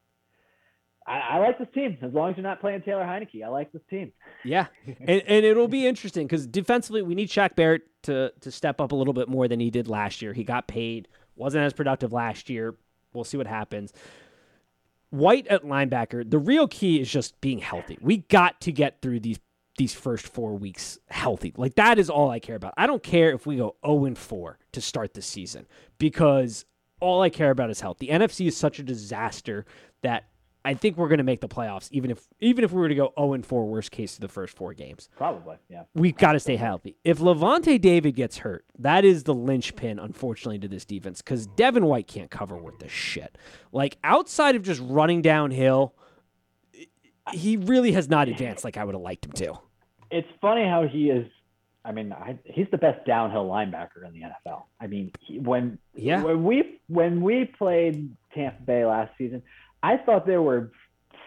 I, 1.07 1.19
I 1.33 1.39
like 1.39 1.59
this 1.59 1.69
team 1.75 1.99
as 2.03 2.13
long 2.13 2.31
as 2.31 2.37
you're 2.37 2.45
not 2.45 2.61
playing 2.61 2.83
Taylor 2.83 3.03
Heinicke. 3.03 3.45
I 3.45 3.49
like 3.49 3.73
this 3.73 3.83
team. 3.91 4.13
yeah, 4.45 4.67
and 4.87 5.23
and 5.27 5.45
it'll 5.45 5.69
be 5.69 5.87
interesting 5.87 6.27
because 6.27 6.47
defensively 6.47 7.03
we 7.03 7.15
need 7.15 7.29
Shaq 7.29 7.57
Barrett 7.57 7.83
to 8.05 8.33
to 8.41 8.51
step 8.51 8.81
up 8.81 8.93
a 8.93 8.95
little 8.95 9.15
bit 9.15 9.29
more 9.29 9.49
than 9.49 9.61
he 9.61 9.71
did 9.71 9.89
last 9.89 10.23
year. 10.23 10.33
He 10.33 10.45
got 10.45 10.69
paid, 10.69 11.09
wasn't 11.37 11.65
as 11.65 11.73
productive 11.73 12.13
last 12.13 12.49
year. 12.49 12.77
We'll 13.13 13.25
see 13.25 13.37
what 13.37 13.47
happens. 13.47 13.93
White 15.11 15.49
at 15.49 15.65
linebacker. 15.65 16.29
The 16.29 16.39
real 16.39 16.69
key 16.69 17.01
is 17.01 17.11
just 17.11 17.41
being 17.41 17.59
healthy. 17.59 17.99
We 18.01 18.19
got 18.19 18.61
to 18.61 18.71
get 18.71 19.03
through 19.03 19.21
these 19.21 19.41
these 19.81 19.95
first 19.95 20.27
four 20.27 20.59
weeks 20.59 20.99
healthy. 21.09 21.55
Like 21.57 21.77
that 21.77 21.99
is 21.99 22.11
all 22.11 22.29
I 22.29 22.39
care 22.39 22.55
about. 22.55 22.75
I 22.77 22.87
don't 22.87 23.03
care 23.03 23.33
if 23.33 23.47
we 23.47 23.57
go 23.57 23.77
0 23.83 24.05
and 24.05 24.19
4 24.19 24.59
to 24.73 24.81
start 24.83 25.15
the 25.15 25.23
season 25.23 25.67
because 25.97 26.67
all 27.01 27.23
I 27.23 27.31
care 27.31 27.51
about 27.51 27.71
is 27.71 27.81
health. 27.81 27.97
The 27.97 28.09
NFC 28.09 28.47
is 28.47 28.55
such 28.55 28.79
a 28.79 28.83
disaster 28.83 29.65
that 30.03 30.25
I 30.67 30.75
think 30.75 30.99
we're 30.99 31.09
going 31.09 31.17
to 31.17 31.25
make 31.25 31.41
the 31.41 31.49
playoffs 31.49 31.89
even 31.93 32.11
if 32.11 32.29
even 32.41 32.63
if 32.63 32.73
we 32.73 32.81
were 32.83 32.91
to 32.91 32.95
go 32.95 33.15
0 33.19 33.33
and 33.33 33.47
4 33.47 33.65
worst 33.65 33.91
case 33.91 34.17
to 34.17 34.21
the 34.21 34.29
first 34.29 34.55
four 34.55 34.75
games 34.75 35.09
Probably, 35.17 35.57
yeah. 35.71 35.85
we've 35.95 36.19
got 36.19 36.33
to 36.33 36.41
stay 36.41 36.57
healthy. 36.57 36.99
If 37.03 37.19
Lavonte 37.19 37.81
David 37.81 38.15
gets 38.15 38.37
hurt, 38.37 38.67
that 38.79 39.07
is 39.07 39.23
the 39.23 39.33
linchpin, 39.33 39.99
unfortunately, 39.99 40.59
to 40.59 40.69
this 40.69 40.85
defense 40.85 41.23
because 41.23 41.47
Devin 41.47 41.87
White 41.87 42.07
can't 42.07 42.31
cover 42.31 42.59
worth 42.59 42.81
the 42.81 42.89
shit. 42.91 43.39
Like 43.73 43.97
outside 44.05 44.57
of 44.57 44.63
just 44.63 44.83
running 44.85 45.23
downhill, 45.23 45.95
he 47.33 47.57
really 47.57 47.93
has 47.93 48.11
not 48.11 48.29
advanced 48.29 48.65
like 48.65 48.77
I 48.77 48.85
would 48.85 48.95
have 48.95 49.03
liked 49.03 49.25
him 49.25 49.33
to. 49.33 49.59
It's 50.11 50.29
funny 50.41 50.65
how 50.65 50.87
he 50.87 51.11
is. 51.11 51.27
I 51.85 51.93
mean, 51.93 52.13
I, 52.13 52.39
he's 52.45 52.67
the 52.71 52.77
best 52.79 53.07
downhill 53.07 53.47
linebacker 53.47 54.07
in 54.07 54.13
the 54.13 54.21
NFL. 54.23 54.65
I 54.81 54.87
mean, 54.87 55.13
he, 55.21 55.39
when 55.39 55.79
Yeah. 55.95 56.23
when 56.23 56.45
we 56.45 56.81
when 56.89 57.23
we 57.23 57.47
played 57.47 58.15
Tampa 58.35 58.63
Bay 58.63 58.85
last 58.85 59.13
season, 59.17 59.43
I 59.83 59.97
thought 59.97 60.27
there 60.27 60.43
were 60.43 60.73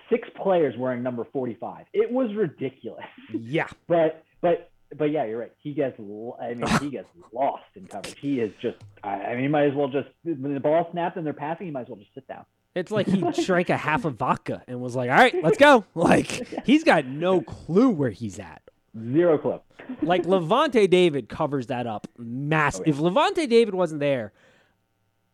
six 0.09 0.29
players 0.35 0.75
wearing 0.77 1.01
number 1.01 1.25
45. 1.33 1.85
It 1.93 2.11
was 2.11 2.33
ridiculous. 2.35 3.05
Yeah, 3.31 3.67
But 3.87 4.23
but 4.41 4.69
but 4.95 5.05
yeah, 5.05 5.25
you're 5.25 5.39
right. 5.39 5.51
He 5.57 5.73
gets 5.73 5.99
I 5.99 6.53
mean, 6.53 6.67
he 6.81 6.89
gets 6.91 7.07
lost 7.33 7.63
in 7.75 7.87
coverage. 7.87 8.19
He 8.19 8.39
is 8.39 8.51
just 8.61 8.77
I, 9.03 9.09
I 9.09 9.33
mean, 9.33 9.41
he 9.43 9.47
might 9.47 9.65
as 9.65 9.73
well 9.73 9.87
just 9.87 10.09
when 10.23 10.53
the 10.53 10.59
ball 10.59 10.87
snapped 10.91 11.17
and 11.17 11.25
they're 11.25 11.33
passing, 11.33 11.65
he 11.65 11.71
might 11.71 11.81
as 11.81 11.87
well 11.87 11.97
just 11.97 12.13
sit 12.13 12.27
down. 12.27 12.45
It's 12.75 12.91
like 12.91 13.07
he 13.07 13.21
drank 13.45 13.69
a 13.69 13.77
half 13.77 14.05
of 14.05 14.15
vodka 14.15 14.63
and 14.67 14.81
was 14.81 14.95
like, 14.95 15.09
"All 15.09 15.15
right, 15.15 15.33
let's 15.43 15.57
go." 15.57 15.85
Like 15.95 16.27
he's 16.65 16.83
got 16.83 17.05
no 17.05 17.41
clue 17.41 17.89
where 17.89 18.09
he's 18.09 18.39
at. 18.39 18.62
Zero 19.11 19.37
clue. 19.37 19.59
Like 20.01 20.23
Lavonte 20.23 20.89
David 20.89 21.29
covers 21.29 21.67
that 21.67 21.87
up 21.87 22.07
massive. 22.17 22.81
Oh, 22.81 22.83
yeah. 22.85 22.93
If 22.93 22.99
Lavonte 22.99 23.49
David 23.49 23.73
wasn't 23.73 23.99
there, 23.99 24.33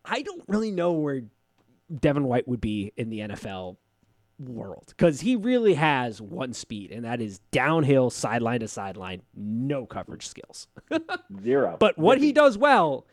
I 0.06 0.22
don't 0.22 0.44
really 0.48 0.72
know 0.72 0.94
where 0.94 1.24
Devin 1.94 2.24
White 2.24 2.48
would 2.48 2.62
be 2.62 2.94
in 2.96 3.10
the 3.10 3.20
NFL 3.20 3.78
world 4.40 4.86
because 4.88 5.20
he 5.22 5.36
really 5.36 5.74
has 5.74 6.22
one 6.22 6.54
speed, 6.54 6.92
and 6.92 7.04
that 7.04 7.22
is 7.22 7.40
downhill, 7.52 8.10
sideline 8.10 8.62
to 8.62 8.68
sideline, 8.68 9.22
no 9.36 9.86
coverage 9.86 10.28
skills. 10.28 10.68
Zero. 11.42 11.76
But 11.80 11.98
what 11.98 12.20
he 12.20 12.32
does 12.32 12.58
well 12.58 13.06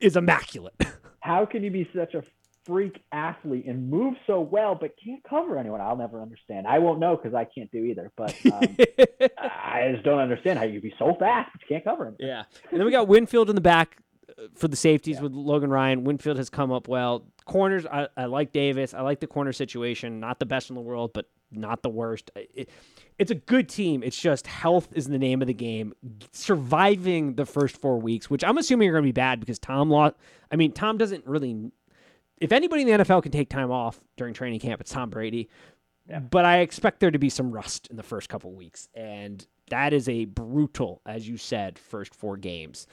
is 0.00 0.16
immaculate. 0.16 0.74
how 1.20 1.46
can 1.46 1.62
you 1.62 1.70
be 1.70 1.88
such 1.94 2.14
a 2.14 2.22
freak 2.66 3.00
athlete 3.12 3.64
and 3.66 3.88
move 3.88 4.14
so 4.26 4.40
well 4.40 4.74
but 4.74 4.90
can't 5.02 5.22
cover 5.24 5.56
anyone? 5.58 5.80
I'll 5.80 5.96
never 5.96 6.20
understand. 6.20 6.66
I 6.66 6.78
won't 6.80 6.98
know 6.98 7.16
because 7.16 7.34
I 7.34 7.44
can't 7.44 7.70
do 7.70 7.84
either. 7.84 8.10
But 8.16 8.34
um, 8.52 8.76
I 9.38 9.90
just 9.92 10.04
don't 10.04 10.18
understand 10.18 10.58
how 10.58 10.64
you 10.64 10.80
can 10.80 10.90
be 10.90 10.94
so 10.98 11.14
fast 11.18 11.50
but 11.52 11.60
you 11.62 11.66
can't 11.68 11.84
cover 11.84 12.06
him. 12.06 12.16
Yeah. 12.18 12.42
And 12.70 12.78
then 12.80 12.84
we 12.84 12.90
got 12.92 13.08
Winfield 13.08 13.48
in 13.48 13.54
the 13.54 13.60
back 13.62 13.98
uh, 14.38 14.42
for 14.54 14.68
the 14.68 14.76
safeties 14.76 15.20
with 15.20 15.32
Logan 15.32 15.70
Ryan. 15.70 16.04
Winfield 16.04 16.36
has 16.38 16.50
come 16.50 16.72
up 16.72 16.88
well. 16.88 17.24
Corners, 17.44 17.86
I, 17.86 18.08
I 18.16 18.24
like 18.24 18.52
Davis. 18.52 18.92
I 18.92 19.02
like 19.02 19.20
the 19.20 19.26
corner 19.28 19.52
situation. 19.52 20.18
Not 20.20 20.40
the 20.40 20.46
best 20.46 20.68
in 20.68 20.74
the 20.74 20.82
world, 20.82 21.12
but 21.14 21.26
not 21.52 21.82
the 21.82 21.90
worst. 21.90 22.30
It- 22.34 22.68
it's 23.18 23.30
a 23.30 23.34
good 23.34 23.70
team. 23.70 24.02
It's 24.02 24.20
just 24.20 24.46
health 24.46 24.88
is 24.92 25.06
the 25.06 25.18
name 25.18 25.40
of 25.40 25.46
the 25.46 25.54
game. 25.54 25.94
Surviving 26.32 27.34
the 27.34 27.46
first 27.46 27.80
four 27.80 27.98
weeks, 27.98 28.28
which 28.28 28.44
I'm 28.44 28.58
assuming 28.58 28.90
are 28.90 28.92
going 28.92 29.04
to 29.04 29.08
be 29.08 29.12
bad 29.12 29.40
because 29.40 29.58
Tom 29.58 29.88
lost. 29.90 30.16
I 30.52 30.56
mean, 30.56 30.72
Tom 30.72 30.98
doesn't 30.98 31.26
really. 31.26 31.70
If 32.38 32.52
anybody 32.52 32.82
in 32.82 32.88
the 32.88 33.04
NFL 33.04 33.22
can 33.22 33.32
take 33.32 33.48
time 33.48 33.70
off 33.70 34.00
during 34.16 34.34
training 34.34 34.60
camp, 34.60 34.80
it's 34.80 34.90
Tom 34.90 35.10
Brady. 35.10 35.48
Yeah. 36.08 36.20
But 36.20 36.44
I 36.44 36.58
expect 36.58 37.00
there 37.00 37.10
to 37.10 37.18
be 37.18 37.30
some 37.30 37.50
rust 37.50 37.88
in 37.88 37.96
the 37.96 38.02
first 38.02 38.28
couple 38.28 38.52
weeks, 38.52 38.88
and 38.94 39.44
that 39.70 39.92
is 39.92 40.08
a 40.08 40.26
brutal, 40.26 41.00
as 41.06 41.28
you 41.28 41.36
said, 41.36 41.78
first 41.78 42.14
four 42.14 42.36
games. 42.36 42.86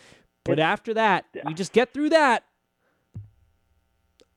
But 0.43 0.59
after 0.59 0.93
that, 0.95 1.25
we 1.45 1.53
just 1.53 1.73
get 1.73 1.93
through 1.93 2.09
that. 2.09 2.43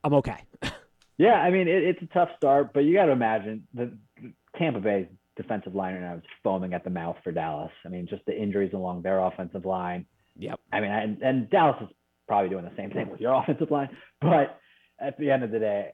I'm 0.05 0.15
okay. 0.15 0.43
Yeah, 1.19 1.35
I 1.35 1.51
mean 1.51 1.67
it, 1.67 1.83
it's 1.83 2.03
a 2.03 2.07
tough 2.07 2.29
start, 2.37 2.73
but 2.75 2.81
you 2.81 2.95
got 2.95 3.07
to 3.07 3.13
imagine 3.13 3.67
the 3.73 3.97
the 4.21 4.33
Tampa 4.59 4.81
Bay 4.81 5.09
defensive 5.37 5.75
line 5.75 5.95
right 5.95 6.03
now 6.03 6.15
is 6.17 6.23
foaming 6.43 6.75
at 6.75 6.85
the 6.85 6.91
mouth 6.91 7.17
for 7.23 7.33
Dallas. 7.33 7.73
I 7.85 7.89
mean, 7.89 8.07
just 8.07 8.25
the 8.27 8.37
injuries 8.37 8.73
along 8.75 9.03
their 9.03 9.21
offensive 9.21 9.65
line. 9.65 10.07
Yep. 10.39 10.61
I 10.73 10.81
mean, 10.81 10.91
and, 10.91 11.23
and 11.23 11.51
Dallas 11.51 11.77
is 11.83 11.89
probably 12.27 12.51
doing 12.51 12.65
the 12.65 12.73
same 12.77 12.91
thing 12.91 13.11
with 13.11 13.21
your 13.21 13.35
offensive 13.43 13.71
line. 13.71 13.89
But 14.21 14.59
at 15.01 15.19
the 15.19 15.31
end 15.31 15.45
of 15.45 15.51
the 15.51 15.59
day, 15.59 15.93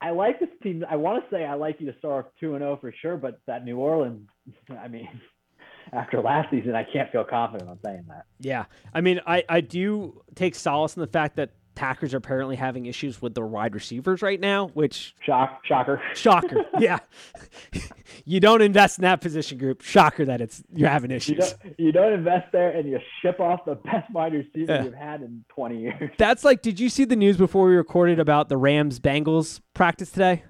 I 0.00 0.10
like 0.10 0.38
this 0.38 0.50
team. 0.62 0.84
I 0.88 0.96
want 0.96 1.24
to 1.24 1.34
say 1.34 1.44
I 1.44 1.54
like 1.54 1.80
you 1.80 1.90
to 1.90 1.98
start 1.98 2.26
off 2.26 2.32
two 2.38 2.54
and 2.54 2.60
zero 2.60 2.76
for 2.78 2.92
sure, 3.00 3.16
but 3.16 3.40
that 3.46 3.64
New 3.64 3.78
Orleans, 3.78 4.28
I 4.78 4.88
mean, 4.88 5.08
after 5.92 6.20
last 6.20 6.50
season, 6.50 6.74
I 6.74 6.84
can't 6.84 7.10
feel 7.10 7.24
confident 7.24 7.70
on 7.70 7.78
saying 7.84 8.04
that. 8.08 8.26
Yeah. 8.38 8.66
I 8.92 9.00
mean, 9.00 9.20
I, 9.26 9.44
I 9.48 9.60
do 9.60 10.22
take 10.34 10.54
solace 10.54 10.96
in 10.96 11.00
the 11.00 11.06
fact 11.06 11.36
that 11.36 11.52
Packers 11.74 12.14
are 12.14 12.18
apparently 12.18 12.56
having 12.56 12.86
issues 12.86 13.20
with 13.20 13.34
their 13.34 13.46
wide 13.46 13.74
receivers 13.74 14.22
right 14.22 14.38
now, 14.40 14.68
which 14.68 15.14
Shock, 15.24 15.62
shocker. 15.64 16.00
shocker. 16.14 16.64
yeah. 16.78 16.98
you 18.24 18.40
don't 18.40 18.62
invest 18.62 18.98
in 18.98 19.02
that 19.02 19.20
position 19.20 19.58
group. 19.58 19.82
Shocker 19.82 20.24
that 20.26 20.40
it's 20.40 20.62
you're 20.74 20.88
having 20.88 21.10
You 21.10 21.16
issues. 21.16 21.52
don't, 21.54 21.74
you 21.78 21.92
don't 21.92 22.12
invest 22.12 22.52
there 22.52 22.70
and 22.70 22.88
you 22.88 22.98
ship 23.22 23.40
off 23.40 23.64
the 23.64 23.74
best 23.74 24.10
wide 24.12 24.32
receiver 24.34 24.72
Yeah. 24.72 24.84
you've 24.84 24.94
had 24.94 25.22
in 25.22 25.44
20 25.48 25.78
years. 25.80 26.10
That's 26.18 26.44
like 26.44 26.62
did 26.62 26.78
you 26.78 26.88
see 26.88 27.04
the 27.04 27.16
news 27.16 27.36
before 27.36 27.66
we 27.68 27.74
recorded 27.74 28.18
about 28.20 28.48
the 28.48 28.56
Rams 28.56 29.00
Bengals 29.00 29.60
practice 29.74 30.10
today? 30.10 30.44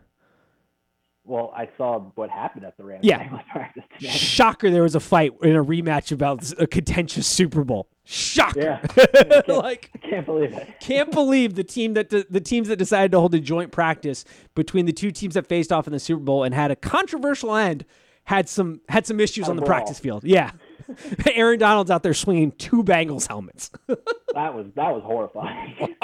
Well, 1.27 1.55
I 1.57 1.71
saw 1.79 2.01
what 2.17 2.29
happened 2.29 2.67
at 2.67 2.77
the 2.77 2.85
Rams 2.85 3.01
Yeah. 3.05 3.25
Bengals 3.27 3.47
practice 3.53 3.85
today. 3.99 4.13
Shocker 4.13 4.71
there 4.71 4.83
was 4.83 4.95
a 4.95 5.01
fight 5.01 5.33
in 5.43 5.57
a 5.57 5.65
rematch 5.65 6.13
about 6.13 6.53
a 6.61 6.67
contentious 6.67 7.27
Super 7.27 7.65
Bowl. 7.65 7.89
Shocker. 8.05 8.61
Yeah. 8.61 9.41
like 9.49 9.91
I 9.95 9.99
can't 9.99 10.27
believe 10.27 10.53
it. 10.53 10.81
Can't 10.81 11.11
believe 11.11 11.55
the 11.55 11.65
team 11.65 11.95
that 11.95 12.11
the 12.11 12.41
teams 12.41 12.69
that 12.69 12.77
decided 12.77 13.13
to 13.13 13.21
hold 13.21 13.35
a 13.35 13.41
joint 13.41 13.73
practice 13.73 14.25
between 14.55 14.85
the 14.85 14.93
two 14.93 15.11
teams 15.11 15.35
that 15.35 15.47
faced 15.47 15.73
off 15.73 15.87
in 15.87 15.93
the 15.93 15.99
Super 15.99 16.23
Bowl 16.23 16.45
and 16.45 16.55
had 16.55 16.71
a 16.71 16.77
controversial 16.77 17.55
end 17.55 17.85
had 18.25 18.49
some 18.49 18.81
had 18.89 19.07
some 19.07 19.21
issues 19.21 19.49
on 19.49 19.57
the 19.57 19.63
practice 19.63 19.99
field. 19.99 20.25
Yeah, 20.25 20.51
Aaron 21.35 21.59
Donald's 21.59 21.91
out 21.91 22.03
there 22.03 22.15
swinging 22.15 22.53
two 22.53 22.83
Bengals 22.85 23.27
helmets. 23.27 23.71
That 24.35 24.53
was 24.53 24.67
that 24.75 24.93
was 24.93 25.05
horrifying. 25.05 25.95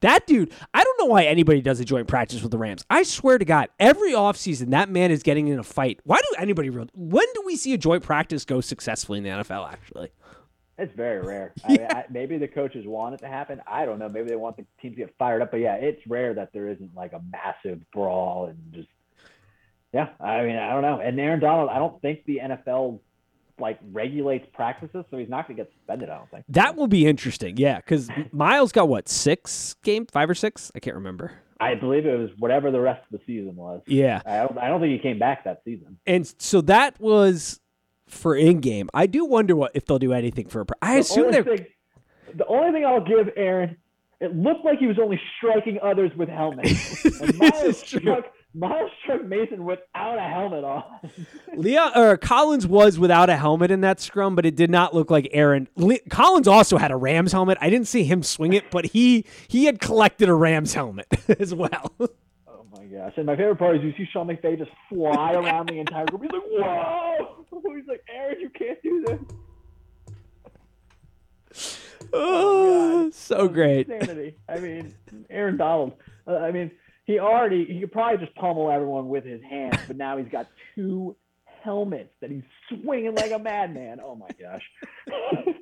that 0.00 0.26
dude, 0.26 0.52
I 0.74 0.82
don't 0.82 0.98
know 0.98 1.04
why 1.04 1.22
anybody 1.26 1.60
does 1.60 1.78
a 1.78 1.84
joint 1.84 2.08
practice 2.08 2.42
with 2.42 2.50
the 2.50 2.58
Rams. 2.58 2.84
I 2.90 3.04
swear 3.04 3.38
to 3.38 3.44
God, 3.44 3.68
every 3.78 4.14
offseason 4.14 4.70
that 4.70 4.88
man 4.88 5.12
is 5.12 5.22
getting 5.22 5.46
in 5.46 5.60
a 5.60 5.62
fight. 5.62 6.00
Why 6.02 6.16
do 6.16 6.36
anybody 6.40 6.70
real? 6.70 6.88
When 6.92 7.24
do 7.34 7.42
we 7.46 7.54
see 7.54 7.72
a 7.72 7.78
joint 7.78 8.02
practice 8.02 8.44
go 8.44 8.60
successfully 8.60 9.18
in 9.18 9.22
the 9.22 9.30
NFL? 9.30 9.70
Actually, 9.70 10.10
It's 10.82 10.96
very 10.96 11.20
rare. 11.20 11.52
I 11.64 11.68
mean, 11.68 11.86
I, 11.88 12.04
maybe 12.10 12.38
the 12.38 12.48
coaches 12.48 12.84
want 12.86 13.14
it 13.14 13.18
to 13.18 13.28
happen. 13.28 13.60
I 13.66 13.86
don't 13.86 13.98
know. 13.98 14.08
Maybe 14.08 14.28
they 14.28 14.36
want 14.36 14.56
the 14.56 14.66
team 14.80 14.92
to 14.92 14.96
get 14.96 15.14
fired 15.18 15.42
up. 15.42 15.52
But 15.52 15.60
yeah, 15.60 15.74
it's 15.76 16.04
rare 16.06 16.34
that 16.34 16.52
there 16.52 16.68
isn't 16.68 16.94
like 16.94 17.12
a 17.12 17.22
massive 17.30 17.80
brawl 17.92 18.46
and 18.46 18.58
just 18.72 18.88
yeah. 19.92 20.08
I 20.20 20.42
mean, 20.42 20.56
I 20.56 20.72
don't 20.72 20.82
know. 20.82 21.00
And 21.00 21.18
Aaron 21.20 21.40
Donald, 21.40 21.68
I 21.70 21.78
don't 21.78 22.00
think 22.02 22.24
the 22.24 22.40
NFL 22.42 23.00
like 23.58 23.78
regulates 23.92 24.46
practices, 24.52 25.04
so 25.10 25.18
he's 25.18 25.28
not 25.28 25.46
going 25.46 25.56
to 25.56 25.62
get 25.62 25.72
suspended. 25.78 26.08
I 26.08 26.16
don't 26.16 26.30
think. 26.30 26.44
that 26.48 26.74
will 26.74 26.88
be 26.88 27.06
interesting. 27.06 27.58
Yeah, 27.58 27.76
because 27.76 28.08
Myles 28.32 28.72
got 28.72 28.88
what 28.88 29.08
six 29.08 29.76
game, 29.84 30.06
five 30.06 30.28
or 30.28 30.34
six? 30.34 30.72
I 30.74 30.80
can't 30.80 30.96
remember. 30.96 31.32
I 31.60 31.76
believe 31.76 32.06
it 32.06 32.18
was 32.18 32.30
whatever 32.38 32.72
the 32.72 32.80
rest 32.80 33.02
of 33.04 33.20
the 33.20 33.24
season 33.24 33.54
was. 33.54 33.82
Yeah. 33.86 34.20
I 34.26 34.38
don't. 34.38 34.58
I 34.58 34.68
don't 34.68 34.80
think 34.80 34.92
he 34.92 34.98
came 34.98 35.20
back 35.20 35.44
that 35.44 35.62
season. 35.64 35.98
And 36.06 36.26
so 36.38 36.60
that 36.62 37.00
was 37.00 37.60
for 38.12 38.36
in 38.36 38.60
game. 38.60 38.88
I 38.94 39.06
do 39.06 39.24
wonder 39.24 39.56
what 39.56 39.72
if 39.74 39.86
they'll 39.86 39.98
do 39.98 40.12
anything 40.12 40.46
for. 40.48 40.60
A, 40.60 40.66
pr- 40.66 40.74
I 40.82 40.94
The 40.94 41.00
assume 41.00 41.30
they're. 41.32 41.42
thing, 41.44 41.66
the 42.34 42.46
only 42.46 42.72
thing 42.72 42.84
I'll 42.86 43.04
give 43.04 43.30
Aaron, 43.36 43.76
it 44.20 44.34
looked 44.36 44.64
like 44.64 44.78
he 44.78 44.86
was 44.86 44.98
only 45.02 45.20
striking 45.38 45.78
others 45.82 46.10
with 46.16 46.28
helmets. 46.28 47.02
This 47.22 47.34
Myles 47.38 47.62
is 47.64 47.82
true. 47.82 48.00
struck, 48.00 48.24
Myles 48.54 48.90
struck 49.02 49.24
Mason 49.24 49.64
without 49.64 50.18
a 50.18 50.22
helmet 50.22 50.62
on. 50.64 50.84
Leon 51.56 51.92
or 51.96 52.16
Collins 52.16 52.66
was 52.66 52.98
without 52.98 53.28
a 53.30 53.36
helmet 53.36 53.70
in 53.70 53.80
that 53.80 54.00
scrum, 54.00 54.34
but 54.36 54.44
it 54.46 54.54
did 54.56 54.70
not 54.70 54.94
look 54.94 55.10
like 55.10 55.28
Aaron. 55.32 55.68
Le, 55.76 55.98
Collins 56.10 56.46
also 56.46 56.76
had 56.78 56.90
a 56.90 56.96
Rams 56.96 57.32
helmet. 57.32 57.58
I 57.60 57.70
didn't 57.70 57.88
see 57.88 58.04
him 58.04 58.22
swing 58.22 58.52
it, 58.52 58.70
but 58.70 58.86
he 58.86 59.24
he 59.48 59.64
had 59.64 59.80
collected 59.80 60.28
a 60.28 60.34
Rams 60.34 60.74
helmet 60.74 61.06
as 61.40 61.54
well. 61.54 61.92
Oh 62.92 62.96
gosh! 62.96 63.12
And 63.16 63.26
my 63.26 63.36
favorite 63.36 63.56
part 63.56 63.76
is 63.76 63.82
you 63.82 63.92
see 63.96 64.06
Sean 64.12 64.26
McVay 64.28 64.58
just 64.58 64.70
fly 64.88 65.32
around 65.32 65.68
the 65.68 65.78
entire 65.78 66.06
group. 66.06 66.22
He's 66.22 66.32
like, 66.32 66.42
"Whoa!" 66.46 67.46
He's 67.76 67.86
like, 67.88 68.04
"Aaron, 68.12 68.40
you 68.40 68.50
can't 68.50 68.82
do 68.82 69.04
this." 71.52 71.78
oh, 72.12 73.10
so 73.12 73.48
great. 73.48 73.88
Insanity. 73.88 74.36
I 74.48 74.58
mean, 74.58 74.94
Aaron 75.30 75.56
Donald. 75.56 75.94
Uh, 76.26 76.36
I 76.36 76.50
mean, 76.52 76.70
he 77.04 77.18
already 77.18 77.64
he 77.64 77.80
could 77.80 77.92
probably 77.92 78.24
just 78.24 78.36
pummel 78.36 78.70
everyone 78.70 79.08
with 79.08 79.24
his 79.24 79.42
hands, 79.42 79.78
but 79.86 79.96
now 79.96 80.16
he's 80.18 80.28
got 80.28 80.48
two 80.74 81.16
helmets 81.62 82.12
that 82.20 82.30
he's 82.30 82.42
swinging 82.68 83.14
like 83.14 83.30
a 83.32 83.38
madman. 83.38 84.00
Oh 84.04 84.14
my 84.14 84.28
gosh. 84.40 84.62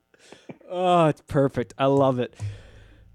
Oh, 0.72 1.06
it's 1.06 1.22
perfect. 1.22 1.74
I 1.78 1.86
love 1.86 2.20
it. 2.20 2.34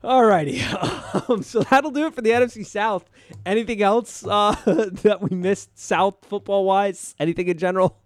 Alrighty. 0.05 0.61
Um, 1.29 1.43
so 1.43 1.61
that'll 1.61 1.91
do 1.91 2.07
it 2.07 2.13
for 2.13 2.21
the 2.21 2.31
NFC 2.31 2.65
South. 2.65 3.09
Anything 3.45 3.81
else 3.81 4.27
uh, 4.27 4.51
that 4.65 5.19
we 5.21 5.33
missed 5.33 5.79
South 5.79 6.17
football 6.23 6.65
wise? 6.65 7.15
Anything 7.17 7.47
in 7.47 7.57
general? 7.57 7.97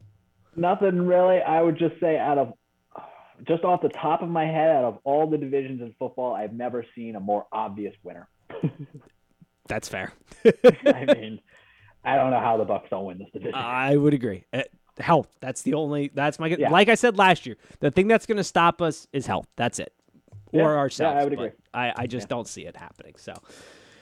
Nothing 0.56 1.08
really. 1.08 1.42
I 1.42 1.60
would 1.60 1.78
just 1.80 2.00
say 2.00 2.20
out 2.20 2.38
of 2.38 2.54
just 3.48 3.64
off 3.64 3.82
the 3.82 3.90
top 3.90 4.22
of 4.22 4.30
my 4.30 4.46
head, 4.46 4.70
out 4.70 4.84
of 4.84 5.00
all 5.04 5.28
the 5.28 5.40
divisions 5.40 5.82
in 5.82 5.96
football, 5.98 6.36
I've 6.36 6.54
never 6.54 6.86
seen 6.96 7.16
a 7.16 7.20
more 7.20 7.48
obvious 7.52 7.96
winner. 8.04 8.30
That's 9.68 9.90
fair. 9.90 10.14
I 10.46 11.06
mean, 11.16 11.40
I 12.06 12.16
don't 12.16 12.30
know 12.30 12.40
how 12.40 12.58
the 12.58 12.66
Bucs 12.66 12.90
don't 12.92 13.06
win 13.06 13.18
this 13.18 13.30
division. 13.34 13.56
I 13.56 13.96
would 13.96 14.14
agree. 14.14 14.46
Uh, 14.54 14.64
health. 15.00 15.30
That's 15.40 15.64
the 15.64 15.74
only. 15.74 16.12
That's 16.14 16.40
my. 16.40 16.48
Yeah. 16.48 16.70
Like 16.70 16.90
I 16.90 16.96
said 16.96 17.18
last 17.18 17.46
year, 17.46 17.58
the 17.80 17.92
thing 17.92 18.08
that's 18.08 18.26
going 18.26 18.38
to 18.38 18.44
stop 18.44 18.82
us 18.84 19.08
is 19.14 19.26
health. 19.26 19.48
That's 19.56 19.80
it. 19.80 19.94
Yeah. 20.52 20.64
Or 20.64 20.74
Yeah, 20.74 20.80
ourselves. 20.80 21.22
I 21.22 21.24
would 21.24 21.34
agree. 21.34 21.52
I, 21.74 21.94
I 21.96 22.08
just 22.08 22.28
don't 22.28 22.48
see 22.48 22.66
it 22.66 22.76
happening. 22.76 23.14
So, 23.18 23.34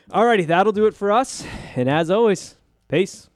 alrighty, 0.10 0.47
that'll 0.47 0.71
do 0.73 0.86
it 0.86 0.93
for 0.95 1.12
us. 1.12 1.45
And 1.76 1.89
as 1.89 2.09
always, 2.09 2.55
peace. 2.88 3.30